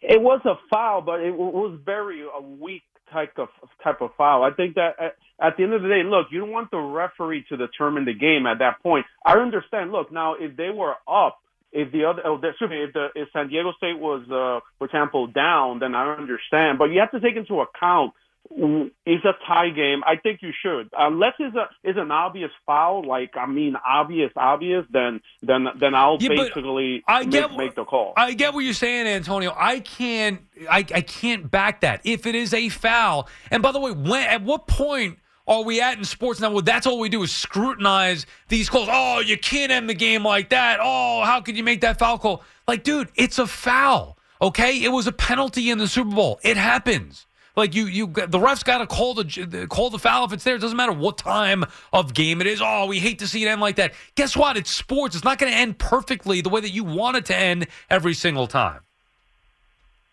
It 0.00 0.22
was 0.22 0.40
a 0.44 0.54
foul, 0.70 1.02
but 1.02 1.20
it 1.20 1.36
was 1.36 1.78
very 1.84 2.22
a 2.22 2.40
weak 2.40 2.82
type 3.12 3.32
of 3.36 3.48
type 3.82 4.00
of 4.00 4.10
foul. 4.16 4.44
I 4.44 4.52
think 4.52 4.76
that 4.76 4.94
at, 5.40 5.56
the 5.56 5.64
end 5.64 5.72
of 5.72 5.82
the 5.82 5.88
day, 5.88 6.02
look, 6.04 6.28
you 6.30 6.38
don't 6.38 6.52
want 6.52 6.70
the 6.70 6.78
referee 6.78 7.46
to 7.48 7.56
determine 7.56 8.04
the 8.04 8.14
game 8.14 8.46
at 8.46 8.60
that 8.60 8.80
point. 8.82 9.06
I 9.26 9.38
understand. 9.38 9.90
Look, 9.90 10.12
now 10.12 10.34
if 10.34 10.56
they 10.56 10.70
were 10.70 10.94
up, 11.08 11.40
if 11.72 11.92
the 11.92 12.04
other, 12.04 12.22
oh, 12.24 12.40
excuse 12.42 12.70
me, 12.70 12.82
if 12.84 12.92
the 12.92 13.08
if 13.14 13.28
San 13.32 13.48
Diego 13.48 13.72
State 13.76 13.98
was, 13.98 14.22
uh, 14.30 14.60
for 14.78 14.86
example, 14.86 15.26
down, 15.26 15.78
then 15.80 15.94
I 15.94 16.14
understand. 16.14 16.78
But 16.78 16.86
you 16.86 17.00
have 17.00 17.10
to 17.12 17.20
take 17.20 17.36
into 17.36 17.60
account 17.60 18.12
mm, 18.56 18.90
it's 19.04 19.24
a 19.24 19.32
tie 19.46 19.70
game. 19.70 20.02
I 20.06 20.16
think 20.16 20.40
you 20.42 20.52
should, 20.62 20.88
unless 20.96 21.34
it's 21.38 21.54
a 21.56 21.68
it's 21.82 21.98
an 21.98 22.10
obvious 22.10 22.50
foul. 22.66 23.06
Like 23.06 23.36
I 23.36 23.46
mean, 23.46 23.76
obvious, 23.86 24.30
obvious. 24.36 24.84
Then 24.90 25.20
then 25.42 25.66
then 25.78 25.94
I'll 25.94 26.18
Yeah, 26.20 26.28
basically 26.30 27.02
I 27.06 27.20
make, 27.20 27.30
get- 27.30 27.56
make 27.56 27.74
the 27.74 27.84
call. 27.84 28.14
I 28.16 28.34
get 28.34 28.54
what 28.54 28.60
you're 28.60 28.74
saying, 28.74 29.06
Antonio. 29.06 29.54
I 29.56 29.80
can't, 29.80 30.40
I, 30.70 30.78
I 30.78 31.00
can't 31.02 31.50
back 31.50 31.80
that. 31.82 32.00
If 32.04 32.26
it 32.26 32.34
is 32.34 32.54
a 32.54 32.68
foul, 32.68 33.28
and 33.50 33.62
by 33.62 33.72
the 33.72 33.80
way, 33.80 33.92
when 33.92 34.26
at 34.26 34.42
what 34.42 34.66
point 34.66 35.18
are 35.48 35.62
we 35.64 35.80
at 35.80 35.98
in 35.98 36.04
sports 36.04 36.40
now? 36.40 36.50
Well, 36.50 36.62
that's 36.62 36.86
all 36.86 36.98
we 36.98 37.08
do 37.08 37.22
is 37.22 37.34
scrutinize 37.34 38.26
these 38.48 38.68
calls. 38.68 38.88
Oh, 38.90 39.20
you 39.20 39.38
can't 39.38 39.72
end 39.72 39.88
the 39.88 39.94
game 39.94 40.22
like 40.22 40.50
that. 40.50 40.78
Oh, 40.80 41.22
how 41.24 41.40
could 41.40 41.56
you 41.56 41.64
make 41.64 41.80
that 41.80 41.98
foul 41.98 42.18
call? 42.18 42.44
Like, 42.66 42.84
dude, 42.84 43.10
it's 43.16 43.38
a 43.38 43.46
foul. 43.46 44.18
Okay, 44.40 44.82
it 44.84 44.90
was 44.90 45.06
a 45.06 45.12
penalty 45.12 45.70
in 45.70 45.78
the 45.78 45.88
Super 45.88 46.14
Bowl. 46.14 46.38
It 46.42 46.56
happens. 46.56 47.26
Like 47.56 47.74
you, 47.74 47.86
you, 47.86 48.06
the 48.06 48.38
refs 48.38 48.62
got 48.62 48.78
to 48.78 48.86
call 48.86 49.14
the 49.14 49.66
call 49.68 49.90
the 49.90 49.98
foul 49.98 50.24
if 50.24 50.32
it's 50.32 50.44
there. 50.44 50.54
It 50.54 50.60
doesn't 50.60 50.76
matter 50.76 50.92
what 50.92 51.18
time 51.18 51.64
of 51.92 52.14
game 52.14 52.40
it 52.40 52.46
is. 52.46 52.60
Oh, 52.62 52.86
we 52.86 53.00
hate 53.00 53.18
to 53.18 53.26
see 53.26 53.44
it 53.44 53.48
end 53.48 53.60
like 53.60 53.74
that. 53.76 53.94
Guess 54.14 54.36
what? 54.36 54.56
It's 54.56 54.70
sports. 54.70 55.16
It's 55.16 55.24
not 55.24 55.38
going 55.38 55.50
to 55.50 55.58
end 55.58 55.76
perfectly 55.76 56.40
the 56.40 56.50
way 56.50 56.60
that 56.60 56.70
you 56.70 56.84
want 56.84 57.16
it 57.16 57.24
to 57.26 57.36
end 57.36 57.66
every 57.90 58.14
single 58.14 58.46
time. 58.46 58.82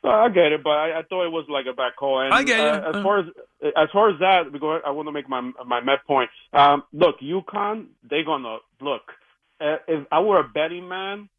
No, 0.06 0.12
I 0.12 0.30
get 0.30 0.52
it, 0.52 0.64
but 0.64 0.70
I, 0.72 1.00
I 1.00 1.04
thought 1.04 1.26
it 1.26 1.32
was 1.32 1.46
like 1.50 1.66
a 1.66 1.74
back 1.74 1.96
call. 1.96 2.20
And, 2.22 2.34
I 2.34 2.44
get 2.44 2.58
you. 2.58 2.64
Uh, 2.64 2.92
as 2.98 3.04
far 3.04 3.20
as 3.20 3.26
as 3.76 3.90
far 3.92 4.10
as 4.12 4.20
that, 4.20 4.52
because 4.52 4.82
I 4.86 4.92
want 4.92 5.08
to 5.08 5.12
make 5.12 5.28
my 5.28 5.42
my 5.66 5.82
Met 5.82 6.06
point. 6.06 6.30
Um, 6.54 6.84
look, 6.94 7.20
UConn, 7.22 7.88
they're 8.10 8.24
gonna 8.24 8.58
look. 8.82 9.02
Uh, 9.60 9.78
if 9.88 10.06
I 10.12 10.20
were 10.20 10.40
a 10.40 10.44
betting 10.48 10.88
man, 10.88 11.30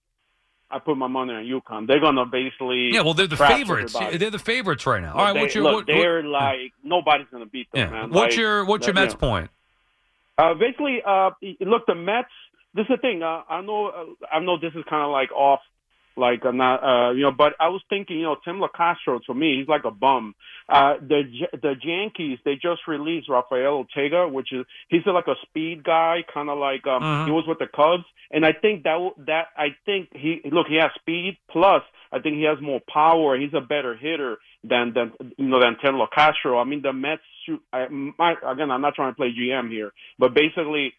I 0.71 0.79
put 0.81 0.97
my 0.97 1.07
money 1.07 1.33
on 1.33 1.45
UConn. 1.45 1.87
They're 1.87 2.01
gonna 2.01 2.27
basically 2.27 2.91
Yeah, 2.93 3.03
well, 3.03 3.15
they're 3.15 3.27
the 3.29 3.37
favorites. 3.37 3.95
everybody. 3.95 4.17
They're 4.19 4.31
the 4.31 4.39
favorites 4.39 4.85
right 4.87 5.01
now. 5.01 5.13
All 5.13 5.19
right, 5.25 5.33
They- 5.35 5.41
what's 5.41 5.55
your 5.55 5.65
look? 5.65 5.75
what, 5.75 5.87
they're 5.87 6.23
what- 6.23 6.31
like 6.31 6.73
nobody's 6.83 7.29
gonna 7.31 7.47
beat 7.47 7.71
them, 7.73 7.89
yeah. 7.93 8.01
man. 8.01 8.11
What's 8.11 8.33
Like, 8.35 8.37
your 8.37 8.65
what's 8.65 8.87
your 8.87 8.95
that- 8.95 9.01
you 9.01 9.05
Mets 9.07 9.15
know. 9.15 9.29
point? 9.29 9.51
Uh, 10.39 10.55
basically, 10.55 11.03
uh, 11.07 11.31
look, 11.61 11.87
the 11.87 11.95
Mets. 11.95 12.29
This 12.75 12.83
is 12.85 12.89
the 12.91 12.97
thing. 12.99 13.23
Uh, 13.23 13.43
I 13.49 13.61
know. 13.63 13.87
Uh, 13.87 14.27
I 14.31 14.41
know 14.41 14.59
this 14.59 14.75
is 14.75 14.85
kind 14.91 15.03
of 15.05 15.11
like 15.11 15.31
off 15.33 15.61
Like 16.17 16.45
I'm 16.45 16.57
not, 16.57 16.83
uh, 16.83 17.11
you 17.13 17.23
know. 17.23 17.33
But 17.33 17.55
I 17.61 17.69
was 17.69 17.83
thinking, 17.89 18.17
you 18.19 18.23
know, 18.25 18.37
Tim 18.45 18.61
Locastro 18.61 19.23
to 19.27 19.35
me, 19.35 19.59
he's 19.59 19.69
like 19.69 19.85
a 19.85 19.91
bum. 19.91 20.35
Uh, 20.69 20.95
the 21.01 21.23
J- 21.25 21.59
the 21.61 21.75
Yankees 21.83 22.39
they 22.45 22.55
just 22.55 22.87
released 22.89 23.29
Rafael 23.29 23.85
Ortega, 23.85 24.27
which 24.29 24.53
is 24.53 24.65
he's 24.89 25.07
like 25.07 25.27
a 25.29 25.37
speed 25.43 25.85
guy, 25.85 26.25
kind 26.33 26.49
of 26.51 26.59
like 26.59 26.87
um, 26.87 27.03
Mhm. 27.03 27.27
he 27.27 27.31
was 27.33 27.45
with 27.47 27.59
the 27.59 27.67
Cubs, 27.69 28.05
and 28.31 28.45
I 28.47 28.53
think 28.53 28.83
that 28.85 28.99
that 29.27 29.49
I 29.57 29.77
think 29.85 30.09
he 30.15 30.41
look 30.51 30.67
he 30.69 30.77
has 30.77 30.91
speed 30.99 31.37
plus 31.51 31.83
I 32.13 32.21
think 32.21 32.37
he 32.37 32.45
has 32.45 32.61
more 32.61 32.81
power. 32.93 33.37
He's 33.37 33.53
a 33.55 33.61
better 33.61 33.95
hitter 33.95 34.39
than 34.65 34.93
than 34.95 35.13
you 35.37 35.47
know 35.49 35.61
than 35.61 35.77
Tim 35.79 35.95
Locastro. 35.97 36.61
I 36.61 36.65
mean 36.65 36.83
the 36.83 36.93
Mets 36.93 37.23
shoot. 37.45 37.61
I, 37.73 37.87
my, 37.89 38.35
again, 38.45 38.71
I'm 38.71 38.81
not 38.81 38.95
trying 38.95 39.13
to 39.13 39.17
play 39.17 39.33
GM 39.39 39.71
here, 39.71 39.93
but 40.19 40.33
basically 40.35 40.95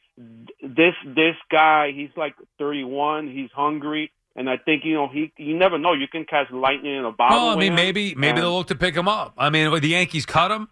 this 0.62 0.96
this 1.06 1.36
guy 1.52 1.92
he's 1.94 2.10
like 2.16 2.36
31. 2.58 3.28
He's 3.30 3.52
hungry. 3.52 4.12
And 4.38 4.48
I 4.50 4.58
think 4.58 4.86
you 4.86 4.94
know 4.94 5.08
he 5.08 5.34
you 5.38 5.58
never 5.58 5.78
know 5.80 5.94
you 5.94 6.08
can 6.08 6.24
catch 6.24 6.52
lightning 6.52 6.96
in 6.96 7.04
a 7.04 7.12
bottle. 7.12 7.38
Well, 7.38 7.48
I 7.50 7.56
mean, 7.60 7.74
maybe 7.76 8.14
maybe 8.16 8.30
And- 8.30 8.38
they'll 8.38 8.56
look 8.56 8.68
to 8.68 8.76
pick 8.76 8.96
him 8.96 9.08
up. 9.08 9.34
I 9.38 9.50
mean, 9.50 9.72
the 9.82 9.88
Yankees 9.88 10.26
cut 10.26 10.52
him. 10.52 10.70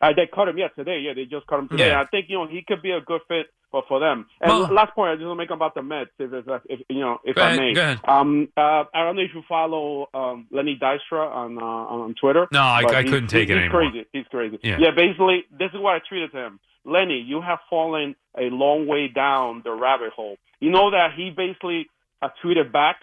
Uh, 0.00 0.12
they 0.14 0.26
cut 0.32 0.46
him, 0.46 0.58
yeah, 0.58 0.68
today. 0.68 0.98
Yeah, 1.00 1.14
they 1.14 1.24
just 1.24 1.46
cut 1.46 1.58
him 1.58 1.68
today. 1.68 1.88
Yeah. 1.88 2.00
I 2.00 2.06
think 2.06 2.26
you 2.28 2.36
know 2.38 2.46
he 2.46 2.62
could 2.62 2.82
be 2.82 2.90
a 2.92 3.00
good 3.00 3.22
fit 3.28 3.46
for 3.70 3.82
for 3.88 3.98
them. 3.98 4.26
And 4.40 4.50
Well- 4.52 4.72
last 4.72 4.94
point, 4.94 5.10
I 5.10 5.14
just 5.16 5.26
want 5.26 5.38
to 5.38 5.42
make 5.42 5.50
about 5.50 5.74
the 5.74 5.82
Mets, 5.82 6.10
if, 6.18 6.32
if, 6.32 6.60
if 6.66 6.80
you 6.88 7.00
know, 7.00 7.18
if 7.24 7.36
I 7.38 7.54
ahead, 7.54 7.74
may. 7.74 7.98
Um, 8.06 8.48
uh, 8.56 8.84
I 8.94 9.04
don't 9.04 9.16
know 9.16 9.22
if 9.22 9.34
you 9.34 9.42
follow 9.48 10.08
um, 10.14 10.46
Lenny 10.52 10.78
Dykstra 10.80 11.28
on 11.34 11.58
uh, 11.58 11.64
on 11.64 12.14
Twitter. 12.20 12.46
No, 12.52 12.60
I- 12.60 12.84
I 12.86 13.02
couldn't 13.02 13.28
take 13.28 13.48
it 13.48 13.54
he's 13.54 13.62
anymore. 13.64 13.90
Crazy. 13.90 14.06
He's 14.12 14.26
crazy. 14.30 14.58
Yeah. 14.62 14.90
basically, 14.94 15.44
this 15.50 15.70
is 15.72 15.80
what 15.80 15.94
I 15.96 16.00
tweeted 16.14 16.30
to 16.32 16.38
him. 16.46 16.60
Lenny, 16.84 17.18
you 17.18 17.40
have 17.40 17.58
fallen 17.68 18.14
a 18.38 18.48
long 18.50 18.86
way 18.86 19.08
down 19.08 19.62
the 19.64 19.72
rabbit 19.72 20.12
hole. 20.12 20.36
You 20.60 20.70
know 20.70 20.90
that 20.92 21.14
he 21.16 21.30
basically 21.30 21.88
uh, 22.22 22.28
tweeted 22.44 22.72
back 22.72 22.96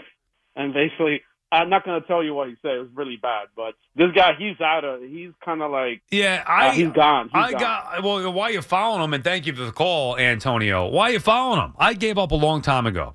and 0.55 0.73
basically. 0.73 1.21
I'm 1.51 1.69
not 1.69 1.83
going 1.85 2.01
to 2.01 2.07
tell 2.07 2.23
you 2.23 2.33
what 2.33 2.47
he 2.49 2.55
said. 2.63 2.71
It 2.71 2.79
was 2.79 2.89
really 2.95 3.17
bad, 3.21 3.49
but 3.55 3.75
this 3.95 4.07
guy, 4.15 4.31
he's 4.39 4.59
out 4.59 4.83
of. 4.83 5.03
He's 5.03 5.29
kind 5.45 5.61
of 5.61 5.69
like. 5.69 6.01
Yeah, 6.09 6.43
I 6.47 6.69
uh, 6.69 6.71
he's 6.71 6.89
gone. 6.89 7.25
He's 7.25 7.31
I 7.35 7.51
gone. 7.51 7.61
got 7.61 8.01
well. 8.03 8.33
Why 8.33 8.49
you 8.49 8.63
following 8.63 9.03
him? 9.03 9.13
And 9.13 9.23
thank 9.23 9.45
you 9.45 9.53
for 9.53 9.61
the 9.61 9.71
call, 9.71 10.17
Antonio. 10.17 10.87
Why 10.87 11.09
you 11.09 11.19
following 11.19 11.61
him? 11.61 11.75
I 11.77 11.93
gave 11.93 12.17
up 12.17 12.31
a 12.31 12.35
long 12.35 12.63
time 12.63 12.87
ago. 12.87 13.13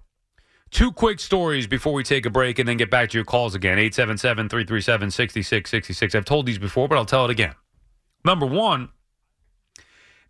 Two 0.70 0.92
quick 0.92 1.18
stories 1.18 1.66
before 1.66 1.92
we 1.94 2.04
take 2.04 2.26
a 2.26 2.30
break 2.30 2.58
and 2.60 2.68
then 2.68 2.76
get 2.76 2.90
back 2.90 3.08
to 3.10 3.18
your 3.18 3.24
calls 3.24 3.54
again. 3.56 3.78
877-337-6666. 3.78 6.14
I've 6.14 6.24
told 6.24 6.46
these 6.46 6.58
before, 6.58 6.86
but 6.88 6.96
I'll 6.96 7.06
tell 7.06 7.24
it 7.24 7.30
again. 7.30 7.54
Number 8.24 8.46
one, 8.46 8.90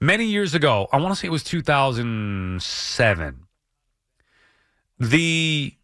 many 0.01 0.25
years 0.27 0.55
ago, 0.55 0.87
I 0.93 0.99
want 0.99 1.13
to 1.13 1.17
say 1.21 1.27
it 1.27 1.31
was 1.33 1.43
2007. 1.43 3.45
The 4.99 5.75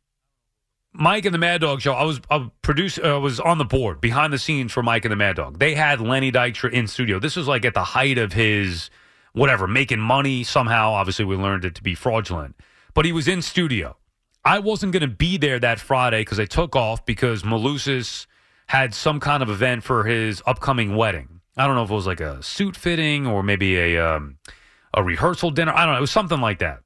Mike 0.93 1.25
and 1.25 1.35
the 1.35 1.39
Mad 1.39 1.61
Dog 1.61 1.81
show. 1.81 1.93
I 1.93 2.05
was 2.05 2.21
a 2.31 2.51
producer. 2.63 3.05
uh, 3.05 3.19
was 3.19 3.41
on 3.41 3.59
the 3.59 3.65
board 3.65 4.01
behind 4.01 4.33
the 4.33 4.39
scenes 4.39 4.73
for 4.73 4.83
Mike 4.83 5.05
and 5.05 5.13
the 5.13 5.17
Mad 5.17 5.37
Dog. 5.37 5.59
They 5.59 5.75
had 5.75 6.01
Lenny 6.01 6.31
Dykstra 6.31 6.73
in 6.73 6.87
studio. 6.87 7.19
This 7.19 7.37
was 7.37 7.49
like 7.49 7.65
at 7.65 7.75
the 7.75 7.85
height 7.85 8.17
of 8.17 8.33
his 8.33 8.91
whatever 9.33 9.67
making 9.67 9.99
money 9.99 10.45
somehow. 10.45 10.93
Obviously, 10.93 11.25
we 11.25 11.37
learned 11.37 11.65
it 11.65 11.75
to 11.75 11.83
be 11.83 11.95
fraudulent, 11.95 12.57
but 12.95 13.05
he 13.05 13.13
was 13.13 13.27
in 13.27 13.43
studio. 13.43 13.97
I 14.45 14.61
wasn't 14.61 14.93
going 14.93 15.01
to 15.01 15.09
be 15.09 15.37
there 15.37 15.59
that 15.59 15.81
Friday 15.81 16.21
because 16.21 16.39
I 16.39 16.45
took 16.45 16.77
off 16.77 17.05
because 17.05 17.43
Malusis 17.43 18.27
had 18.69 18.95
some 18.95 19.19
kind 19.19 19.43
of 19.43 19.51
event 19.51 19.83
for 19.83 20.05
his 20.05 20.43
upcoming 20.47 20.97
wedding. 20.97 21.41
I 21.57 21.67
don't 21.67 21.77
know 21.77 21.83
if 21.83 21.91
it 21.91 21.95
was 21.95 22.07
like 22.07 22.21
a 22.21 22.43
suit 22.43 22.77
fitting 22.77 23.27
or 23.27 23.43
maybe 23.43 23.77
a 23.79 23.99
um, 23.99 24.39
a 24.93 25.03
rehearsal 25.03 25.51
dinner. 25.51 25.73
I 25.73 25.85
don't 25.85 25.95
know. 25.95 25.99
It 25.99 26.03
was 26.03 26.11
something 26.11 26.41
like 26.41 26.61
that 26.61 26.84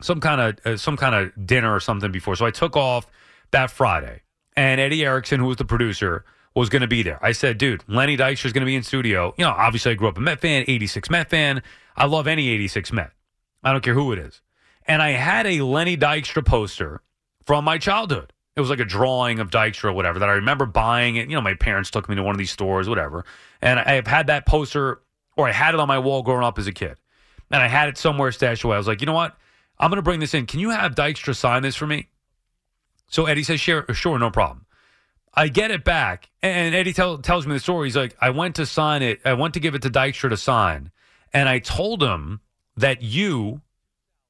some 0.00 0.20
kind 0.20 0.40
of 0.40 0.66
uh, 0.66 0.76
some 0.76 0.96
kind 0.96 1.14
of 1.14 1.46
dinner 1.46 1.74
or 1.74 1.80
something 1.80 2.12
before. 2.12 2.36
So 2.36 2.46
I 2.46 2.50
took 2.50 2.76
off 2.76 3.06
that 3.50 3.70
Friday, 3.70 4.22
and 4.56 4.80
Eddie 4.80 5.04
Erickson, 5.04 5.40
who 5.40 5.46
was 5.46 5.56
the 5.56 5.64
producer, 5.64 6.24
was 6.54 6.68
going 6.68 6.82
to 6.82 6.88
be 6.88 7.02
there. 7.02 7.18
I 7.22 7.32
said, 7.32 7.58
"Dude, 7.58 7.82
Lenny 7.88 8.16
Dykstra 8.16 8.46
is 8.46 8.52
going 8.52 8.62
to 8.62 8.66
be 8.66 8.76
in 8.76 8.82
studio." 8.82 9.34
You 9.36 9.44
know, 9.44 9.52
obviously 9.52 9.92
I 9.92 9.94
grew 9.94 10.08
up 10.08 10.18
a 10.18 10.20
Met 10.20 10.40
fan, 10.40 10.64
'86 10.66 11.10
Met 11.10 11.30
fan. 11.30 11.62
I 11.96 12.06
love 12.06 12.26
any 12.26 12.48
'86 12.48 12.92
Met. 12.92 13.12
I 13.62 13.72
don't 13.72 13.82
care 13.82 13.94
who 13.94 14.12
it 14.12 14.18
is. 14.18 14.42
And 14.86 15.02
I 15.02 15.10
had 15.10 15.46
a 15.46 15.62
Lenny 15.62 15.96
Dykstra 15.96 16.44
poster 16.44 17.02
from 17.44 17.64
my 17.64 17.78
childhood. 17.78 18.32
It 18.54 18.60
was 18.60 18.70
like 18.70 18.80
a 18.80 18.84
drawing 18.84 19.38
of 19.38 19.50
Dykstra 19.50 19.86
or 19.86 19.92
whatever 19.92 20.18
that 20.18 20.28
I 20.28 20.32
remember 20.32 20.64
buying 20.64 21.16
it. 21.16 21.28
You 21.28 21.36
know, 21.36 21.42
my 21.42 21.54
parents 21.54 21.90
took 21.90 22.08
me 22.08 22.16
to 22.16 22.22
one 22.22 22.34
of 22.34 22.38
these 22.38 22.50
stores, 22.50 22.88
whatever. 22.88 23.24
And 23.60 23.78
I 23.78 23.94
have 23.94 24.06
had 24.06 24.28
that 24.28 24.46
poster, 24.46 25.02
or 25.36 25.46
I 25.48 25.52
had 25.52 25.74
it 25.74 25.80
on 25.80 25.88
my 25.88 25.98
wall 25.98 26.22
growing 26.22 26.44
up 26.44 26.58
as 26.58 26.66
a 26.66 26.72
kid. 26.72 26.96
And 27.50 27.62
I 27.62 27.68
had 27.68 27.88
it 27.88 27.98
somewhere 27.98 28.32
stashed 28.32 28.64
away. 28.64 28.76
I 28.76 28.78
was 28.78 28.86
like, 28.86 29.00
you 29.00 29.06
know 29.06 29.12
what? 29.12 29.36
I'm 29.78 29.90
going 29.90 29.96
to 29.96 30.02
bring 30.02 30.20
this 30.20 30.34
in. 30.34 30.46
Can 30.46 30.60
you 30.60 30.70
have 30.70 30.94
Dykstra 30.94 31.36
sign 31.36 31.62
this 31.62 31.76
for 31.76 31.86
me? 31.86 32.08
So 33.08 33.26
Eddie 33.26 33.42
says, 33.42 33.60
sure, 33.60 33.84
sure, 33.92 34.18
no 34.18 34.30
problem. 34.30 34.66
I 35.34 35.48
get 35.48 35.70
it 35.70 35.84
back, 35.84 36.30
and 36.42 36.74
Eddie 36.74 36.94
tell, 36.94 37.18
tells 37.18 37.46
me 37.46 37.52
the 37.52 37.60
story. 37.60 37.88
He's 37.88 37.96
like, 37.96 38.16
I 38.20 38.30
went 38.30 38.56
to 38.56 38.64
sign 38.64 39.02
it. 39.02 39.20
I 39.24 39.34
went 39.34 39.54
to 39.54 39.60
give 39.60 39.74
it 39.74 39.82
to 39.82 39.90
Dykstra 39.90 40.30
to 40.30 40.36
sign, 40.36 40.90
and 41.32 41.48
I 41.48 41.58
told 41.58 42.02
him 42.02 42.40
that 42.76 43.02
you 43.02 43.60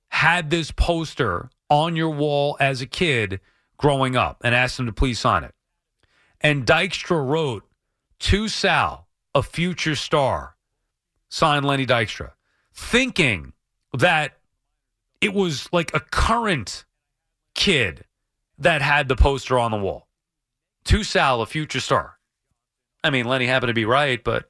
had 0.09 0.51
this 0.51 0.73
poster 0.73 1.49
on 1.71 1.95
your 1.95 2.11
wall 2.11 2.57
as 2.59 2.81
a 2.81 2.87
kid 2.87 3.41
growing 3.77 4.17
up, 4.17 4.41
and 4.43 4.55
asked 4.55 4.81
him 4.81 4.87
to 4.87 4.93
please 4.93 5.19
sign 5.19 5.45
it. 5.45 5.55
And 6.41 6.67
Dykstra 6.67 7.27
wrote 7.27 7.65
to 8.21 8.49
Sal, 8.49 9.07
a 9.35 9.43
future 9.43 9.95
star, 9.95 10.57
sign 11.29 11.63
Lenny 11.63 11.87
Dykstra, 11.87 12.33
thinking 12.75 13.53
that 13.93 14.39
it 15.21 15.35
was 15.35 15.69
like 15.73 15.95
a 15.95 16.01
current 16.01 16.85
kid 17.55 18.05
that 18.59 18.83
had 18.83 19.09
the 19.09 19.17
poster 19.17 19.59
on 19.59 19.71
the 19.71 19.77
wall. 19.79 20.09
To 20.85 21.03
Sal, 21.03 21.43
a 21.43 21.47
future 21.47 21.81
star. 21.81 22.19
I 23.03 23.11
mean, 23.11 23.27
Lenny 23.27 23.47
happened 23.47 23.69
to 23.69 23.75
be 23.75 23.85
right, 23.85 24.23
but 24.23 24.49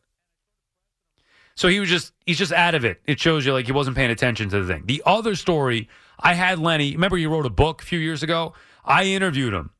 so 1.55 1.69
he 1.69 1.81
was 1.81 1.89
just 1.89 2.12
he's 2.27 2.39
just 2.39 2.53
out 2.53 2.75
of 2.75 2.85
it. 2.85 3.01
It 3.07 3.19
shows 3.19 3.47
you 3.47 3.53
like 3.53 3.67
he 3.67 3.73
wasn't 3.73 3.97
paying 3.97 4.11
attention 4.11 4.49
to 4.51 4.62
the 4.62 4.73
thing. 4.73 4.85
The 4.87 5.03
other 5.07 5.35
story, 5.35 5.89
I 6.19 6.35
had 6.35 6.59
Lenny. 6.59 6.93
Remember, 6.93 7.17
he 7.17 7.27
wrote 7.27 7.47
a 7.47 7.51
book 7.51 7.83
a 7.83 7.85
few 7.85 7.99
years 7.99 8.23
ago. 8.23 8.53
I 8.85 9.05
interviewed 9.05 9.55
him 9.55 9.71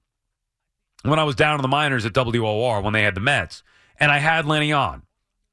when 1.03 1.19
I 1.19 1.25
was 1.25 1.37
down 1.37 1.57
in 1.57 1.63
the 1.63 1.69
minors 1.69 2.07
at 2.07 2.15
WOR 2.15 2.81
when 2.81 2.93
they 2.93 3.03
had 3.03 3.15
the 3.15 3.21
Mets, 3.21 3.63
and 4.01 4.11
I 4.11 4.19
had 4.19 4.47
Lenny 4.47 4.73
on. 4.73 5.03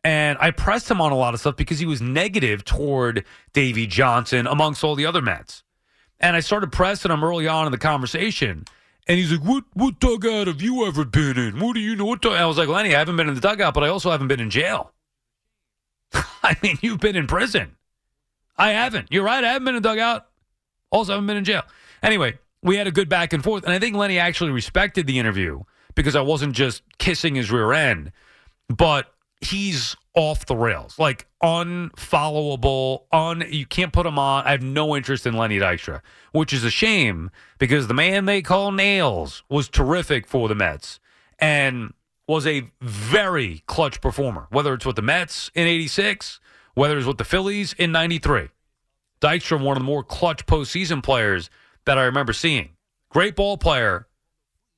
And 0.04 0.38
I 0.42 0.52
pressed 0.52 0.92
him 0.92 1.00
on 1.00 1.12
a 1.12 1.16
lot 1.16 1.34
of 1.34 1.40
stuff 1.40 1.56
because 1.56 1.80
he 1.80 1.86
was 1.86 2.02
negative 2.02 2.66
toward 2.66 3.24
Davey 3.54 3.88
Johnson 3.88 4.48
amongst 4.48 4.84
all 4.84 4.96
the 4.96 5.06
other 5.06 5.22
Mets. 5.22 5.64
And 6.20 6.36
I 6.36 6.42
started 6.42 6.72
pressing 6.72 7.12
him 7.12 7.24
early 7.24 7.48
on 7.48 7.66
in 7.66 7.72
the 7.72 7.78
conversation. 7.78 8.66
And 9.08 9.18
he's 9.18 9.32
like, 9.32 9.42
What 9.42 9.64
what 9.74 10.00
dugout 10.00 10.48
have 10.48 10.62
you 10.62 10.86
ever 10.86 11.06
been 11.06 11.38
in? 11.38 11.60
What 11.60 11.74
do 11.74 11.80
you 11.80 11.96
know? 11.96 12.06
What 12.06 12.22
dug-" 12.22 12.34
I 12.34 12.46
was 12.46 12.58
like, 12.58 12.68
Lenny, 12.68 12.96
I 12.96 13.00
haven't 13.00 13.18
been 13.18 13.28
in 13.28 13.36
the 13.36 13.42
dugout, 13.42 13.74
but 13.74 13.84
I 13.84 13.90
also 13.90 14.12
haven't 14.12 14.28
been 14.28 14.40
in 14.40 14.50
jail. 14.50 14.92
I 16.14 16.56
mean, 16.62 16.78
you've 16.82 17.00
been 17.00 17.16
in 17.16 17.28
prison. 17.28 17.76
I 18.58 18.72
haven't. 18.72 19.08
You're 19.12 19.24
right. 19.24 19.44
I 19.44 19.54
haven't 19.54 19.66
been 19.66 19.76
in 19.76 19.82
dugout. 19.82 20.28
Also, 20.92 21.14
haven't 21.14 21.28
been 21.28 21.38
in 21.38 21.44
jail. 21.44 21.64
Anyway, 22.04 22.38
we 22.62 22.78
had 22.78 22.88
a 22.88 22.92
good 22.92 23.10
back 23.10 23.34
and 23.34 23.44
forth. 23.44 23.64
And 23.64 23.74
I 23.74 23.80
think 23.80 23.96
Lenny 23.96 24.20
actually 24.20 24.52
respected 24.52 25.08
the 25.08 25.18
interview 25.18 25.64
because 25.96 26.16
I 26.16 26.22
wasn't 26.22 26.54
just 26.54 26.84
kissing 26.98 27.36
his 27.36 27.52
rear 27.52 27.74
end, 27.74 28.12
but 28.70 29.13
he's 29.44 29.96
off 30.16 30.46
the 30.46 30.56
rails, 30.56 30.98
like 30.98 31.28
unfollowable. 31.42 33.04
On 33.12 33.44
you 33.50 33.66
can't 33.66 33.94
put 33.94 34.06
him 34.06 34.18
on. 34.18 34.46
I 34.46 34.52
have 34.52 34.62
no 34.62 34.96
interest 34.96 35.26
in 35.26 35.34
Lenny 35.36 35.60
Dykstra, 35.60 36.02
which 36.32 36.54
is 36.54 36.64
a 36.64 36.70
shame 36.70 37.32
because 37.60 37.88
the 37.88 37.94
man 37.94 38.26
they 38.26 38.42
call 38.42 38.72
Nails 38.72 39.44
was 39.50 39.70
terrific 39.70 40.28
for 40.28 40.48
the 40.48 40.56
Mets 40.56 41.00
and 41.40 41.94
was 42.28 42.48
a 42.48 42.72
very 42.82 43.64
clutch 43.68 44.02
performer. 44.02 44.48
Whether 44.50 44.74
it's 44.74 44.86
with 44.86 44.96
the 44.96 45.02
Mets 45.02 45.52
in 45.54 45.68
'86, 45.68 46.40
whether 46.74 46.98
it's 46.98 47.08
with 47.08 47.18
the 47.18 47.26
Phillies 47.26 47.74
in 47.74 47.92
'93, 47.92 48.50
Dykstra 49.22 49.62
one 49.62 49.78
of 49.78 49.82
the 49.82 49.86
more 49.86 50.04
clutch 50.04 50.46
postseason 50.46 51.04
players 51.04 51.50
that 51.86 51.98
I 51.98 52.04
remember 52.04 52.34
seeing. 52.34 52.70
Great 53.10 53.36
ball 53.36 53.58
player, 53.58 54.08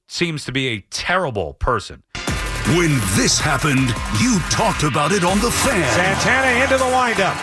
seems 0.07 0.45
to 0.45 0.51
be 0.51 0.67
a 0.67 0.81
terrible 0.89 1.53
person. 1.53 2.03
When 2.73 2.97
this 3.13 3.37
happened, 3.37 3.93
you 4.17 4.41
talked 4.49 4.81
about 4.81 5.13
it 5.13 5.21
on 5.21 5.37
The 5.37 5.53
Fan. 5.53 5.85
Santana 5.93 6.65
into 6.65 6.81
the 6.81 6.89
windup. 6.89 7.37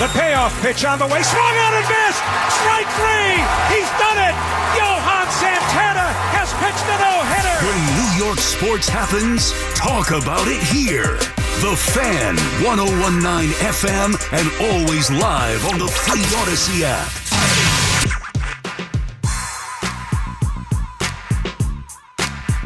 The 0.00 0.08
payoff 0.16 0.48
pitch 0.64 0.88
on 0.88 0.96
the 0.96 1.04
way. 1.04 1.20
Swung 1.20 1.56
on 1.60 1.76
and 1.76 1.84
missed. 1.84 2.24
Strike 2.56 2.88
three. 2.96 3.36
He's 3.68 3.90
done 4.00 4.16
it. 4.16 4.32
Johan 4.72 5.28
Santana 5.28 6.08
has 6.32 6.48
pitched 6.56 6.88
a 6.88 6.96
no-hitter. 7.04 7.56
When 7.68 7.80
New 8.00 8.24
York 8.24 8.40
sports 8.40 8.88
happens, 8.88 9.52
talk 9.76 10.08
about 10.08 10.48
it 10.48 10.64
here. 10.64 11.20
The 11.60 11.76
Fan, 11.76 12.40
1019 12.64 13.52
FM, 13.76 14.16
and 14.32 14.48
always 14.72 15.10
live 15.12 15.68
on 15.68 15.76
the 15.76 15.88
Free 15.88 16.24
Audacy 16.40 16.80
app. 16.80 17.12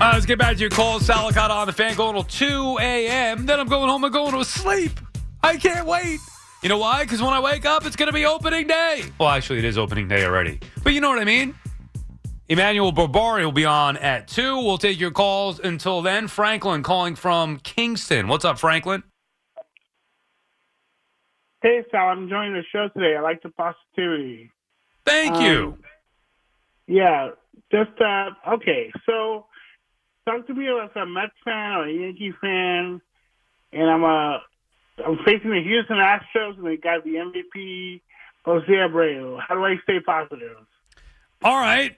Right, 0.06 0.14
let's 0.14 0.24
get 0.24 0.38
back 0.38 0.54
to 0.54 0.60
your 0.60 0.70
calls. 0.70 1.04
Sal 1.04 1.28
Licata 1.28 1.50
on 1.50 1.66
the 1.66 1.72
fan 1.72 1.96
going 1.96 2.14
till 2.14 2.22
2 2.22 2.78
a.m. 2.80 3.44
Then 3.44 3.58
I'm 3.58 3.66
going 3.66 3.88
home 3.88 4.04
and 4.04 4.12
going 4.12 4.32
to 4.34 4.44
sleep. 4.44 4.92
I 5.42 5.56
can't 5.56 5.84
wait. 5.84 6.20
You 6.62 6.68
know 6.68 6.78
why? 6.78 7.02
Because 7.02 7.20
when 7.20 7.32
I 7.32 7.40
wake 7.40 7.66
up, 7.66 7.84
it's 7.84 7.96
going 7.96 8.06
to 8.06 8.12
be 8.12 8.24
opening 8.24 8.68
day. 8.68 9.02
Well, 9.18 9.30
actually, 9.30 9.58
it 9.58 9.64
is 9.64 9.76
opening 9.76 10.06
day 10.06 10.24
already. 10.24 10.60
But 10.84 10.92
you 10.92 11.00
know 11.00 11.08
what 11.08 11.18
I 11.18 11.24
mean? 11.24 11.56
Emmanuel 12.48 12.92
Berbari 12.92 13.44
will 13.44 13.50
be 13.50 13.64
on 13.64 13.96
at 13.96 14.28
2. 14.28 14.58
We'll 14.58 14.78
take 14.78 15.00
your 15.00 15.10
calls 15.10 15.58
until 15.58 16.02
then. 16.02 16.28
Franklin 16.28 16.84
calling 16.84 17.16
from 17.16 17.58
Kingston. 17.58 18.28
What's 18.28 18.44
up, 18.44 18.60
Franklin? 18.60 19.02
Hey, 21.62 21.82
Sal, 21.90 22.10
I'm 22.10 22.22
enjoying 22.22 22.52
the 22.52 22.62
show 22.70 22.88
today. 22.94 23.16
I 23.16 23.22
like 23.22 23.42
the 23.42 23.48
positivity. 23.48 24.52
Thank 25.04 25.40
you. 25.40 25.78
Yeah, 26.86 27.30
just 27.72 28.00
uh, 28.00 28.30
okay. 28.54 28.92
So, 29.04 29.46
talk 30.26 30.46
to 30.46 30.54
me 30.54 30.66
as 30.68 30.90
a 30.94 31.06
Mets 31.06 31.32
fan 31.44 31.72
or 31.72 31.86
a 31.86 31.92
Yankee 31.92 32.34
fan, 32.40 33.00
and 33.72 33.90
I'm 33.90 34.04
a 34.04 34.42
I'm 35.04 35.18
facing 35.24 35.50
the 35.50 35.62
Houston 35.62 35.96
Astros, 35.96 36.56
and 36.58 36.66
they 36.66 36.76
got 36.76 37.04
the 37.04 37.14
MVP 37.14 38.00
Jose 38.44 38.66
Abreu. 38.66 39.38
How 39.46 39.54
do 39.54 39.64
I 39.64 39.76
stay 39.82 40.00
positive? 40.00 40.56
All 41.42 41.56
right. 41.56 41.96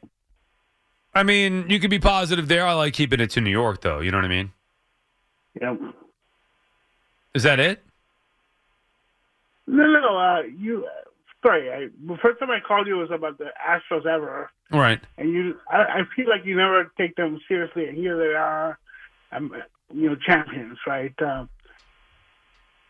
I 1.15 1.23
mean, 1.23 1.69
you 1.69 1.81
can 1.81 1.91
be 1.91 1.99
positive 1.99 2.49
there. 2.49 2.67
I 2.67 2.75
like 2.75 2.95
keeping 2.95 3.21
it 3.21 3.31
to 3.31 3.41
New 3.41 3.51
York, 3.51 3.81
though. 3.81 4.01
You 4.01 4.11
know 4.11 4.19
what 4.19 4.25
I 4.25 4.29
mean? 4.29 4.53
Yep. 5.61 5.81
Is 7.35 7.43
that 7.45 7.61
it? 7.61 7.83
No, 9.67 9.85
no, 9.85 10.17
uh, 10.17 10.43
you. 10.43 10.87
Sorry, 11.45 11.71
I, 11.73 11.89
the 12.05 12.17
first 12.21 12.41
time 12.41 12.51
I 12.51 12.59
called 12.67 12.87
you 12.89 12.97
was 12.97 13.11
about 13.13 13.39
the 13.39 13.51
Astros 13.65 14.07
ever, 14.07 14.51
Right. 14.73 15.01
and 15.17 15.33
you. 15.33 15.55
I, 15.71 15.77
I 15.77 16.01
feel 16.17 16.29
like 16.29 16.45
you 16.45 16.57
never 16.57 16.91
take 16.99 17.15
them 17.15 17.39
seriously, 17.47 17.87
and 17.87 17.97
here 17.97 18.17
they 18.19 18.35
are, 18.35 18.79
um, 19.31 19.53
you 19.95 20.11
know, 20.11 20.17
champions, 20.17 20.79
right? 20.87 21.15
Um, 21.23 21.49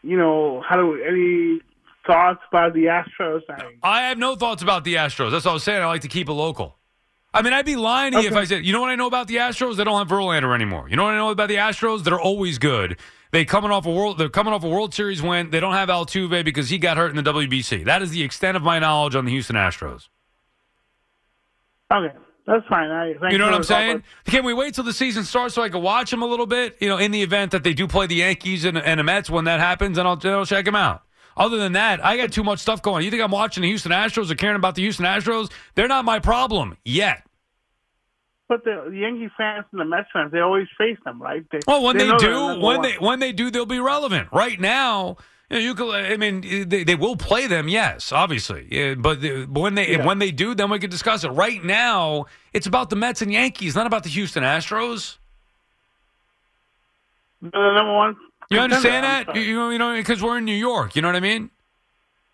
you 0.03 0.17
know, 0.17 0.63
how 0.67 0.77
do 0.77 0.95
any 1.03 1.61
thoughts 2.07 2.41
about 2.51 2.73
the 2.73 2.85
Astros? 2.85 3.43
I, 3.51 3.65
I 3.83 4.03
have 4.09 4.17
no 4.19 4.35
thoughts 4.35 4.63
about 4.63 4.85
the 4.85 4.95
Astros. 4.95 5.31
That's 5.31 5.45
what 5.45 5.51
I 5.51 5.55
was 5.55 5.65
saying. 5.65 5.83
I 5.83 5.87
like 5.87 6.03
to 6.03 6.09
keep 6.09 6.29
it 6.29 6.33
local. 6.33 6.77
I 7.35 7.43
mean, 7.43 7.53
I'd 7.53 7.67
be 7.67 7.77
lying 7.77 8.13
to 8.13 8.23
you 8.23 8.29
if 8.29 8.35
I 8.37 8.45
said, 8.45 8.65
you 8.65 8.73
know 8.73 8.81
what 8.81 8.89
I 8.91 8.95
know 8.95 9.07
about 9.07 9.29
the 9.29 9.37
Astros? 9.37 9.77
They 9.77 9.85
don't 9.85 9.99
have 9.99 10.09
Verlander 10.09 10.55
anymore. 10.55 10.89
You 10.89 10.97
know 10.97 11.05
what 11.05 11.13
I 11.13 11.19
know 11.19 11.29
about 11.29 11.49
the 11.49 11.57
Astros? 11.57 12.03
They're 12.03 12.19
always 12.19 12.59
good. 12.59 12.99
They 13.31 13.45
coming 13.45 13.70
off 13.70 13.87
a 13.87 13.93
world. 13.93 14.18
They're 14.18 14.29
coming 14.29 14.53
off 14.55 14.64
a 14.64 14.68
World 14.68 14.95
Series 14.95 15.22
win. 15.22 15.51
They 15.51 15.61
don't 15.61 15.74
have 15.74 15.89
Altuve 15.89 16.45
because 16.45 16.70
he 16.70 16.79
got 16.79 16.97
hurt 16.97 17.14
in 17.16 17.22
the 17.22 17.33
WBC. 17.33 17.85
That 17.85 18.03
is 18.03 18.11
the 18.11 18.22
extent 18.22 18.57
of 18.57 18.62
my 18.62 18.79
knowledge 18.79 19.14
on 19.14 19.24
the 19.24 19.31
Houston 19.31 19.57
Astros. 19.57 20.09
okay, 21.93 22.14
that's 22.47 22.66
fine. 22.66 22.91
I, 22.91 23.14
You 23.31 23.39
know 23.39 23.45
what 23.45 23.55
I'm 23.55 23.62
saying? 23.64 24.03
Can 24.24 24.45
we 24.45 24.55
wait 24.55 24.74
till 24.74 24.85
the 24.85 24.93
season 24.93 25.24
starts 25.24 25.55
so 25.55 25.62
I 25.62 25.68
can 25.68 25.83
watch 25.83 26.11
them 26.11 26.22
a 26.22 26.26
little 26.26 26.47
bit? 26.47 26.76
You 26.81 26.89
know, 26.89 26.97
in 26.97 27.11
the 27.11 27.22
event 27.22 27.53
that 27.53 27.62
they 27.62 27.74
do 27.74 27.87
play 27.87 28.07
the 28.07 28.16
Yankees 28.16 28.64
and, 28.64 28.79
and 28.79 28.99
the 28.99 29.05
Mets 29.05 29.29
when 29.29 29.45
that 29.45 29.61
happens, 29.61 29.99
and 29.99 30.09
I'll, 30.09 30.18
I'll 30.24 30.47
check 30.47 30.64
them 30.64 30.74
out. 30.74 31.03
Other 31.37 31.59
than 31.59 31.72
that, 31.74 32.05
I 32.05 32.16
got 32.16 32.33
too 32.33 32.43
much 32.43 32.59
stuff 32.59 32.83
going. 32.83 33.05
You 33.05 33.11
think 33.11 33.22
I'm 33.22 33.31
watching 33.31 33.62
the 33.62 33.68
Houston 33.68 33.93
Astros 33.93 34.31
or 34.31 34.35
caring 34.35 34.57
about 34.57 34.74
the 34.74 34.83
Houston 34.83 35.05
Astros? 35.05 35.53
They're 35.76 35.87
not 35.87 36.05
my 36.05 36.18
problem 36.18 36.76
yet. 36.85 37.28
But 38.49 38.65
the 38.65 38.91
Yankee 38.95 39.31
fans 39.37 39.67
and 39.73 39.81
the 39.81 39.85
Mets 39.85 40.09
fans, 40.11 40.33
they 40.33 40.41
always 40.41 40.67
face 40.79 40.97
them, 41.05 41.21
right? 41.21 41.45
They, 41.53 41.61
Well, 41.67 41.83
when 41.83 41.99
they, 41.99 42.07
they're 42.07 42.17
do, 42.17 42.59
when 42.61 42.81
they 42.81 42.95
when 42.95 43.21
they 43.21 43.33
do, 43.33 43.51
they'll 43.51 43.67
be 43.67 43.79
relevant. 43.79 44.29
Right 44.33 44.59
now, 44.59 45.19
you, 45.51 45.57
know, 45.57 45.63
you 45.63 45.75
could. 45.75 45.95
I 45.95 46.17
mean, 46.17 46.67
they, 46.67 46.83
they 46.83 46.95
will 46.95 47.17
play 47.17 47.47
them, 47.47 47.69
yes, 47.69 48.11
obviously. 48.11 48.67
Yeah, 48.71 48.95
but 48.95 49.19
when 49.51 49.75
they 49.75 49.97
Yeah. 49.97 50.07
when 50.07 50.19
they 50.19 50.31
do, 50.31 50.55
then 50.55 50.71
we 50.71 50.79
can 50.79 50.89
discuss 50.89 51.25
it. 51.25 51.29
Right 51.29 51.63
now, 51.63 52.25
it's 52.55 52.67
about 52.67 52.89
the 52.89 52.97
Mets 52.97 53.21
and 53.21 53.31
Yankees, 53.31 53.75
not 53.75 53.87
about 53.87 54.03
the 54.05 54.11
Houston 54.11 54.43
Astros. 54.43 55.19
They're 57.43 57.51
the 57.53 57.73
number 57.75 57.95
one. 57.95 58.17
You 58.51 58.61
understand 58.61 59.05
that? 59.05 59.37
You, 59.37 59.43
you 59.43 59.71
you 59.71 59.79
know, 59.79 59.95
because 59.95 60.23
we're 60.23 60.39
in 60.39 60.47
New 60.47 60.55
York. 60.57 60.97
You 60.97 61.03
know 61.03 61.09
what 61.09 61.17
I 61.17 61.21
mean? 61.21 61.51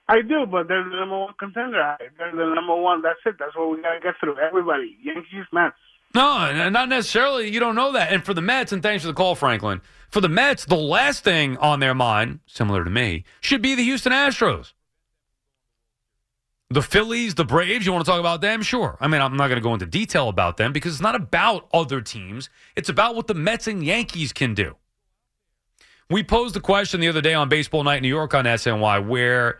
I 0.08 0.20
do, 0.20 0.46
but 0.46 0.68
they're 0.68 0.84
the 0.84 0.96
number 0.96 1.18
one 1.18 1.34
contender. 1.38 1.96
They're 2.18 2.30
the 2.30 2.54
number 2.54 2.76
one. 2.76 3.02
That's 3.02 3.18
it. 3.26 3.34
That's 3.38 3.56
what 3.56 3.70
we 3.70 3.82
gotta 3.82 4.00
get 4.00 4.14
through. 4.20 4.38
Everybody, 4.38 4.96
Yankees, 5.02 5.46
Mets. 5.52 5.74
No, 6.14 6.68
not 6.70 6.88
necessarily. 6.88 7.50
You 7.50 7.58
don't 7.58 7.74
know 7.74 7.92
that. 7.92 8.12
And 8.12 8.24
for 8.24 8.34
the 8.34 8.40
Mets, 8.40 8.70
and 8.70 8.82
thanks 8.82 9.02
for 9.02 9.08
the 9.08 9.14
call, 9.14 9.34
Franklin. 9.34 9.80
For 10.10 10.20
the 10.20 10.28
Mets, 10.28 10.64
the 10.64 10.76
last 10.76 11.24
thing 11.24 11.56
on 11.56 11.80
their 11.80 11.94
mind, 11.94 12.38
similar 12.46 12.84
to 12.84 12.90
me, 12.90 13.24
should 13.40 13.60
be 13.60 13.74
the 13.74 13.82
Houston 13.82 14.12
Astros. 14.12 14.72
The 16.70 16.82
Phillies, 16.82 17.34
the 17.34 17.44
Braves, 17.44 17.84
you 17.84 17.92
want 17.92 18.04
to 18.04 18.10
talk 18.10 18.20
about 18.20 18.40
them? 18.40 18.62
Sure. 18.62 18.96
I 19.00 19.08
mean, 19.08 19.20
I'm 19.20 19.36
not 19.36 19.48
going 19.48 19.60
to 19.60 19.62
go 19.62 19.74
into 19.74 19.86
detail 19.86 20.28
about 20.28 20.56
them 20.56 20.72
because 20.72 20.92
it's 20.92 21.02
not 21.02 21.16
about 21.16 21.68
other 21.72 22.00
teams. 22.00 22.48
It's 22.76 22.88
about 22.88 23.16
what 23.16 23.26
the 23.26 23.34
Mets 23.34 23.66
and 23.66 23.84
Yankees 23.84 24.32
can 24.32 24.54
do. 24.54 24.76
We 26.10 26.22
posed 26.22 26.54
the 26.54 26.60
question 26.60 27.00
the 27.00 27.08
other 27.08 27.20
day 27.20 27.34
on 27.34 27.48
Baseball 27.48 27.82
Night 27.82 27.96
in 27.96 28.02
New 28.02 28.08
York 28.08 28.34
on 28.34 28.44
SNY 28.44 29.06
where 29.06 29.58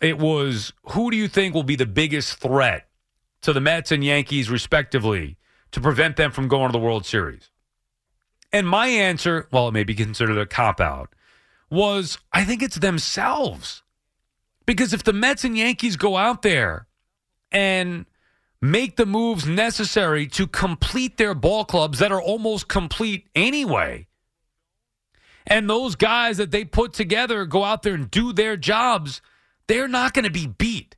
it 0.00 0.18
was 0.18 0.72
who 0.90 1.10
do 1.10 1.16
you 1.16 1.28
think 1.28 1.54
will 1.54 1.62
be 1.62 1.76
the 1.76 1.86
biggest 1.86 2.38
threat 2.38 2.88
to 3.42 3.52
the 3.52 3.60
Mets 3.60 3.90
and 3.90 4.04
Yankees, 4.04 4.50
respectively, 4.50 5.38
to 5.72 5.80
prevent 5.80 6.16
them 6.16 6.30
from 6.30 6.48
going 6.48 6.68
to 6.68 6.72
the 6.72 6.84
World 6.84 7.04
Series? 7.04 7.50
And 8.52 8.68
my 8.68 8.86
answer, 8.86 9.48
well, 9.50 9.68
it 9.68 9.72
may 9.72 9.84
be 9.84 9.94
considered 9.94 10.38
a 10.38 10.46
cop 10.46 10.80
out, 10.80 11.14
was 11.70 12.18
I 12.32 12.44
think 12.44 12.62
it's 12.62 12.76
themselves. 12.76 13.82
Because 14.66 14.92
if 14.92 15.02
the 15.02 15.12
Mets 15.12 15.44
and 15.44 15.56
Yankees 15.56 15.96
go 15.96 16.16
out 16.16 16.42
there 16.42 16.86
and 17.50 18.06
make 18.60 18.96
the 18.96 19.06
moves 19.06 19.46
necessary 19.46 20.26
to 20.28 20.46
complete 20.46 21.16
their 21.16 21.34
ball 21.34 21.64
clubs 21.64 21.98
that 21.98 22.12
are 22.12 22.22
almost 22.22 22.68
complete 22.68 23.28
anyway, 23.34 24.06
and 25.46 25.68
those 25.68 25.96
guys 25.96 26.36
that 26.36 26.50
they 26.50 26.64
put 26.64 26.92
together 26.92 27.44
go 27.44 27.64
out 27.64 27.82
there 27.82 27.94
and 27.94 28.10
do 28.10 28.32
their 28.32 28.56
jobs, 28.56 29.20
they're 29.66 29.88
not 29.88 30.14
going 30.14 30.24
to 30.24 30.30
be 30.30 30.46
beat. 30.46 30.94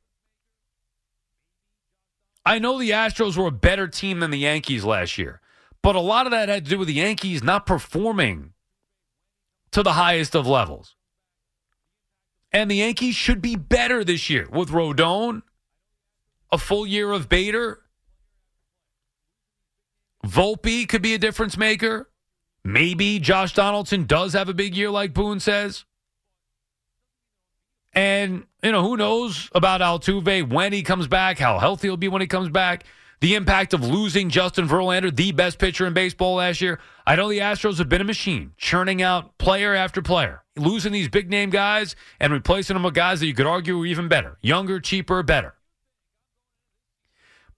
I 2.45 2.59
know 2.59 2.77
the 2.77 2.91
Astros 2.91 3.37
were 3.37 3.47
a 3.47 3.51
better 3.51 3.87
team 3.87 4.19
than 4.19 4.31
the 4.31 4.37
Yankees 4.37 4.83
last 4.83 5.17
year, 5.17 5.41
but 5.81 5.95
a 5.95 5.99
lot 5.99 6.27
of 6.27 6.31
that 6.31 6.49
had 6.49 6.65
to 6.65 6.69
do 6.69 6.77
with 6.77 6.87
the 6.87 6.93
Yankees 6.93 7.43
not 7.43 7.65
performing 7.65 8.53
to 9.71 9.81
the 9.81 9.93
highest 9.93 10.35
of 10.35 10.45
levels. 10.45 10.95
And 12.51 12.69
the 12.69 12.75
Yankees 12.75 13.15
should 13.15 13.41
be 13.41 13.55
better 13.55 14.03
this 14.03 14.29
year 14.29 14.47
with 14.51 14.69
Rodon, 14.69 15.41
a 16.51 16.57
full 16.57 16.87
year 16.87 17.11
of 17.11 17.27
Bader. 17.27 17.81
Volpe 20.25 20.87
could 20.87 21.01
be 21.01 21.13
a 21.13 21.19
difference 21.19 21.57
maker. 21.57 22.09
Maybe 22.63 23.19
Josh 23.19 23.53
Donaldson 23.53 24.05
does 24.05 24.33
have 24.33 24.49
a 24.49 24.53
big 24.53 24.75
year, 24.75 24.89
like 24.89 25.13
Boone 25.13 25.39
says. 25.39 25.85
And, 27.93 28.45
you 28.65 28.71
know, 28.71 28.81
who 28.81 28.97
knows 28.97 29.47
about 29.53 29.81
Altuve 29.81 30.49
when 30.49 30.73
he 30.73 30.81
comes 30.81 31.07
back, 31.07 31.37
how 31.37 31.59
healthy 31.59 31.87
he'll 31.87 31.97
be 31.97 32.07
when 32.07 32.21
he 32.21 32.27
comes 32.27 32.49
back, 32.49 32.83
the 33.21 33.35
impact 33.35 33.75
of 33.75 33.85
losing 33.85 34.31
Justin 34.31 34.67
Verlander, 34.67 35.15
the 35.15 35.31
best 35.31 35.59
pitcher 35.59 35.85
in 35.85 35.93
baseball 35.93 36.35
last 36.35 36.61
year. 36.61 36.79
I 37.05 37.15
know 37.15 37.29
the 37.29 37.39
Astros 37.39 37.77
have 37.77 37.89
been 37.89 38.01
a 38.01 38.05
machine, 38.05 38.53
churning 38.57 39.03
out 39.03 39.37
player 39.37 39.75
after 39.75 40.01
player, 40.01 40.41
losing 40.57 40.91
these 40.91 41.07
big 41.07 41.29
name 41.29 41.51
guys 41.51 41.95
and 42.19 42.33
replacing 42.33 42.73
them 42.73 42.81
with 42.81 42.95
guys 42.95 43.19
that 43.19 43.27
you 43.27 43.35
could 43.35 43.45
argue 43.45 43.79
are 43.79 43.85
even 43.85 44.07
better, 44.07 44.39
younger, 44.41 44.79
cheaper, 44.79 45.21
better. 45.21 45.53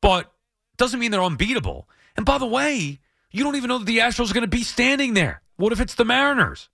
But 0.02 0.30
doesn't 0.76 1.00
mean 1.00 1.12
they're 1.12 1.24
unbeatable. 1.24 1.88
And 2.18 2.26
by 2.26 2.38
the 2.38 2.46
way, 2.46 3.00
you 3.32 3.46
don't 3.46 3.56
even 3.56 3.70
know 3.70 3.78
that 3.78 3.86
the 3.86 4.00
Astros 4.00 4.30
are 4.30 4.34
going 4.34 4.42
to 4.42 4.48
be 4.48 4.64
standing 4.64 5.14
there. 5.14 5.42
What 5.56 5.72
if 5.72 5.80
it's 5.80 5.96
the 5.96 6.04
Mariners? 6.04 6.68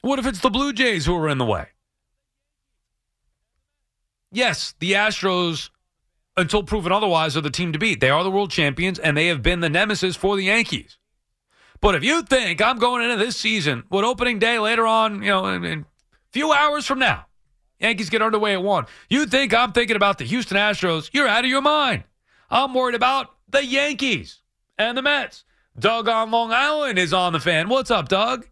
What 0.00 0.20
if 0.20 0.26
it's 0.26 0.40
the 0.40 0.50
Blue 0.50 0.72
Jays 0.72 1.06
who 1.06 1.16
are 1.16 1.28
in 1.28 1.38
the 1.38 1.44
way? 1.44 1.66
Yes, 4.34 4.74
the 4.80 4.92
Astros, 4.92 5.70
until 6.36 6.64
proven 6.64 6.90
otherwise, 6.90 7.36
are 7.36 7.40
the 7.40 7.50
team 7.50 7.72
to 7.72 7.78
beat. 7.78 8.00
They 8.00 8.10
are 8.10 8.24
the 8.24 8.30
world 8.30 8.50
champions, 8.50 8.98
and 8.98 9.16
they 9.16 9.28
have 9.28 9.42
been 9.42 9.60
the 9.60 9.70
nemesis 9.70 10.16
for 10.16 10.36
the 10.36 10.44
Yankees. 10.44 10.98
But 11.80 11.94
if 11.94 12.02
you 12.02 12.22
think 12.22 12.60
I'm 12.60 12.78
going 12.78 13.08
into 13.08 13.22
this 13.22 13.36
season 13.36 13.84
with 13.90 14.04
opening 14.04 14.40
day 14.40 14.58
later 14.58 14.86
on, 14.86 15.22
you 15.22 15.30
know, 15.30 15.46
in, 15.46 15.64
in 15.64 15.80
a 15.80 15.84
few 16.32 16.52
hours 16.52 16.84
from 16.84 16.98
now, 16.98 17.26
Yankees 17.78 18.10
get 18.10 18.22
underway 18.22 18.54
at 18.54 18.62
one, 18.62 18.86
you 19.08 19.26
think 19.26 19.54
I'm 19.54 19.72
thinking 19.72 19.96
about 19.96 20.18
the 20.18 20.24
Houston 20.24 20.56
Astros, 20.56 21.10
you're 21.12 21.28
out 21.28 21.44
of 21.44 21.50
your 21.50 21.62
mind. 21.62 22.04
I'm 22.50 22.74
worried 22.74 22.94
about 22.94 23.34
the 23.48 23.64
Yankees 23.64 24.40
and 24.78 24.98
the 24.98 25.02
Mets. 25.02 25.44
Doug 25.78 26.08
on 26.08 26.30
Long 26.30 26.52
Island 26.52 26.98
is 26.98 27.12
on 27.12 27.32
the 27.32 27.40
fan. 27.40 27.68
What's 27.68 27.90
up, 27.90 28.08
Doug? 28.08 28.48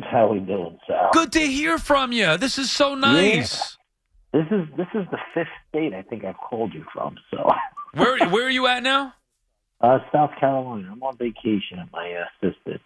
How 0.00 0.28
we 0.28 0.40
doing, 0.40 0.78
Sal? 0.86 1.10
Good 1.12 1.32
to 1.32 1.40
hear 1.40 1.78
from 1.78 2.12
you. 2.12 2.36
This 2.36 2.58
is 2.58 2.70
so 2.70 2.94
nice. 2.94 3.77
This 4.32 4.44
is 4.50 4.68
this 4.76 4.86
is 4.94 5.06
the 5.10 5.18
fifth 5.34 5.48
state 5.68 5.94
I 5.94 6.02
think 6.02 6.24
I've 6.24 6.36
called 6.36 6.74
you 6.74 6.84
from. 6.92 7.16
So, 7.30 7.48
Where 7.94 8.18
where 8.30 8.46
are 8.46 8.50
you 8.50 8.66
at 8.66 8.82
now? 8.82 9.14
uh, 9.80 9.98
South 10.12 10.30
Carolina. 10.38 10.88
I'm 10.92 11.02
on 11.02 11.16
vacation 11.16 11.78
at 11.80 11.90
my 11.92 12.12
uh, 12.12 12.24
sister's. 12.40 12.80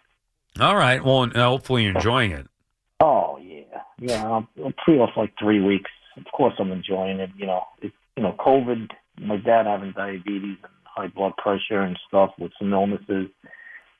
All 0.59 0.75
right. 0.75 1.03
Well, 1.03 1.23
uh, 1.23 1.43
hopefully 1.49 1.83
you're 1.83 1.95
enjoying 1.95 2.31
it. 2.31 2.47
Oh 2.99 3.37
yeah, 3.41 3.81
yeah. 3.99 4.23
I'm, 4.23 4.47
I'm 4.63 4.73
free 4.85 4.99
off 4.99 5.09
like 5.17 5.33
three 5.39 5.59
weeks. 5.59 5.89
Of 6.15 6.25
course, 6.31 6.53
I'm 6.59 6.71
enjoying 6.71 7.19
it. 7.19 7.31
You 7.35 7.47
know, 7.47 7.63
it, 7.81 7.91
you 8.15 8.23
know, 8.23 8.35
COVID. 8.39 8.89
My 9.19 9.37
dad 9.37 9.65
having 9.65 9.91
diabetes 9.95 10.57
and 10.63 10.71
high 10.85 11.07
blood 11.07 11.33
pressure 11.37 11.81
and 11.81 11.97
stuff 12.07 12.31
with 12.39 12.51
some 12.59 12.71
illnesses 12.73 13.27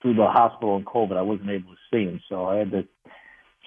through 0.01 0.13
the 0.15 0.27
hospital 0.27 0.75
and 0.75 0.85
COVID. 0.85 1.17
I 1.17 1.21
wasn't 1.21 1.49
able 1.49 1.71
to 1.71 1.77
see 1.91 2.03
him, 2.03 2.21
so 2.29 2.45
I 2.45 2.57
had 2.57 2.71
to 2.71 2.87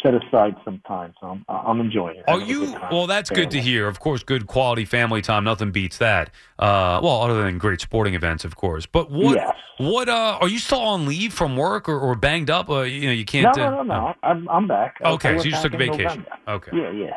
set 0.02 0.14
aside 0.14 0.54
some 0.64 0.80
time, 0.86 1.14
so 1.20 1.28
I'm 1.28 1.44
I'm 1.48 1.80
enjoying 1.80 2.18
it. 2.18 2.24
Are 2.28 2.40
you? 2.40 2.76
Well, 2.90 3.06
that's 3.06 3.30
good 3.30 3.50
to 3.52 3.60
hear. 3.60 3.88
Of 3.88 4.00
course, 4.00 4.22
good 4.22 4.46
quality 4.46 4.84
family 4.84 5.22
time. 5.22 5.44
Nothing 5.44 5.70
beats 5.70 5.98
that. 5.98 6.28
Uh, 6.58 7.00
well, 7.02 7.22
other 7.22 7.42
than 7.42 7.58
great 7.58 7.80
sporting 7.80 8.14
events, 8.14 8.44
of 8.44 8.56
course. 8.56 8.86
But 8.86 9.10
what? 9.10 9.36
Yes. 9.36 9.54
What? 9.78 10.08
Uh, 10.08 10.38
are 10.40 10.48
you 10.48 10.58
still 10.58 10.80
on 10.80 11.06
leave 11.06 11.32
from 11.32 11.56
work 11.56 11.88
or, 11.88 11.98
or 11.98 12.14
banged 12.14 12.50
up? 12.50 12.68
Uh, 12.68 12.82
you 12.82 13.06
know, 13.06 13.12
you 13.12 13.24
can't. 13.24 13.56
no, 13.56 13.64
uh, 13.64 13.70
no, 13.70 13.82
no. 13.82 14.14
I'm 14.22 14.48
I'm 14.48 14.66
back. 14.66 14.96
I 15.02 15.12
Okay, 15.12 15.38
so 15.38 15.44
you 15.44 15.50
just 15.50 15.62
took 15.62 15.74
a 15.74 15.78
vacation. 15.78 16.04
November. 16.04 16.30
Okay. 16.48 16.70
Yeah, 16.74 16.90
yeah. 16.92 17.16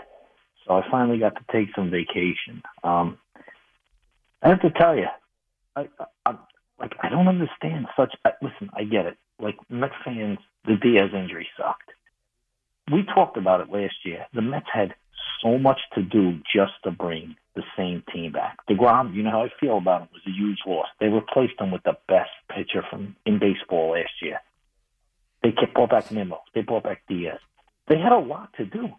So 0.65 0.75
I 0.75 0.89
finally 0.89 1.17
got 1.17 1.35
to 1.35 1.41
take 1.51 1.69
some 1.75 1.89
vacation. 1.89 2.61
Um, 2.83 3.17
I 4.41 4.49
have 4.49 4.61
to 4.61 4.69
tell 4.71 4.95
you, 4.95 5.07
I, 5.75 5.87
I, 5.99 6.05
I 6.25 6.35
like 6.79 6.93
I 7.01 7.09
don't 7.09 7.27
understand 7.27 7.87
such. 7.97 8.15
I, 8.23 8.31
listen, 8.41 8.69
I 8.73 8.83
get 8.83 9.05
it. 9.05 9.17
Like 9.41 9.57
Mets 9.69 9.93
fans, 10.03 10.37
the 10.65 10.75
Diaz 10.75 11.09
injury 11.13 11.47
sucked. 11.57 11.91
We 12.91 13.03
talked 13.03 13.37
about 13.37 13.61
it 13.61 13.71
last 13.71 13.95
year. 14.03 14.25
The 14.33 14.41
Mets 14.41 14.65
had 14.73 14.95
so 15.43 15.57
much 15.57 15.79
to 15.95 16.01
do 16.01 16.39
just 16.53 16.73
to 16.83 16.91
bring 16.91 17.35
the 17.55 17.63
same 17.77 18.03
team 18.13 18.31
back. 18.31 18.57
Degrom, 18.67 19.13
you 19.13 19.23
know 19.23 19.31
how 19.31 19.43
I 19.43 19.49
feel 19.59 19.77
about 19.77 20.01
him, 20.01 20.07
was 20.13 20.21
a 20.27 20.31
huge 20.31 20.59
loss. 20.65 20.87
They 20.99 21.07
replaced 21.07 21.59
him 21.59 21.71
with 21.71 21.83
the 21.83 21.97
best 22.07 22.31
pitcher 22.49 22.83
from 22.89 23.15
in 23.25 23.39
baseball 23.39 23.91
last 23.91 24.11
year. 24.21 24.39
They 25.43 25.51
kept 25.51 25.73
brought 25.73 25.91
back 25.91 26.11
Nimmo. 26.11 26.41
They 26.53 26.61
brought 26.61 26.83
back 26.83 27.03
Diaz. 27.07 27.39
They 27.87 27.97
had 27.97 28.11
a 28.11 28.19
lot 28.19 28.53
to 28.57 28.65
do. 28.65 28.89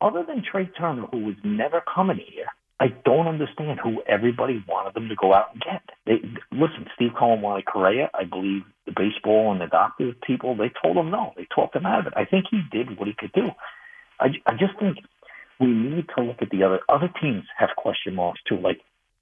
Other 0.00 0.24
than 0.26 0.42
Trea 0.42 0.66
Turner, 0.78 1.06
who 1.10 1.24
was 1.24 1.34
never 1.44 1.82
coming 1.94 2.20
here, 2.32 2.46
I 2.80 2.86
don't 3.04 3.28
understand 3.28 3.78
who 3.78 4.02
everybody 4.08 4.64
wanted 4.66 4.94
them 4.94 5.10
to 5.10 5.14
go 5.14 5.34
out 5.34 5.52
and 5.52 5.60
get. 5.60 5.82
They 6.06 6.14
listen. 6.50 6.88
Steve 6.94 7.10
Cohen 7.16 7.42
wanted 7.42 7.66
Correa. 7.66 8.08
I 8.14 8.24
believe 8.24 8.62
the 8.86 8.92
baseball 8.96 9.52
and 9.52 9.60
the 9.60 9.66
doctors 9.66 10.14
people 10.26 10.56
they 10.56 10.72
told 10.82 10.96
him 10.96 11.10
no. 11.10 11.34
They 11.36 11.46
talked 11.54 11.76
him 11.76 11.84
out 11.84 12.00
of 12.00 12.06
it. 12.06 12.14
I 12.16 12.24
think 12.24 12.46
he 12.50 12.62
did 12.72 12.98
what 12.98 13.06
he 13.06 13.14
could 13.16 13.32
do. 13.32 13.48
I, 14.18 14.28
I 14.46 14.52
just 14.52 14.78
think 14.80 14.96
we 15.60 15.66
need 15.66 16.06
to 16.16 16.24
look 16.24 16.40
at 16.40 16.48
the 16.48 16.62
other 16.62 16.80
other 16.88 17.12
teams 17.20 17.44
have 17.58 17.68
question 17.76 18.14
marks 18.14 18.40
too. 18.48 18.56
Like 18.56 18.80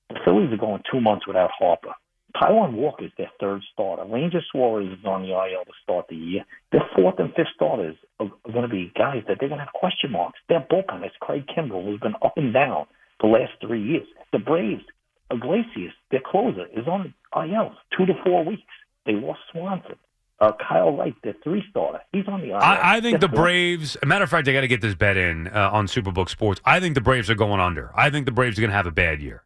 the 0.08 0.20
Phillies 0.24 0.52
are 0.52 0.56
going 0.56 0.82
two 0.90 1.00
months 1.00 1.26
without 1.26 1.50
Harper. 1.58 1.94
Taijuan 2.36 2.74
Walker 2.74 3.06
is 3.06 3.12
their 3.18 3.30
third 3.40 3.62
starter. 3.72 4.04
Ranger 4.04 4.40
Suarez 4.52 4.86
is 4.86 5.04
on 5.04 5.22
the 5.22 5.30
IL 5.30 5.64
to 5.64 5.72
start 5.82 6.06
the 6.08 6.14
year. 6.14 6.44
Their 6.70 6.86
fourth 6.94 7.18
and 7.18 7.34
fifth 7.34 7.48
starters 7.56 7.96
are, 8.20 8.30
are 8.44 8.52
going 8.52 8.68
to 8.68 8.68
be 8.68 8.92
guys 8.96 9.24
that 9.26 9.38
they're 9.40 9.48
going 9.48 9.58
to 9.58 9.64
have 9.64 9.72
question 9.72 10.12
marks. 10.12 10.38
Their 10.48 10.60
bullpen 10.70 11.04
is 11.04 11.10
Craig 11.20 11.44
Kimbrel, 11.48 11.84
who's 11.84 12.00
been 12.00 12.14
up 12.22 12.34
and 12.36 12.52
down 12.52 12.86
the 13.20 13.26
last 13.26 13.52
three 13.60 13.82
years. 13.82 14.06
The 14.32 14.38
Braves, 14.38 14.84
Iglesias, 15.30 15.92
their 16.10 16.20
closer, 16.24 16.66
is 16.66 16.86
on 16.86 17.14
IL 17.34 17.72
two 17.96 18.06
to 18.06 18.14
four 18.24 18.44
weeks. 18.44 18.62
They 19.06 19.12
lost 19.12 19.40
Swanson. 19.52 19.96
Uh, 20.40 20.52
Kyle 20.68 20.96
Wright, 20.96 21.16
their 21.24 21.34
three 21.42 21.64
starter, 21.68 21.98
he's 22.12 22.28
on 22.28 22.40
the 22.40 22.50
IL. 22.50 22.56
I, 22.56 22.98
I 22.98 23.00
think 23.00 23.18
the 23.18 23.28
Braves. 23.28 23.96
A 24.02 24.06
matter 24.06 24.22
of 24.22 24.30
fact, 24.30 24.46
I 24.46 24.52
got 24.52 24.60
to 24.60 24.68
get 24.68 24.80
this 24.80 24.94
bet 24.94 25.16
in 25.16 25.48
uh, 25.48 25.70
on 25.72 25.88
Superbook 25.88 26.28
Sports. 26.28 26.60
I 26.64 26.78
think 26.78 26.94
the 26.94 27.00
Braves 27.00 27.28
are 27.28 27.34
going 27.34 27.60
under. 27.60 27.90
I 27.96 28.10
think 28.10 28.24
the 28.24 28.32
Braves 28.32 28.56
are 28.56 28.60
going 28.60 28.70
to 28.70 28.76
have 28.76 28.86
a 28.86 28.92
bad 28.92 29.20
year, 29.20 29.42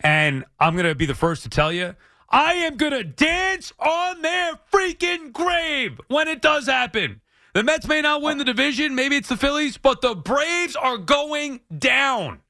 and 0.00 0.44
I'm 0.58 0.74
going 0.74 0.86
to 0.86 0.96
be 0.96 1.06
the 1.06 1.14
first 1.14 1.44
to 1.44 1.48
tell 1.48 1.72
you. 1.72 1.94
I 2.28 2.54
am 2.54 2.76
going 2.76 2.92
to 2.92 3.04
dance 3.04 3.74
on 3.78 4.22
their 4.22 4.58
freaking 4.72 5.32
grave 5.32 6.00
when 6.08 6.28
it 6.28 6.40
does 6.40 6.66
happen. 6.66 7.20
The 7.52 7.62
Mets 7.62 7.86
may 7.86 8.00
not 8.00 8.22
win 8.22 8.38
the 8.38 8.44
division. 8.44 8.94
Maybe 8.94 9.16
it's 9.16 9.28
the 9.28 9.36
Phillies, 9.36 9.76
but 9.76 10.00
the 10.00 10.14
Braves 10.14 10.74
are 10.74 10.96
going 10.96 11.60
down. 11.78 12.40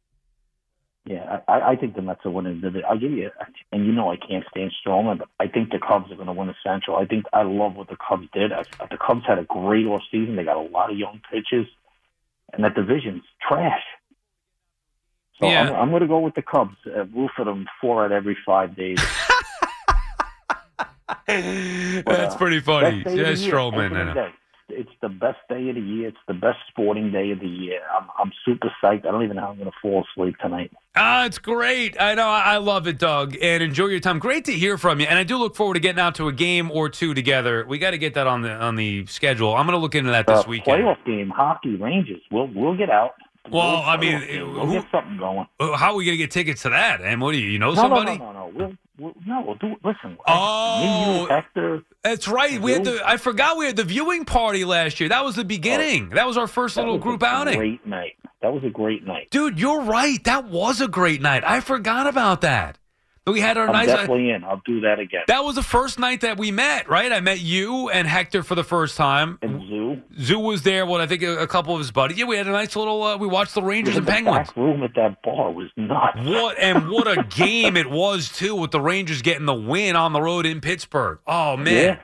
Yeah, 1.05 1.41
I, 1.49 1.73
I 1.73 1.77
think 1.77 1.97
the 1.97 2.03
Mets 2.03 2.21
are 2.25 2.31
winning. 2.31 2.61
The, 2.61 2.83
I'll 2.89 2.97
give 2.99 3.11
you, 3.11 3.29
and 3.73 3.85
you 3.85 3.91
know 3.91 4.13
I 4.13 4.17
can't 4.17 4.45
stand 4.51 4.71
Stroman, 4.87 5.19
but 5.19 5.29
I 5.41 5.49
think 5.49 5.73
the 5.73 5.81
Cubs 5.81 6.13
are 6.13 6.15
going 6.15 6.29
to 6.29 6.33
win 6.33 6.47
the 6.47 6.55
Central. 6.65 6.97
I 6.97 7.07
think 7.07 7.25
I 7.33 7.43
love 7.43 7.75
what 7.75 7.89
the 7.89 7.97
Cubs 7.97 8.29
did. 8.33 8.53
I, 8.53 8.63
the 8.89 8.99
Cubs 9.05 9.23
had 9.27 9.41
a 9.41 9.45
great 9.45 9.85
off 9.87 10.03
season. 10.13 10.37
They 10.37 10.45
got 10.45 10.57
a 10.57 10.61
lot 10.61 10.93
of 10.93 10.99
young 10.99 11.21
pitchers, 11.29 11.67
and 12.53 12.63
that 12.65 12.77
division's 12.77 13.25
trash. 13.41 13.83
So 15.41 15.49
Yeah. 15.49 15.71
I'm, 15.71 15.75
I'm 15.75 15.91
going 15.91 16.03
to 16.03 16.09
go 16.09 16.21
with 16.21 16.37
the 16.37 16.43
Cubs. 16.43 16.77
Uh, 16.87 17.05
root 17.07 17.33
for 17.35 17.45
them 17.45 17.67
four 17.81 18.05
out 18.05 18.13
every 18.13 18.37
five 18.47 18.77
days. 18.77 19.01
That's 21.27 22.37
pretty 22.37 22.61
funny. 22.61 23.03
Best 23.03 23.17
day 23.17 23.33
of 23.33 23.41
Yeah, 23.41 23.51
Stroman. 23.51 24.33
Opening 24.73 24.87
I 24.87 24.87
know. 24.87 24.87
day. 24.87 24.91
It's 24.91 25.01
the 25.01 25.09
best 25.09 25.39
day 25.49 25.69
of 25.69 25.75
the 25.77 25.81
year. 25.81 26.09
It's 26.09 26.17
the 26.29 26.35
best 26.35 26.59
sporting 26.69 27.11
day 27.13 27.31
of 27.31 27.41
the 27.41 27.47
year. 27.49 27.81
I'm, 27.99 28.09
I'm 28.19 28.33
super 28.45 28.71
psyched. 28.83 29.07
I 29.07 29.11
don't 29.11 29.23
even 29.25 29.37
know 29.37 29.43
how 29.43 29.51
I'm 29.51 29.59
going 29.59 29.71
to 29.71 29.77
fall 29.81 30.05
asleep 30.17 30.37
tonight. 30.41 30.73
Ah, 30.95 31.25
it's 31.25 31.39
great. 31.39 31.97
I 32.01 32.15
know. 32.15 32.27
I 32.29 32.59
love 32.59 32.87
it, 32.87 32.99
Doug. 32.99 33.37
And 33.41 33.63
enjoy 33.63 33.87
your 33.87 34.01
time. 34.01 34.19
Great 34.19 34.45
to 34.47 34.53
hear 34.53 34.77
from 34.79 35.01
you. 35.01 35.07
And 35.07 35.19
I 35.19 35.25
do 35.25 35.39
look 35.39 35.57
forward 35.57 35.75
to 35.75 35.81
getting 35.81 36.01
out 36.01 36.15
to 36.17 36.29
a 36.29 36.33
game 36.33 36.71
or 36.71 36.89
two 36.89 37.15
together. 37.15 37.65
We 37.67 37.79
got 37.79 37.93
to 37.93 37.99
get 37.99 38.15
that 38.15 38.27
on 38.27 38.43
the 38.43 38.51
on 38.53 38.77
the 38.77 39.07
schedule. 39.07 39.55
I'm 39.55 39.67
going 39.67 39.77
to 39.77 39.83
look 39.83 39.95
into 39.95 40.11
that 40.11 40.27
this 40.27 40.41
uh, 40.41 40.45
weekend. 40.47 40.83
Playoff 40.83 41.05
game, 41.07 41.31
hockey, 41.31 41.77
Rangers. 41.77 42.21
We'll 42.31 42.49
we'll 42.55 42.77
get 42.77 42.91
out. 42.91 43.15
Well, 43.51 43.73
We'll- 43.73 43.83
I 43.83 43.97
mean, 43.97 44.21
we'll 44.55 44.67
who- 44.67 44.73
get 44.75 44.85
something 44.93 45.17
going. 45.17 45.47
Uh, 45.59 45.77
How 45.77 45.91
are 45.93 45.97
we 45.97 46.05
going 46.05 46.17
to 46.17 46.23
get 46.23 46.31
tickets 46.31 46.63
to 46.63 46.69
that? 46.71 47.01
And 47.01 47.21
what 47.21 47.33
do 47.33 47.39
you, 47.39 47.49
you 47.51 47.59
know 47.59 47.71
No, 47.71 47.75
somebody? 47.75 48.17
no, 48.19 48.33
no, 48.33 48.33
no, 48.33 48.51
no. 48.51 48.53
We'll, 48.55 48.73
we'll 48.99 49.15
no, 49.27 49.43
we'll 49.47 49.55
do. 49.57 49.75
Listen, 49.85 50.17
Oh. 50.27 51.23
you, 51.23 51.27
Hector. 51.29 51.83
That's 52.03 52.27
right. 52.29 52.61
We 52.61 52.73
had 52.73 52.85
the. 52.85 53.01
I 53.07 53.17
forgot 53.17 53.57
we 53.57 53.67
had 53.67 53.77
the 53.77 53.85
viewing 53.85 54.25
party 54.25 54.65
last 54.65 54.99
year. 55.01 55.09
That 55.09 55.25
was 55.25 55.37
the 55.37 55.45
beginning. 55.45 56.09
Oh. 56.13 56.15
that 56.17 56.27
was 56.27 56.37
our 56.37 56.47
first 56.47 56.77
little 56.77 56.99
group 56.99 57.23
outing. 57.23 57.57
Great 57.59 57.87
night. 57.87 58.17
That 58.43 58.53
was 58.53 58.65
a 58.65 58.71
great 58.71 59.07
night. 59.07 59.31
Dude, 59.31 59.59
you're 59.61 59.83
right. 59.83 60.23
That 60.25 60.47
was 60.49 60.81
a 60.81 60.89
great 60.89 61.23
night. 61.23 61.45
I 61.47 61.61
forgot 61.61 62.07
about 62.09 62.41
that. 62.41 62.77
We 63.27 63.39
had 63.41 63.57
our 63.57 63.67
I'm 63.69 63.73
nice. 63.73 63.89
uh, 63.89 63.97
definitely 63.99 64.31
in. 64.31 64.43
I'll 64.43 64.61
do 64.67 64.81
that 64.81 64.99
again. 64.99 65.23
That 65.29 65.45
was 65.45 65.55
the 65.55 65.63
first 65.63 65.97
night 65.99 66.23
that 66.23 66.39
we 66.39 66.51
met, 66.51 66.89
right? 66.89 67.13
I 67.13 67.21
met 67.21 67.39
you 67.41 67.89
and 67.89 68.09
Hector 68.09 68.43
for 68.43 68.57
the 68.57 68.65
first 68.65 68.97
time. 68.97 69.39
And 69.43 69.61
Zoo. 69.69 70.03
Zoo 70.19 70.41
was 70.41 70.63
there. 70.63 70.85
What 70.87 71.01
I 71.01 71.07
think 71.07 71.23
a, 71.23 71.39
a 71.39 71.47
couple 71.47 71.73
of 71.75 71.79
his 71.79 71.93
buddies. 71.93 72.19
Yeah, 72.19 72.25
we 72.25 72.37
had 72.37 72.49
a 72.49 72.51
nice 72.51 72.75
little. 72.75 73.01
Uh, 73.01 73.17
we 73.17 73.29
watched 73.29 73.55
the 73.55 73.63
Rangers 73.63 73.97
and 73.97 74.05
the 74.05 74.11
Penguins. 74.11 74.49
back 74.49 74.57
room 74.57 74.83
at 74.83 74.95
that 74.97 75.23
bar 75.23 75.53
was 75.53 75.69
nuts. 75.77 76.19
What 76.25 76.59
and 76.59 76.89
what 76.91 77.07
a 77.07 77.23
game 77.37 77.77
it 77.77 77.89
was 77.89 78.29
too, 78.29 78.57
with 78.57 78.73
the 78.73 78.81
Rangers 78.81 79.23
getting 79.23 79.47
the 79.47 79.55
win 79.55 79.95
on 79.95 80.13
the 80.13 80.21
road 80.21 80.45
in 80.45 80.61
Pittsburgh. 80.61 81.19
Oh 81.25 81.57
man, 81.57 81.75
Yeah. 81.75 81.97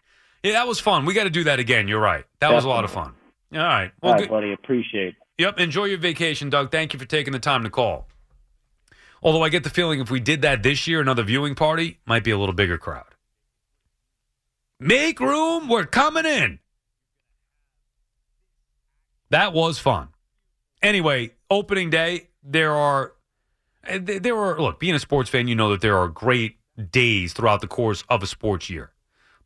yeah, 0.44 0.52
that 0.52 0.68
was 0.68 0.78
fun. 0.78 1.04
We 1.04 1.14
got 1.14 1.24
to 1.24 1.30
do 1.30 1.44
that 1.44 1.58
again. 1.58 1.88
You're 1.88 1.98
right. 2.00 2.24
That 2.38 2.52
was 2.52 2.64
a 2.64 2.68
lot 2.68 2.84
of 2.84 2.92
fun. 2.92 3.14
All 3.52 3.58
right. 3.58 3.90
Well, 4.02 4.12
All 4.12 4.18
good. 4.20 4.28
buddy. 4.28 4.52
Appreciate 4.52 5.08
it. 5.08 5.14
Yep. 5.38 5.58
Enjoy 5.58 5.86
your 5.86 5.98
vacation, 5.98 6.48
Doug. 6.50 6.70
Thank 6.70 6.92
you 6.92 6.98
for 7.00 7.06
taking 7.06 7.32
the 7.32 7.38
time 7.40 7.64
to 7.64 7.70
call. 7.70 8.06
Although 9.22 9.42
I 9.42 9.48
get 9.48 9.64
the 9.64 9.70
feeling 9.70 10.00
if 10.00 10.10
we 10.10 10.20
did 10.20 10.42
that 10.42 10.62
this 10.62 10.86
year, 10.86 11.00
another 11.00 11.22
viewing 11.22 11.54
party 11.54 12.00
might 12.06 12.24
be 12.24 12.30
a 12.30 12.38
little 12.38 12.54
bigger 12.54 12.78
crowd. 12.78 13.14
Make 14.80 15.18
room. 15.18 15.68
We're 15.68 15.86
coming 15.86 16.24
in. 16.24 16.60
That 19.30 19.52
was 19.52 19.78
fun. 19.78 20.08
Anyway, 20.82 21.32
opening 21.50 21.90
day, 21.90 22.28
there 22.42 22.72
are 22.72 23.12
eh, 23.84 23.98
there 23.98 24.36
are 24.36 24.60
look, 24.60 24.78
being 24.78 24.94
a 24.94 25.00
sports 25.00 25.28
fan, 25.28 25.48
you 25.48 25.54
know 25.54 25.70
that 25.70 25.80
there 25.80 25.98
are 25.98 26.08
great 26.08 26.56
days 26.90 27.32
throughout 27.32 27.60
the 27.60 27.66
course 27.66 28.04
of 28.08 28.22
a 28.22 28.26
sports 28.26 28.70
year. 28.70 28.92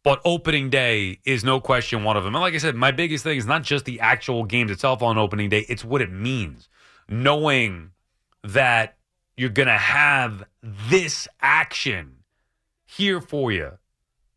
But 0.04 0.20
opening 0.24 0.68
day 0.68 1.20
is 1.24 1.44
no 1.44 1.60
question 1.60 2.04
one 2.04 2.16
of 2.16 2.24
them. 2.24 2.34
And 2.34 2.42
like 2.42 2.54
I 2.54 2.58
said, 2.58 2.74
my 2.74 2.90
biggest 2.90 3.24
thing 3.24 3.38
is 3.38 3.46
not 3.46 3.62
just 3.62 3.84
the 3.84 4.00
actual 4.00 4.44
games 4.44 4.70
itself 4.70 5.02
on 5.02 5.16
opening 5.16 5.48
day, 5.48 5.64
it's 5.68 5.84
what 5.84 6.02
it 6.02 6.10
means. 6.10 6.68
Knowing 7.08 7.90
that 8.42 8.96
you're 9.36 9.50
going 9.50 9.68
to 9.68 9.72
have 9.72 10.44
this 10.62 11.28
action 11.40 12.16
here 12.86 13.20
for 13.20 13.50
you 13.50 13.78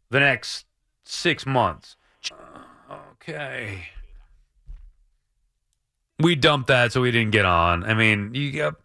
the 0.09 0.19
next 0.19 0.65
six 1.03 1.45
months. 1.45 1.97
Okay. 3.13 3.87
We 6.19 6.35
dumped 6.35 6.67
that 6.67 6.93
so 6.93 7.01
we 7.01 7.11
didn't 7.11 7.31
get 7.31 7.45
on. 7.45 7.83
I 7.83 7.93
mean, 7.93 8.33
you 8.33 8.75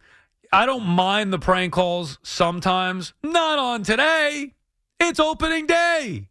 I 0.51 0.65
don't 0.65 0.85
mind 0.85 1.31
the 1.31 1.39
prank 1.39 1.71
calls 1.73 2.19
sometimes. 2.23 3.13
Not 3.23 3.57
on 3.57 3.83
today. 3.83 4.53
It's 4.99 5.19
opening 5.19 5.65
day. 5.65 6.27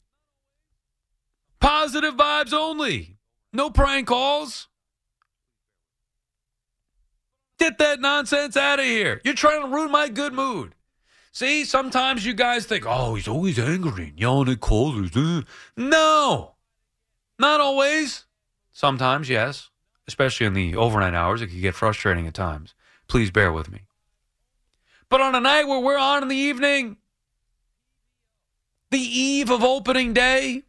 Positive 1.58 2.14
vibes 2.14 2.52
only. 2.52 3.16
No 3.52 3.70
prank 3.70 4.08
calls. 4.08 4.68
Get 7.60 7.76
that 7.76 8.00
nonsense 8.00 8.56
out 8.56 8.78
of 8.78 8.86
here. 8.86 9.20
You're 9.22 9.34
trying 9.34 9.60
to 9.60 9.68
ruin 9.68 9.90
my 9.90 10.08
good 10.08 10.32
mood. 10.32 10.74
See, 11.30 11.64
sometimes 11.66 12.24
you 12.24 12.32
guys 12.32 12.64
think, 12.64 12.84
oh, 12.86 13.14
he's 13.14 13.28
always 13.28 13.58
angry 13.58 14.08
and 14.08 14.18
yelling 14.18 14.48
at 14.48 14.60
callers. 14.60 15.14
Uh. 15.14 15.42
No, 15.76 16.54
not 17.38 17.60
always. 17.60 18.24
Sometimes, 18.72 19.28
yes, 19.28 19.68
especially 20.08 20.46
in 20.46 20.54
the 20.54 20.74
overnight 20.74 21.12
hours. 21.12 21.42
It 21.42 21.48
can 21.48 21.60
get 21.60 21.74
frustrating 21.74 22.26
at 22.26 22.32
times. 22.32 22.74
Please 23.08 23.30
bear 23.30 23.52
with 23.52 23.70
me. 23.70 23.82
But 25.10 25.20
on 25.20 25.34
a 25.34 25.40
night 25.40 25.68
where 25.68 25.80
we're 25.80 25.98
on 25.98 26.22
in 26.22 26.28
the 26.28 26.36
evening, 26.36 26.96
the 28.90 28.98
eve 28.98 29.50
of 29.50 29.62
opening 29.62 30.14
day, 30.14 30.62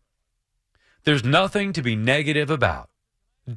there's 1.05 1.23
nothing 1.23 1.71
to 1.73 1.81
be 1.81 1.95
negative 1.95 2.49
about. 2.49 2.90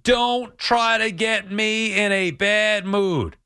Don't 0.02 0.56
try 0.58 0.98
to 0.98 1.10
get 1.10 1.50
me 1.50 1.98
in 1.98 2.10
a 2.10 2.30
bad 2.30 2.86
mood. 2.86 3.36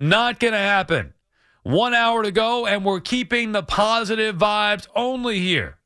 Not 0.00 0.40
going 0.40 0.52
to 0.52 0.58
happen. 0.58 1.14
One 1.62 1.92
hour 1.92 2.22
to 2.22 2.30
go, 2.30 2.66
and 2.66 2.84
we're 2.84 3.00
keeping 3.00 3.52
the 3.52 3.62
positive 3.62 4.36
vibes 4.36 4.86
only 4.94 5.40
here. 5.40 5.78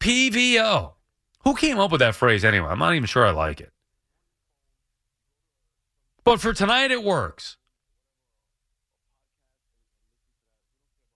PVO. 0.00 0.92
Who 1.44 1.54
came 1.54 1.78
up 1.78 1.90
with 1.90 2.00
that 2.00 2.14
phrase 2.14 2.44
anyway? 2.44 2.68
I'm 2.68 2.78
not 2.78 2.94
even 2.94 3.06
sure 3.06 3.24
I 3.24 3.30
like 3.30 3.60
it. 3.60 3.72
But 6.24 6.40
for 6.40 6.52
tonight, 6.52 6.90
it 6.90 7.02
works. 7.02 7.56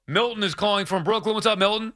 Milton 0.06 0.42
is 0.42 0.54
calling 0.54 0.86
from 0.86 1.04
Brooklyn. 1.04 1.34
What's 1.34 1.46
up, 1.46 1.58
Milton? 1.58 1.92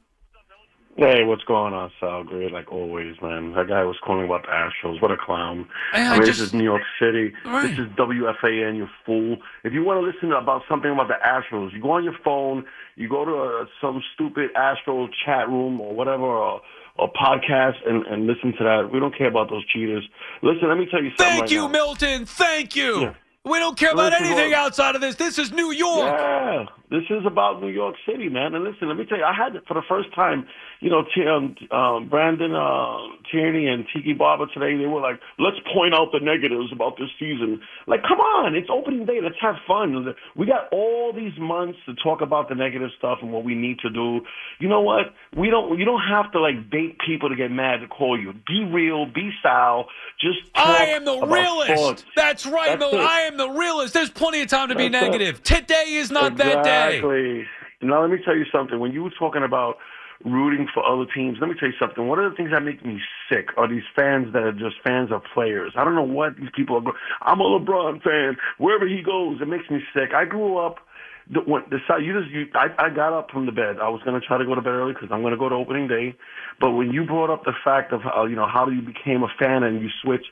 Hey, 0.97 1.25
what's 1.25 1.43
going 1.43 1.73
on, 1.73 1.91
Sal? 1.99 2.23
Great, 2.23 2.53
like 2.53 2.71
always, 2.71 3.15
man. 3.21 3.51
That 3.53 3.67
guy 3.67 3.83
was 3.83 3.97
calling 4.01 4.23
about 4.25 4.43
the 4.43 4.47
Astros. 4.49 5.01
What 5.01 5.11
a 5.11 5.17
clown. 5.17 5.67
I- 5.93 6.01
I 6.01 6.11
mean, 6.13 6.25
just- 6.25 6.39
this 6.39 6.47
is 6.47 6.53
New 6.53 6.63
York 6.63 6.83
City. 6.99 7.33
Right. 7.45 7.67
This 7.69 7.79
is 7.79 7.87
WFAN, 7.97 8.77
you 8.77 8.87
fool. 9.05 9.37
If 9.65 9.73
you 9.73 9.83
want 9.83 9.99
to 9.99 10.05
listen 10.09 10.31
about 10.31 10.63
something 10.69 10.89
about 10.89 11.09
the 11.09 11.15
Astros, 11.21 11.73
you 11.73 11.81
go 11.81 11.91
on 11.91 12.05
your 12.05 12.15
phone, 12.23 12.63
you 12.95 13.09
go 13.09 13.25
to 13.25 13.35
uh, 13.35 13.65
some 13.81 14.01
stupid 14.13 14.51
Astro 14.55 15.09
chat 15.25 15.49
room 15.49 15.81
or 15.81 15.93
whatever, 15.93 16.23
or, 16.23 16.61
or 16.97 17.11
podcast, 17.11 17.75
and, 17.85 18.05
and 18.07 18.25
listen 18.25 18.53
to 18.57 18.63
that. 18.63 18.89
We 18.89 19.01
don't 19.01 19.13
care 19.17 19.27
about 19.27 19.49
those 19.49 19.65
cheaters. 19.65 20.07
Listen, 20.41 20.69
let 20.69 20.77
me 20.77 20.85
tell 20.89 21.03
you 21.03 21.09
something 21.09 21.25
Thank 21.25 21.41
right 21.41 21.51
you, 21.51 21.61
now. 21.63 21.67
Milton. 21.67 22.25
Thank 22.25 22.73
you. 22.77 23.01
Yeah. 23.01 23.13
We 23.43 23.59
don't 23.59 23.77
care 23.77 23.91
about 23.91 24.11
anything 24.13 24.53
outside 24.55 24.95
of 24.95 25.01
this. 25.01 25.15
This 25.15 25.37
is 25.37 25.51
New 25.51 25.71
York. 25.71 26.09
Yeah, 26.09 26.65
this 26.89 27.03
is 27.09 27.25
about 27.25 27.61
New 27.61 27.69
York 27.69 27.95
City, 28.05 28.29
man. 28.29 28.53
And 28.53 28.63
listen, 28.63 28.87
let 28.87 28.97
me 28.97 29.05
tell 29.05 29.17
you, 29.17 29.23
I 29.23 29.33
had 29.33 29.55
it 29.55 29.63
for 29.67 29.73
the 29.73 29.81
first 29.89 30.13
time, 30.13 30.47
you 30.81 30.89
know, 30.89 31.03
T- 31.15 31.25
um, 31.25 31.55
um, 31.75 32.09
Brandon 32.09 32.53
uh, 32.53 32.97
Tierney 33.31 33.67
and 33.67 33.85
Tiki 33.93 34.13
Barber 34.13 34.45
today. 34.53 34.77
They 34.77 34.85
were 34.85 35.01
like, 35.01 35.19
"Let's 35.39 35.57
point 35.73 35.95
out 35.95 36.09
the 36.11 36.19
negatives 36.19 36.71
about 36.71 36.97
this 36.97 37.09
season." 37.19 37.61
Like, 37.87 38.01
come 38.03 38.19
on, 38.19 38.55
it's 38.55 38.69
opening 38.71 39.05
day. 39.05 39.19
Let's 39.21 39.35
have 39.41 39.55
fun. 39.67 40.13
We 40.35 40.45
got 40.45 40.69
all 40.71 41.11
these 41.13 41.33
months 41.39 41.79
to 41.87 41.95
talk 41.95 42.21
about 42.21 42.49
the 42.49 42.55
negative 42.55 42.89
stuff 42.97 43.19
and 43.21 43.31
what 43.31 43.43
we 43.43 43.55
need 43.55 43.79
to 43.79 43.89
do. 43.89 44.21
You 44.59 44.69
know 44.69 44.81
what? 44.81 45.13
We 45.35 45.49
don't. 45.49 45.79
You 45.79 45.85
don't 45.85 46.03
have 46.07 46.31
to 46.33 46.39
like 46.39 46.69
bait 46.69 46.97
people 47.05 47.29
to 47.29 47.35
get 47.35 47.51
mad 47.51 47.81
to 47.81 47.87
call 47.87 48.19
you. 48.19 48.33
Be 48.47 48.63
real. 48.63 49.05
Be 49.07 49.31
Sal. 49.41 49.87
Just 50.19 50.53
talk 50.53 50.67
I 50.67 50.85
am 50.87 51.05
the 51.05 51.17
realist. 51.19 51.81
sports. 51.81 52.05
That's 52.15 52.45
right, 52.45 52.77
That's 52.79 52.93
it. 52.93 52.99
I 52.99 53.21
am 53.21 53.37
the 53.37 53.49
realist. 53.49 53.93
There's 53.93 54.09
plenty 54.09 54.41
of 54.41 54.47
time 54.47 54.69
to 54.69 54.75
be 54.75 54.87
That's 54.87 55.03
it. 55.03 55.11
negative. 55.11 55.43
Today 55.43 55.95
is 55.95 56.11
not 56.11 56.37
that 56.37 56.63
day. 56.63 56.74
Exactly. 56.83 57.45
Now 57.81 58.01
let 58.01 58.09
me 58.09 58.17
tell 58.23 58.35
you 58.35 58.45
something. 58.51 58.79
When 58.79 58.91
you 58.91 59.03
were 59.03 59.13
talking 59.17 59.43
about 59.43 59.77
rooting 60.23 60.67
for 60.73 60.85
other 60.85 61.05
teams, 61.13 61.37
let 61.41 61.49
me 61.49 61.55
tell 61.59 61.69
you 61.69 61.75
something. 61.79 62.07
One 62.07 62.19
of 62.19 62.31
the 62.31 62.35
things 62.37 62.51
that 62.51 62.61
make 62.63 62.85
me 62.85 62.99
sick 63.29 63.49
are 63.57 63.67
these 63.67 63.83
fans 63.95 64.31
that 64.33 64.43
are 64.43 64.53
just 64.53 64.75
fans 64.83 65.11
of 65.11 65.21
players. 65.33 65.73
I 65.75 65.83
don't 65.83 65.95
know 65.95 66.03
what 66.03 66.37
these 66.37 66.49
people 66.55 66.77
are. 66.77 66.93
I'm 67.21 67.39
a 67.39 67.43
LeBron 67.43 68.01
fan. 68.01 68.37
Wherever 68.57 68.87
he 68.87 69.01
goes, 69.01 69.41
it 69.41 69.47
makes 69.47 69.69
me 69.69 69.79
sick. 69.93 70.13
I 70.15 70.25
grew 70.25 70.57
up. 70.57 70.79
The, 71.27 71.39
when, 71.41 71.63
the 71.71 71.79
you 72.03 72.13
just 72.13 72.31
you, 72.31 72.45
I, 72.53 72.67
I 72.77 72.89
got 72.91 73.11
up 73.11 73.31
from 73.31 73.47
the 73.47 73.51
bed. 73.51 73.77
I 73.81 73.89
was 73.89 73.99
going 74.05 74.19
to 74.19 74.25
try 74.25 74.37
to 74.37 74.45
go 74.45 74.53
to 74.53 74.61
bed 74.61 74.77
early 74.77 74.93
because 74.93 75.09
I'm 75.11 75.21
going 75.21 75.33
to 75.33 75.39
go 75.39 75.49
to 75.49 75.55
opening 75.55 75.87
day. 75.87 76.15
But 76.61 76.71
when 76.71 76.91
you 76.91 77.03
brought 77.03 77.31
up 77.31 77.45
the 77.45 77.53
fact 77.63 77.91
of 77.93 78.01
how 78.03 78.25
you 78.25 78.35
know 78.35 78.47
how 78.47 78.69
you 78.69 78.81
became 78.81 79.23
a 79.23 79.27
fan 79.39 79.63
and 79.63 79.81
you 79.81 79.89
switched, 80.03 80.29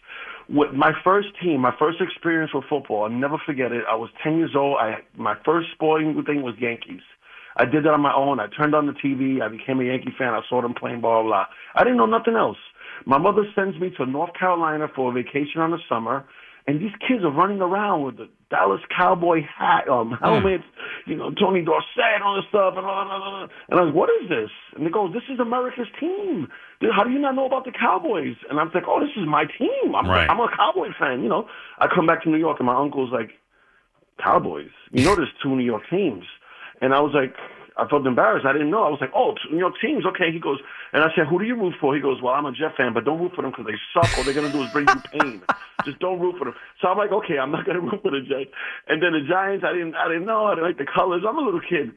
what 0.48 0.74
my 0.74 0.92
first 1.04 1.30
team, 1.42 1.62
my 1.62 1.74
first 1.78 2.02
experience 2.02 2.52
with 2.54 2.66
football, 2.70 3.04
I'll 3.04 3.10
never 3.10 3.38
forget 3.46 3.72
it. 3.72 3.84
I 3.90 3.96
was 3.96 4.10
10 4.24 4.38
years 4.38 4.56
old. 4.56 4.78
I 4.80 4.98
my 5.16 5.36
first 5.46 5.70
sporting 5.74 6.22
thing 6.26 6.42
was 6.42 6.56
Yankees. 6.60 7.02
I 7.56 7.66
did 7.66 7.86
that 7.86 7.94
on 7.94 8.02
my 8.02 8.14
own. 8.14 8.40
I 8.40 8.48
turned 8.48 8.74
on 8.74 8.88
the 8.88 8.94
TV. 8.94 9.42
I 9.42 9.48
became 9.48 9.80
a 9.80 9.84
Yankee 9.84 10.14
fan. 10.18 10.34
I 10.34 10.42
saw 10.50 10.62
them 10.62 10.74
playing 10.74 11.02
blah 11.02 11.22
blah. 11.22 11.30
blah. 11.30 11.46
I 11.76 11.84
didn't 11.84 11.98
know 11.98 12.06
nothing 12.06 12.36
else. 12.36 12.58
My 13.06 13.18
mother 13.18 13.44
sends 13.56 13.80
me 13.80 13.92
to 13.98 14.06
North 14.06 14.34
Carolina 14.38 14.88
for 14.96 15.12
a 15.12 15.14
vacation 15.14 15.62
on 15.62 15.72
the 15.72 15.80
summer, 15.90 16.26
and 16.66 16.80
these 16.80 16.96
kids 17.08 17.24
are 17.24 17.32
running 17.32 17.60
around 17.60 18.04
with 18.04 18.18
the 18.18 18.30
Dallas 18.50 18.82
Cowboy 18.96 19.42
hat, 19.42 19.90
um, 19.90 20.18
helmets, 20.22 20.64
you 21.06 21.16
know, 21.16 21.32
Tony 21.32 21.62
Dorsett, 21.62 22.22
all 22.24 22.36
this 22.36 22.46
stuff, 22.50 22.76
and 22.78 22.86
all, 22.86 23.10
all, 23.10 23.24
all, 23.24 23.50
and 23.70 23.80
I 23.80 23.84
was, 23.84 23.88
like, 23.88 23.96
what 23.96 24.10
is 24.22 24.30
this? 24.30 24.50
And 24.76 24.86
they 24.86 24.90
go, 24.90 25.12
this 25.12 25.24
is 25.30 25.40
America's 25.40 25.88
team. 26.00 26.48
Dude, 26.80 26.92
How 26.96 27.04
do 27.04 27.12
you 27.12 27.20
not 27.20 27.36
know 27.36 27.46
about 27.46 27.66
the 27.66 27.72
Cowboys? 27.72 28.36
And 28.50 28.60
I'm 28.60 28.72
like, 28.74 28.84
oh, 28.88 29.00
this 29.02 29.10
is 29.18 29.28
my 29.28 29.44
team. 29.46 29.96
I'm, 29.96 30.08
Right. 30.08 30.30
I'm 30.30 30.40
a 30.40 30.48
Cowboy 30.56 30.90
fan. 30.98 31.22
You 31.24 31.30
know, 31.30 31.48
I 31.80 31.88
come 31.94 32.06
back 32.06 32.24
to 32.24 32.30
New 32.30 32.38
York, 32.38 32.60
and 32.60 32.68
my 32.68 32.80
uncle's 32.80 33.12
like, 33.12 33.32
Cowboys. 34.24 34.70
You 34.92 35.04
know, 35.04 35.16
there's 35.16 35.34
two 35.42 35.56
New 35.56 35.66
York 35.66 35.84
teams. 35.90 36.24
And 36.82 36.94
I 36.94 37.00
was 37.00 37.14
like, 37.14 37.34
I 37.78 37.88
felt 37.88 38.06
embarrassed. 38.06 38.46
I 38.46 38.54
didn't 38.54 38.70
know. 38.70 38.84
I 38.84 38.90
was 38.90 39.02
like, 39.02 39.12
oh, 39.16 39.34
New 39.52 39.58
York 39.58 39.74
teams. 39.82 40.06
Okay. 40.06 40.32
He 40.32 40.40
goes, 40.40 40.60
and 40.94 41.04
I 41.04 41.10
said, 41.16 41.26
who 41.26 41.40
do 41.40 41.46
you 41.46 41.56
root 41.56 41.74
for? 41.82 41.96
He 41.96 42.02
goes, 42.02 42.22
well, 42.22 42.34
I'm 42.34 42.46
a 42.46 42.52
Jet 42.52 42.78
fan, 42.78 42.94
but 42.94 43.06
don't 43.06 43.20
root 43.20 43.34
for 43.36 43.42
them 43.42 43.52
because 43.52 43.66
they 43.66 43.78
suck. 43.94 44.10
All 44.18 44.24
they're 44.24 44.34
going 44.34 44.52
to 44.52 44.54
do 44.54 44.64
is 44.64 44.72
bring 44.72 44.88
you 44.88 45.02
pain. 45.12 45.42
Just 45.86 46.00
don't 46.00 46.20
root 46.20 46.38
for 46.38 46.46
them. 46.46 46.56
So 46.82 46.88
I'm 46.88 46.98
like, 46.98 47.12
okay, 47.12 47.38
I'm 47.42 47.52
not 47.52 47.66
going 47.66 47.78
to 47.82 47.86
root 47.86 48.02
for 48.02 48.12
the 48.12 48.22
Jets. 48.22 48.54
And 48.88 49.02
then 49.02 49.14
the 49.14 49.26
Giants, 49.28 49.66
I 49.66 49.74
didn't, 49.74 49.96
I 49.96 50.08
didn't 50.08 50.26
know. 50.26 50.46
I 50.46 50.56
didn't 50.56 50.70
like 50.70 50.78
the 50.78 50.88
colors. 50.88 51.24
I'm 51.28 51.38
a 51.38 51.42
little 51.42 51.62
kid. 51.62 51.92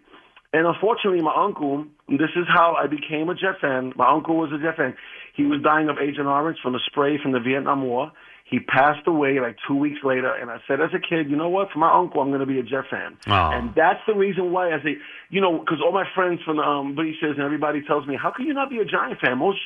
And 0.52 0.66
unfortunately, 0.66 1.20
my 1.20 1.34
uncle, 1.36 1.84
this 2.08 2.32
is 2.36 2.48
how 2.48 2.74
I 2.78 2.86
became 2.86 3.28
a 3.28 3.34
Jet 3.34 3.60
fan. 3.60 3.92
My 3.96 4.08
uncle 4.08 4.36
was 4.36 4.50
a 4.52 4.58
Jet 4.62 4.76
fan. 4.76 4.94
He 5.34 5.44
was 5.44 5.60
dying 5.62 5.88
of 5.88 5.98
Agent 6.00 6.26
Orange 6.26 6.58
from 6.62 6.72
the 6.72 6.80
spray 6.86 7.18
from 7.20 7.32
the 7.32 7.40
Vietnam 7.40 7.82
War. 7.84 8.12
He 8.48 8.60
passed 8.60 9.06
away 9.08 9.40
like 9.40 9.56
two 9.66 9.74
weeks 9.74 9.98
later, 10.04 10.32
and 10.32 10.50
I 10.50 10.58
said 10.68 10.80
as 10.80 10.90
a 10.94 11.00
kid, 11.00 11.28
you 11.28 11.36
know 11.36 11.48
what? 11.48 11.68
For 11.72 11.80
my 11.80 11.92
uncle, 11.92 12.20
I'm 12.20 12.28
going 12.28 12.40
to 12.40 12.46
be 12.46 12.60
a 12.60 12.62
Jet 12.62 12.84
fan. 12.88 13.18
Oh. 13.26 13.50
And 13.52 13.74
that's 13.74 13.98
the 14.06 14.14
reason 14.14 14.52
why 14.52 14.68
I 14.72 14.78
say, 14.84 14.98
you 15.30 15.40
know, 15.40 15.58
because 15.58 15.78
all 15.84 15.92
my 15.92 16.04
friends 16.14 16.40
from 16.44 16.58
the 16.58 16.62
um, 16.62 16.94
bleachers 16.94 17.34
and 17.34 17.40
everybody 17.40 17.82
tells 17.82 18.06
me, 18.06 18.16
how 18.20 18.30
can 18.30 18.46
you 18.46 18.54
not 18.54 18.70
be 18.70 18.78
a 18.78 18.84
Giant 18.84 19.18
fan? 19.20 19.38
Most 19.38 19.58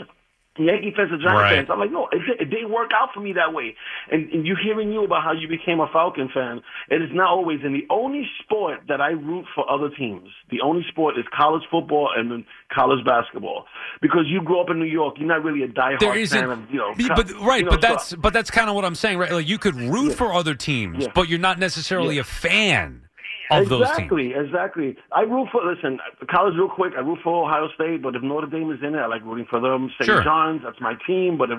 Yankee 0.58 0.92
fans 0.96 1.12
are 1.12 1.16
Giant 1.18 1.38
Right. 1.38 1.54
fans. 1.56 1.68
I'm 1.70 1.78
like, 1.78 1.92
no, 1.92 2.08
it, 2.12 2.20
it 2.40 2.44
didn't 2.50 2.70
work 2.72 2.90
out 2.94 3.10
for 3.14 3.20
me 3.20 3.32
that 3.34 3.54
way. 3.54 3.74
And, 4.10 4.28
and 4.30 4.46
you 4.46 4.56
hearing 4.62 4.92
you 4.92 5.04
about 5.04 5.22
how 5.22 5.32
you 5.32 5.46
became 5.48 5.80
a 5.80 5.86
Falcon 5.92 6.28
fan, 6.34 6.60
it 6.90 7.00
is 7.00 7.08
not 7.12 7.28
always. 7.28 7.60
And 7.62 7.74
the 7.74 7.86
only 7.88 8.28
sport 8.42 8.80
that 8.88 9.00
I 9.00 9.10
root 9.10 9.46
for 9.54 9.70
other 9.70 9.88
teams, 9.88 10.28
the 10.50 10.60
only 10.60 10.82
sport 10.88 11.16
is 11.18 11.24
college 11.34 11.62
football 11.70 12.10
and 12.16 12.30
then 12.30 12.44
college 12.72 13.04
basketball. 13.06 13.66
Because 14.02 14.24
you 14.26 14.42
grew 14.42 14.60
up 14.60 14.68
in 14.70 14.78
New 14.78 14.84
York, 14.86 15.14
you're 15.18 15.28
not 15.28 15.44
really 15.44 15.62
a 15.62 15.68
diehard 15.68 16.00
There 16.00 16.16
isn't, 16.18 16.38
fan 16.38 16.50
of, 16.50 16.70
you 16.70 16.78
know, 16.78 16.94
Yeah, 16.98 17.08
co- 17.08 17.14
but 17.22 17.30
right, 17.40 17.60
you 17.60 17.64
know, 17.66 17.70
but 17.70 17.82
so- 17.82 17.88
that's 17.88 18.14
but 18.16 18.32
that's 18.32 18.50
kind 18.50 18.68
of 18.68 18.74
what 18.74 18.84
I'm 18.84 18.94
saying, 18.96 19.18
right? 19.18 19.30
Like 19.32 19.48
you 19.48 19.56
could 19.58 19.76
root 19.76 20.14
for 20.14 20.32
other 20.32 20.54
teams, 20.54 21.04
Yeah. 21.04 21.12
but 21.14 21.28
you're 21.28 21.38
not 21.38 21.58
necessarily 21.58 22.16
Yeah. 22.16 22.22
a 22.22 22.24
fan 22.24 23.02
of 23.50 23.68
those 23.68 23.80
teams. 23.80 23.90
exactly, 23.90 24.32
exactly. 24.34 24.96
I 25.12 25.22
root 25.22 25.48
for 25.50 25.64
listen 25.64 25.98
college 26.30 26.54
real 26.56 26.68
quick. 26.68 26.94
I 26.96 27.00
root 27.00 27.18
for 27.22 27.44
Ohio 27.44 27.68
State, 27.74 28.02
but 28.02 28.14
if 28.14 28.22
Notre 28.22 28.46
Dame 28.46 28.70
is 28.70 28.78
in 28.82 28.94
it, 28.94 28.98
I 28.98 29.06
like 29.06 29.24
rooting 29.24 29.46
for 29.48 29.60
them. 29.60 29.90
St. 29.98 30.06
Sure. 30.06 30.22
John's, 30.22 30.62
that's 30.64 30.80
my 30.80 30.94
team. 31.06 31.38
But 31.38 31.50
if 31.50 31.58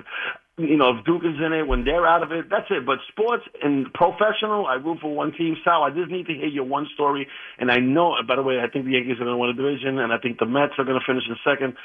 you 0.57 0.77
know 0.77 0.97
if 0.97 1.05
Duke 1.05 1.23
is 1.23 1.39
in 1.43 1.53
it, 1.53 1.67
when 1.67 1.83
they're 1.83 2.07
out 2.07 2.23
of 2.23 2.31
it, 2.31 2.49
that's 2.49 2.67
it. 2.69 2.85
But 2.85 2.99
sports 3.09 3.43
and 3.61 3.91
professional, 3.93 4.67
I 4.67 4.75
root 4.75 4.99
for 5.01 5.13
one 5.13 5.33
team. 5.33 5.57
Sal, 5.63 5.83
I 5.83 5.89
just 5.91 6.09
need 6.09 6.27
to 6.27 6.33
hear 6.33 6.47
your 6.47 6.65
one 6.65 6.87
story. 6.93 7.27
And 7.59 7.71
I 7.71 7.77
know, 7.77 8.15
by 8.27 8.35
the 8.35 8.43
way, 8.43 8.59
I 8.59 8.69
think 8.69 8.85
the 8.85 8.91
Yankees 8.91 9.17
are 9.19 9.25
going 9.25 9.35
to 9.35 9.37
win 9.37 9.55
the 9.55 9.61
division, 9.61 9.99
and 9.99 10.13
I 10.13 10.17
think 10.17 10.39
the 10.39 10.45
Mets 10.45 10.73
are 10.77 10.85
going 10.85 10.99
to 10.99 11.05
finish 11.05 11.23
in 11.27 11.35
second. 11.43 11.75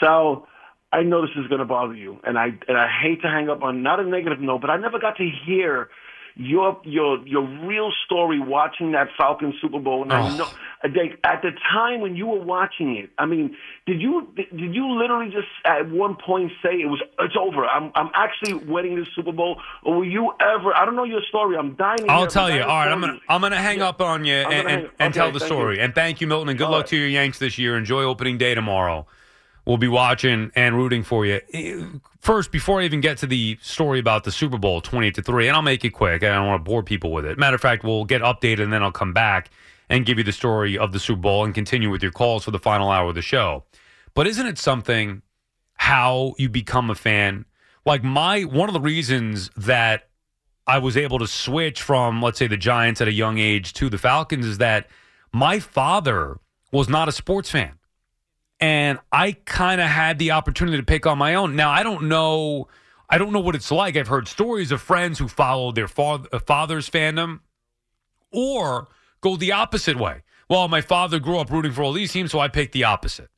Sal. 0.00 0.46
I 0.92 1.04
know 1.04 1.22
this 1.22 1.30
is 1.36 1.46
going 1.46 1.60
to 1.60 1.64
bother 1.66 1.94
you, 1.94 2.18
and 2.24 2.36
I 2.36 2.46
and 2.66 2.76
I 2.76 2.88
hate 2.90 3.22
to 3.22 3.28
hang 3.28 3.48
up 3.48 3.62
on 3.62 3.84
not 3.84 4.00
a 4.00 4.04
negative 4.04 4.40
note, 4.40 4.60
but 4.60 4.70
I 4.70 4.76
never 4.76 4.98
got 4.98 5.18
to 5.18 5.30
hear 5.46 5.88
your 6.36 6.80
your 6.84 7.26
your 7.26 7.42
real 7.66 7.90
story 8.04 8.38
watching 8.38 8.92
that 8.92 9.08
Falcons 9.16 9.54
Super 9.60 9.78
Bowl. 9.78 10.02
And 10.02 10.12
I 10.12 10.20
Oh. 10.32 10.36
know 10.36 10.46
like, 10.82 11.18
at 11.24 11.42
the 11.42 11.50
time 11.70 12.00
when 12.00 12.16
you 12.16 12.26
were 12.26 12.40
watching 12.40 12.96
it, 12.96 13.10
I 13.18 13.26
mean, 13.26 13.54
did 13.86 14.00
you 14.00 14.26
did 14.34 14.74
you 14.74 14.90
literally 14.98 15.30
just 15.30 15.48
at 15.64 15.90
one 15.90 16.16
point 16.16 16.52
say 16.62 16.80
it 16.80 16.86
was 16.86 17.00
it's 17.18 17.34
over? 17.38 17.66
I'm 17.66 17.92
I'm 17.94 18.10
actually 18.14 18.54
winning 18.54 18.96
this 18.96 19.08
Super 19.14 19.32
Bowl, 19.32 19.60
or 19.82 19.98
were 19.98 20.04
you 20.04 20.32
ever? 20.40 20.74
I 20.74 20.84
don't 20.84 20.96
know 20.96 21.04
your 21.04 21.22
story. 21.28 21.56
I'm 21.56 21.74
dying. 21.74 22.08
I'll 22.08 22.24
it. 22.24 22.30
tell 22.30 22.50
you. 22.50 22.62
All 22.62 22.68
right, 22.68 22.88
I'm 22.90 23.00
gonna 23.00 23.18
I'm 23.28 23.40
gonna 23.42 23.56
hang 23.60 23.82
up 23.82 24.00
on 24.00 24.24
you 24.24 24.36
I'm 24.36 24.46
and, 24.46 24.52
and, 24.54 24.68
hang- 24.68 24.90
and 25.00 25.10
okay, 25.10 25.18
tell 25.20 25.32
the 25.32 25.40
story. 25.40 25.76
you. 25.76 25.82
And 25.82 25.94
thank 25.94 26.20
you, 26.20 26.26
Milton, 26.26 26.48
and 26.48 26.58
good 26.58 26.64
All 26.64 26.70
luck 26.72 26.82
right. 26.84 26.88
to 26.90 26.96
your 26.96 27.08
Yanks 27.08 27.38
this 27.38 27.58
year. 27.58 27.76
Enjoy 27.76 28.02
opening 28.02 28.38
day 28.38 28.54
tomorrow. 28.54 29.06
We'll 29.70 29.78
be 29.78 29.86
watching 29.86 30.50
and 30.56 30.76
rooting 30.76 31.04
for 31.04 31.24
you. 31.24 31.40
Eh, 31.52 31.80
First, 32.18 32.50
before 32.50 32.80
I 32.80 32.84
even 32.84 33.00
get 33.00 33.18
to 33.18 33.26
the 33.28 33.56
story 33.62 34.00
about 34.00 34.24
the 34.24 34.32
Super 34.32 34.58
Bowl, 34.58 34.80
twenty-eight 34.80 35.14
to 35.14 35.22
three, 35.22 35.46
and 35.46 35.54
I'll 35.54 35.62
make 35.62 35.84
it 35.84 35.90
quick. 35.90 36.24
I 36.24 36.34
don't 36.34 36.48
want 36.48 36.64
to 36.64 36.68
bore 36.68 36.82
people 36.82 37.12
with 37.12 37.24
it. 37.24 37.38
Matter 37.38 37.54
of 37.54 37.60
fact, 37.60 37.84
we'll 37.84 38.04
get 38.04 38.20
updated 38.20 38.64
and 38.64 38.72
then 38.72 38.82
I'll 38.82 38.90
come 38.90 39.12
back 39.12 39.48
and 39.88 40.04
give 40.04 40.18
you 40.18 40.24
the 40.24 40.32
story 40.32 40.76
of 40.76 40.90
the 40.90 40.98
Super 40.98 41.20
Bowl 41.20 41.44
and 41.44 41.54
continue 41.54 41.88
with 41.88 42.02
your 42.02 42.10
calls 42.10 42.42
for 42.42 42.50
the 42.50 42.58
final 42.58 42.90
hour 42.90 43.10
of 43.10 43.14
the 43.14 43.22
show. 43.22 43.62
But 44.14 44.26
isn't 44.26 44.44
it 44.44 44.58
something 44.58 45.22
how 45.74 46.34
you 46.36 46.48
become 46.48 46.90
a 46.90 46.96
fan? 46.96 47.44
Like 47.86 48.02
my 48.02 48.42
one 48.42 48.68
of 48.68 48.72
the 48.72 48.80
reasons 48.80 49.50
that 49.56 50.08
I 50.66 50.78
was 50.78 50.96
able 50.96 51.20
to 51.20 51.28
switch 51.28 51.80
from, 51.80 52.20
let's 52.20 52.40
say, 52.40 52.48
the 52.48 52.56
Giants 52.56 53.00
at 53.00 53.06
a 53.06 53.12
young 53.12 53.38
age 53.38 53.72
to 53.74 53.88
the 53.88 53.98
Falcons 53.98 54.46
is 54.46 54.58
that 54.58 54.88
my 55.32 55.60
father 55.60 56.40
was 56.72 56.88
not 56.88 57.08
a 57.08 57.12
sports 57.12 57.52
fan. 57.52 57.74
And 58.60 58.98
I 59.10 59.32
kind 59.32 59.80
of 59.80 59.88
had 59.88 60.18
the 60.18 60.32
opportunity 60.32 60.76
to 60.76 60.82
pick 60.82 61.06
on 61.06 61.16
my 61.16 61.34
own. 61.34 61.56
Now, 61.56 61.70
I 61.70 61.82
don't 61.82 62.08
know. 62.08 62.68
I 63.08 63.18
don't 63.18 63.32
know 63.32 63.40
what 63.40 63.54
it's 63.54 63.70
like. 63.70 63.96
I've 63.96 64.08
heard 64.08 64.28
stories 64.28 64.70
of 64.70 64.80
friends 64.80 65.18
who 65.18 65.28
follow 65.28 65.72
their 65.72 65.88
fa- 65.88 66.26
uh, 66.32 66.38
father's 66.38 66.88
fandom 66.88 67.40
or 68.32 68.88
go 69.20 69.36
the 69.36 69.52
opposite 69.52 69.98
way. 69.98 70.22
Well, 70.48 70.68
my 70.68 70.80
father 70.80 71.18
grew 71.18 71.38
up 71.38 71.50
rooting 71.50 71.72
for 71.72 71.82
all 71.82 71.92
these 71.92 72.12
teams, 72.12 72.32
so 72.32 72.38
I 72.38 72.48
picked 72.48 72.72
the 72.72 72.84
opposite. 72.84 73.28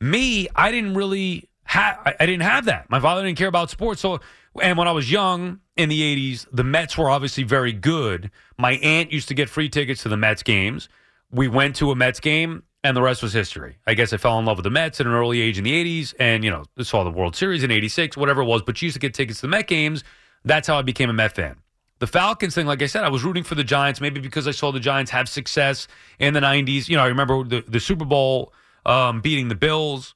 Me, 0.00 0.48
I 0.54 0.70
didn't 0.72 0.94
really 0.94 1.48
have. 1.64 2.00
I 2.18 2.26
didn't 2.26 2.42
have 2.42 2.64
that. 2.66 2.90
My 2.90 3.00
father 3.00 3.22
didn't 3.22 3.38
care 3.38 3.48
about 3.48 3.70
sports. 3.70 4.00
So, 4.00 4.20
and 4.60 4.76
when 4.76 4.88
I 4.88 4.92
was 4.92 5.10
young 5.10 5.60
in 5.76 5.88
the 5.88 6.00
'80s, 6.32 6.46
the 6.52 6.64
Mets 6.64 6.98
were 6.98 7.10
obviously 7.10 7.44
very 7.44 7.72
good. 7.72 8.30
My 8.58 8.72
aunt 8.72 9.12
used 9.12 9.28
to 9.28 9.34
get 9.34 9.48
free 9.48 9.68
tickets 9.68 10.02
to 10.02 10.08
the 10.08 10.16
Mets 10.16 10.42
games. 10.42 10.88
We 11.30 11.48
went 11.48 11.76
to 11.76 11.90
a 11.90 11.94
Mets 11.96 12.20
game. 12.20 12.64
And 12.84 12.94
the 12.94 13.02
rest 13.02 13.22
was 13.22 13.32
history. 13.32 13.78
I 13.86 13.94
guess 13.94 14.12
I 14.12 14.18
fell 14.18 14.38
in 14.38 14.44
love 14.44 14.58
with 14.58 14.64
the 14.64 14.70
Mets 14.70 15.00
at 15.00 15.06
an 15.06 15.12
early 15.12 15.40
age 15.40 15.56
in 15.56 15.64
the 15.64 15.72
80s 15.72 16.14
and, 16.20 16.44
you 16.44 16.50
know, 16.50 16.64
saw 16.82 17.02
the 17.02 17.10
World 17.10 17.34
Series 17.34 17.64
in 17.64 17.70
86, 17.70 18.14
whatever 18.16 18.42
it 18.42 18.44
was, 18.44 18.60
but 18.60 18.80
used 18.82 18.92
to 18.92 19.00
get 19.00 19.14
tickets 19.14 19.40
to 19.40 19.46
the 19.46 19.50
Met 19.50 19.66
games. 19.66 20.04
That's 20.44 20.68
how 20.68 20.78
I 20.78 20.82
became 20.82 21.08
a 21.08 21.14
Met 21.14 21.34
fan. 21.34 21.56
The 22.00 22.06
Falcons 22.06 22.54
thing, 22.54 22.66
like 22.66 22.82
I 22.82 22.86
said, 22.86 23.02
I 23.02 23.08
was 23.08 23.24
rooting 23.24 23.42
for 23.42 23.54
the 23.54 23.64
Giants, 23.64 24.02
maybe 24.02 24.20
because 24.20 24.46
I 24.46 24.50
saw 24.50 24.70
the 24.70 24.80
Giants 24.80 25.10
have 25.12 25.30
success 25.30 25.88
in 26.18 26.34
the 26.34 26.40
90s. 26.40 26.86
You 26.88 26.96
know, 26.96 27.02
I 27.02 27.06
remember 27.06 27.42
the, 27.42 27.64
the 27.66 27.80
Super 27.80 28.04
Bowl 28.04 28.52
um, 28.84 29.22
beating 29.22 29.48
the 29.48 29.54
Bills, 29.54 30.14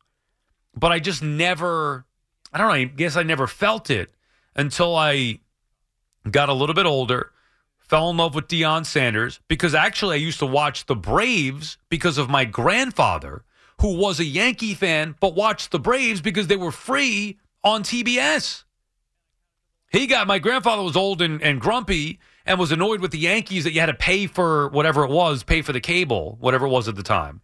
but 0.77 0.93
I 0.93 0.99
just 0.99 1.23
never, 1.23 2.05
I 2.53 2.59
don't 2.59 2.69
know, 2.69 2.75
I 2.75 2.85
guess 2.85 3.17
I 3.17 3.23
never 3.23 3.47
felt 3.47 3.89
it 3.89 4.15
until 4.55 4.95
I 4.95 5.41
got 6.31 6.51
a 6.51 6.53
little 6.53 6.75
bit 6.75 6.85
older 6.85 7.33
fell 7.89 8.11
in 8.11 8.17
love 8.17 8.35
with 8.35 8.49
Deion 8.49 8.85
Sanders 8.85 9.41
because 9.49 9.75
actually 9.75 10.15
I 10.15 10.19
used 10.19 10.39
to 10.41 10.47
watch 10.47 10.87
the 10.87 10.97
Braves 10.97 11.79
because 11.89 12.19
of 12.19 12.29
my 12.29 12.45
grandfather, 12.45 13.45
who 13.81 13.97
was 13.97 14.21
a 14.21 14.25
Yankee 14.25 14.75
fan, 14.75 15.15
but 15.21 15.35
watched 15.35 15.71
the 15.71 15.79
Braves 15.79 16.21
because 16.21 16.47
they 16.47 16.57
were 16.57 16.73
free 16.73 17.39
on 17.65 17.83
TBS. 17.83 18.65
He 19.91 20.07
got 20.07 20.27
my 20.27 20.39
grandfather 20.39 20.83
was 20.83 20.97
old 20.97 21.23
and, 21.23 21.43
and 21.43 21.61
grumpy 21.61 22.21
and 22.45 22.59
was 22.59 22.73
annoyed 22.73 23.01
with 23.01 23.11
the 23.11 23.19
Yankees 23.19 23.65
that 23.65 23.73
you 23.73 23.81
had 23.81 23.87
to 23.87 23.95
pay 23.95 24.27
for 24.27 24.69
whatever 24.69 25.05
it 25.05 25.11
was, 25.11 25.43
pay 25.43 25.63
for 25.63 25.73
the 25.73 25.81
cable, 25.81 26.37
whatever 26.41 26.67
it 26.67 26.71
was 26.71 26.89
at 26.89 26.97
the 26.97 27.03
time. 27.03 27.41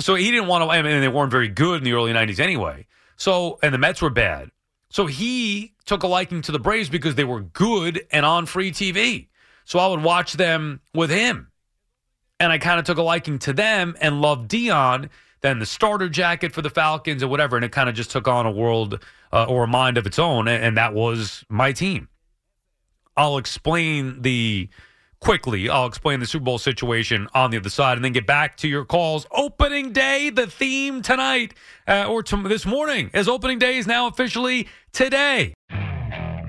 So 0.00 0.14
he 0.14 0.30
didn't 0.30 0.48
want 0.48 0.62
to, 0.62 0.82
mean, 0.82 1.00
they 1.00 1.08
weren't 1.08 1.30
very 1.30 1.48
good 1.48 1.78
in 1.78 1.84
the 1.84 1.92
early 1.92 2.12
90s 2.12 2.40
anyway. 2.40 2.86
So, 3.16 3.58
and 3.62 3.72
the 3.72 3.78
Mets 3.78 4.00
were 4.00 4.10
bad. 4.10 4.50
So 4.88 5.06
he 5.06 5.74
took 5.84 6.02
a 6.02 6.06
liking 6.06 6.42
to 6.42 6.52
the 6.52 6.58
Braves 6.58 6.88
because 6.88 7.14
they 7.14 7.24
were 7.24 7.40
good 7.40 8.06
and 8.10 8.24
on 8.24 8.46
free 8.46 8.72
TV. 8.72 9.28
So 9.66 9.80
I 9.80 9.88
would 9.88 10.02
watch 10.02 10.34
them 10.34 10.80
with 10.94 11.10
him. 11.10 11.48
And 12.38 12.52
I 12.52 12.58
kind 12.58 12.78
of 12.78 12.86
took 12.86 12.98
a 12.98 13.02
liking 13.02 13.38
to 13.40 13.52
them 13.52 13.96
and 14.00 14.22
loved 14.22 14.50
Deion, 14.50 15.10
then 15.40 15.58
the 15.58 15.66
starter 15.66 16.08
jacket 16.08 16.52
for 16.52 16.62
the 16.62 16.70
Falcons 16.70 17.20
and 17.20 17.30
whatever. 17.30 17.56
And 17.56 17.64
it 17.64 17.72
kind 17.72 17.88
of 17.88 17.94
just 17.94 18.10
took 18.10 18.28
on 18.28 18.46
a 18.46 18.50
world 18.50 19.02
uh, 19.32 19.44
or 19.44 19.64
a 19.64 19.66
mind 19.66 19.98
of 19.98 20.06
its 20.06 20.18
own. 20.18 20.46
And, 20.46 20.76
that 20.76 20.94
was 20.94 21.44
my 21.48 21.72
team. 21.72 22.08
I'll 23.16 23.38
explain 23.38 24.22
the 24.22 24.68
quickly. 25.20 25.68
I'll 25.68 25.86
explain 25.86 26.20
the 26.20 26.26
Super 26.26 26.44
Bowl 26.44 26.58
situation 26.58 27.26
on 27.34 27.50
the 27.50 27.56
other 27.56 27.70
side 27.70 27.98
and 27.98 28.04
then 28.04 28.12
get 28.12 28.26
back 28.26 28.56
to 28.58 28.68
your 28.68 28.84
calls. 28.84 29.26
Opening 29.32 29.92
day, 29.92 30.30
the 30.30 30.46
theme 30.46 31.02
tonight 31.02 31.54
uh, 31.88 32.06
or 32.06 32.22
to, 32.22 32.42
this 32.44 32.66
morning, 32.66 33.10
as 33.14 33.26
opening 33.26 33.58
day 33.58 33.78
is 33.78 33.86
now 33.86 34.06
officially 34.06 34.68
today. 34.92 35.54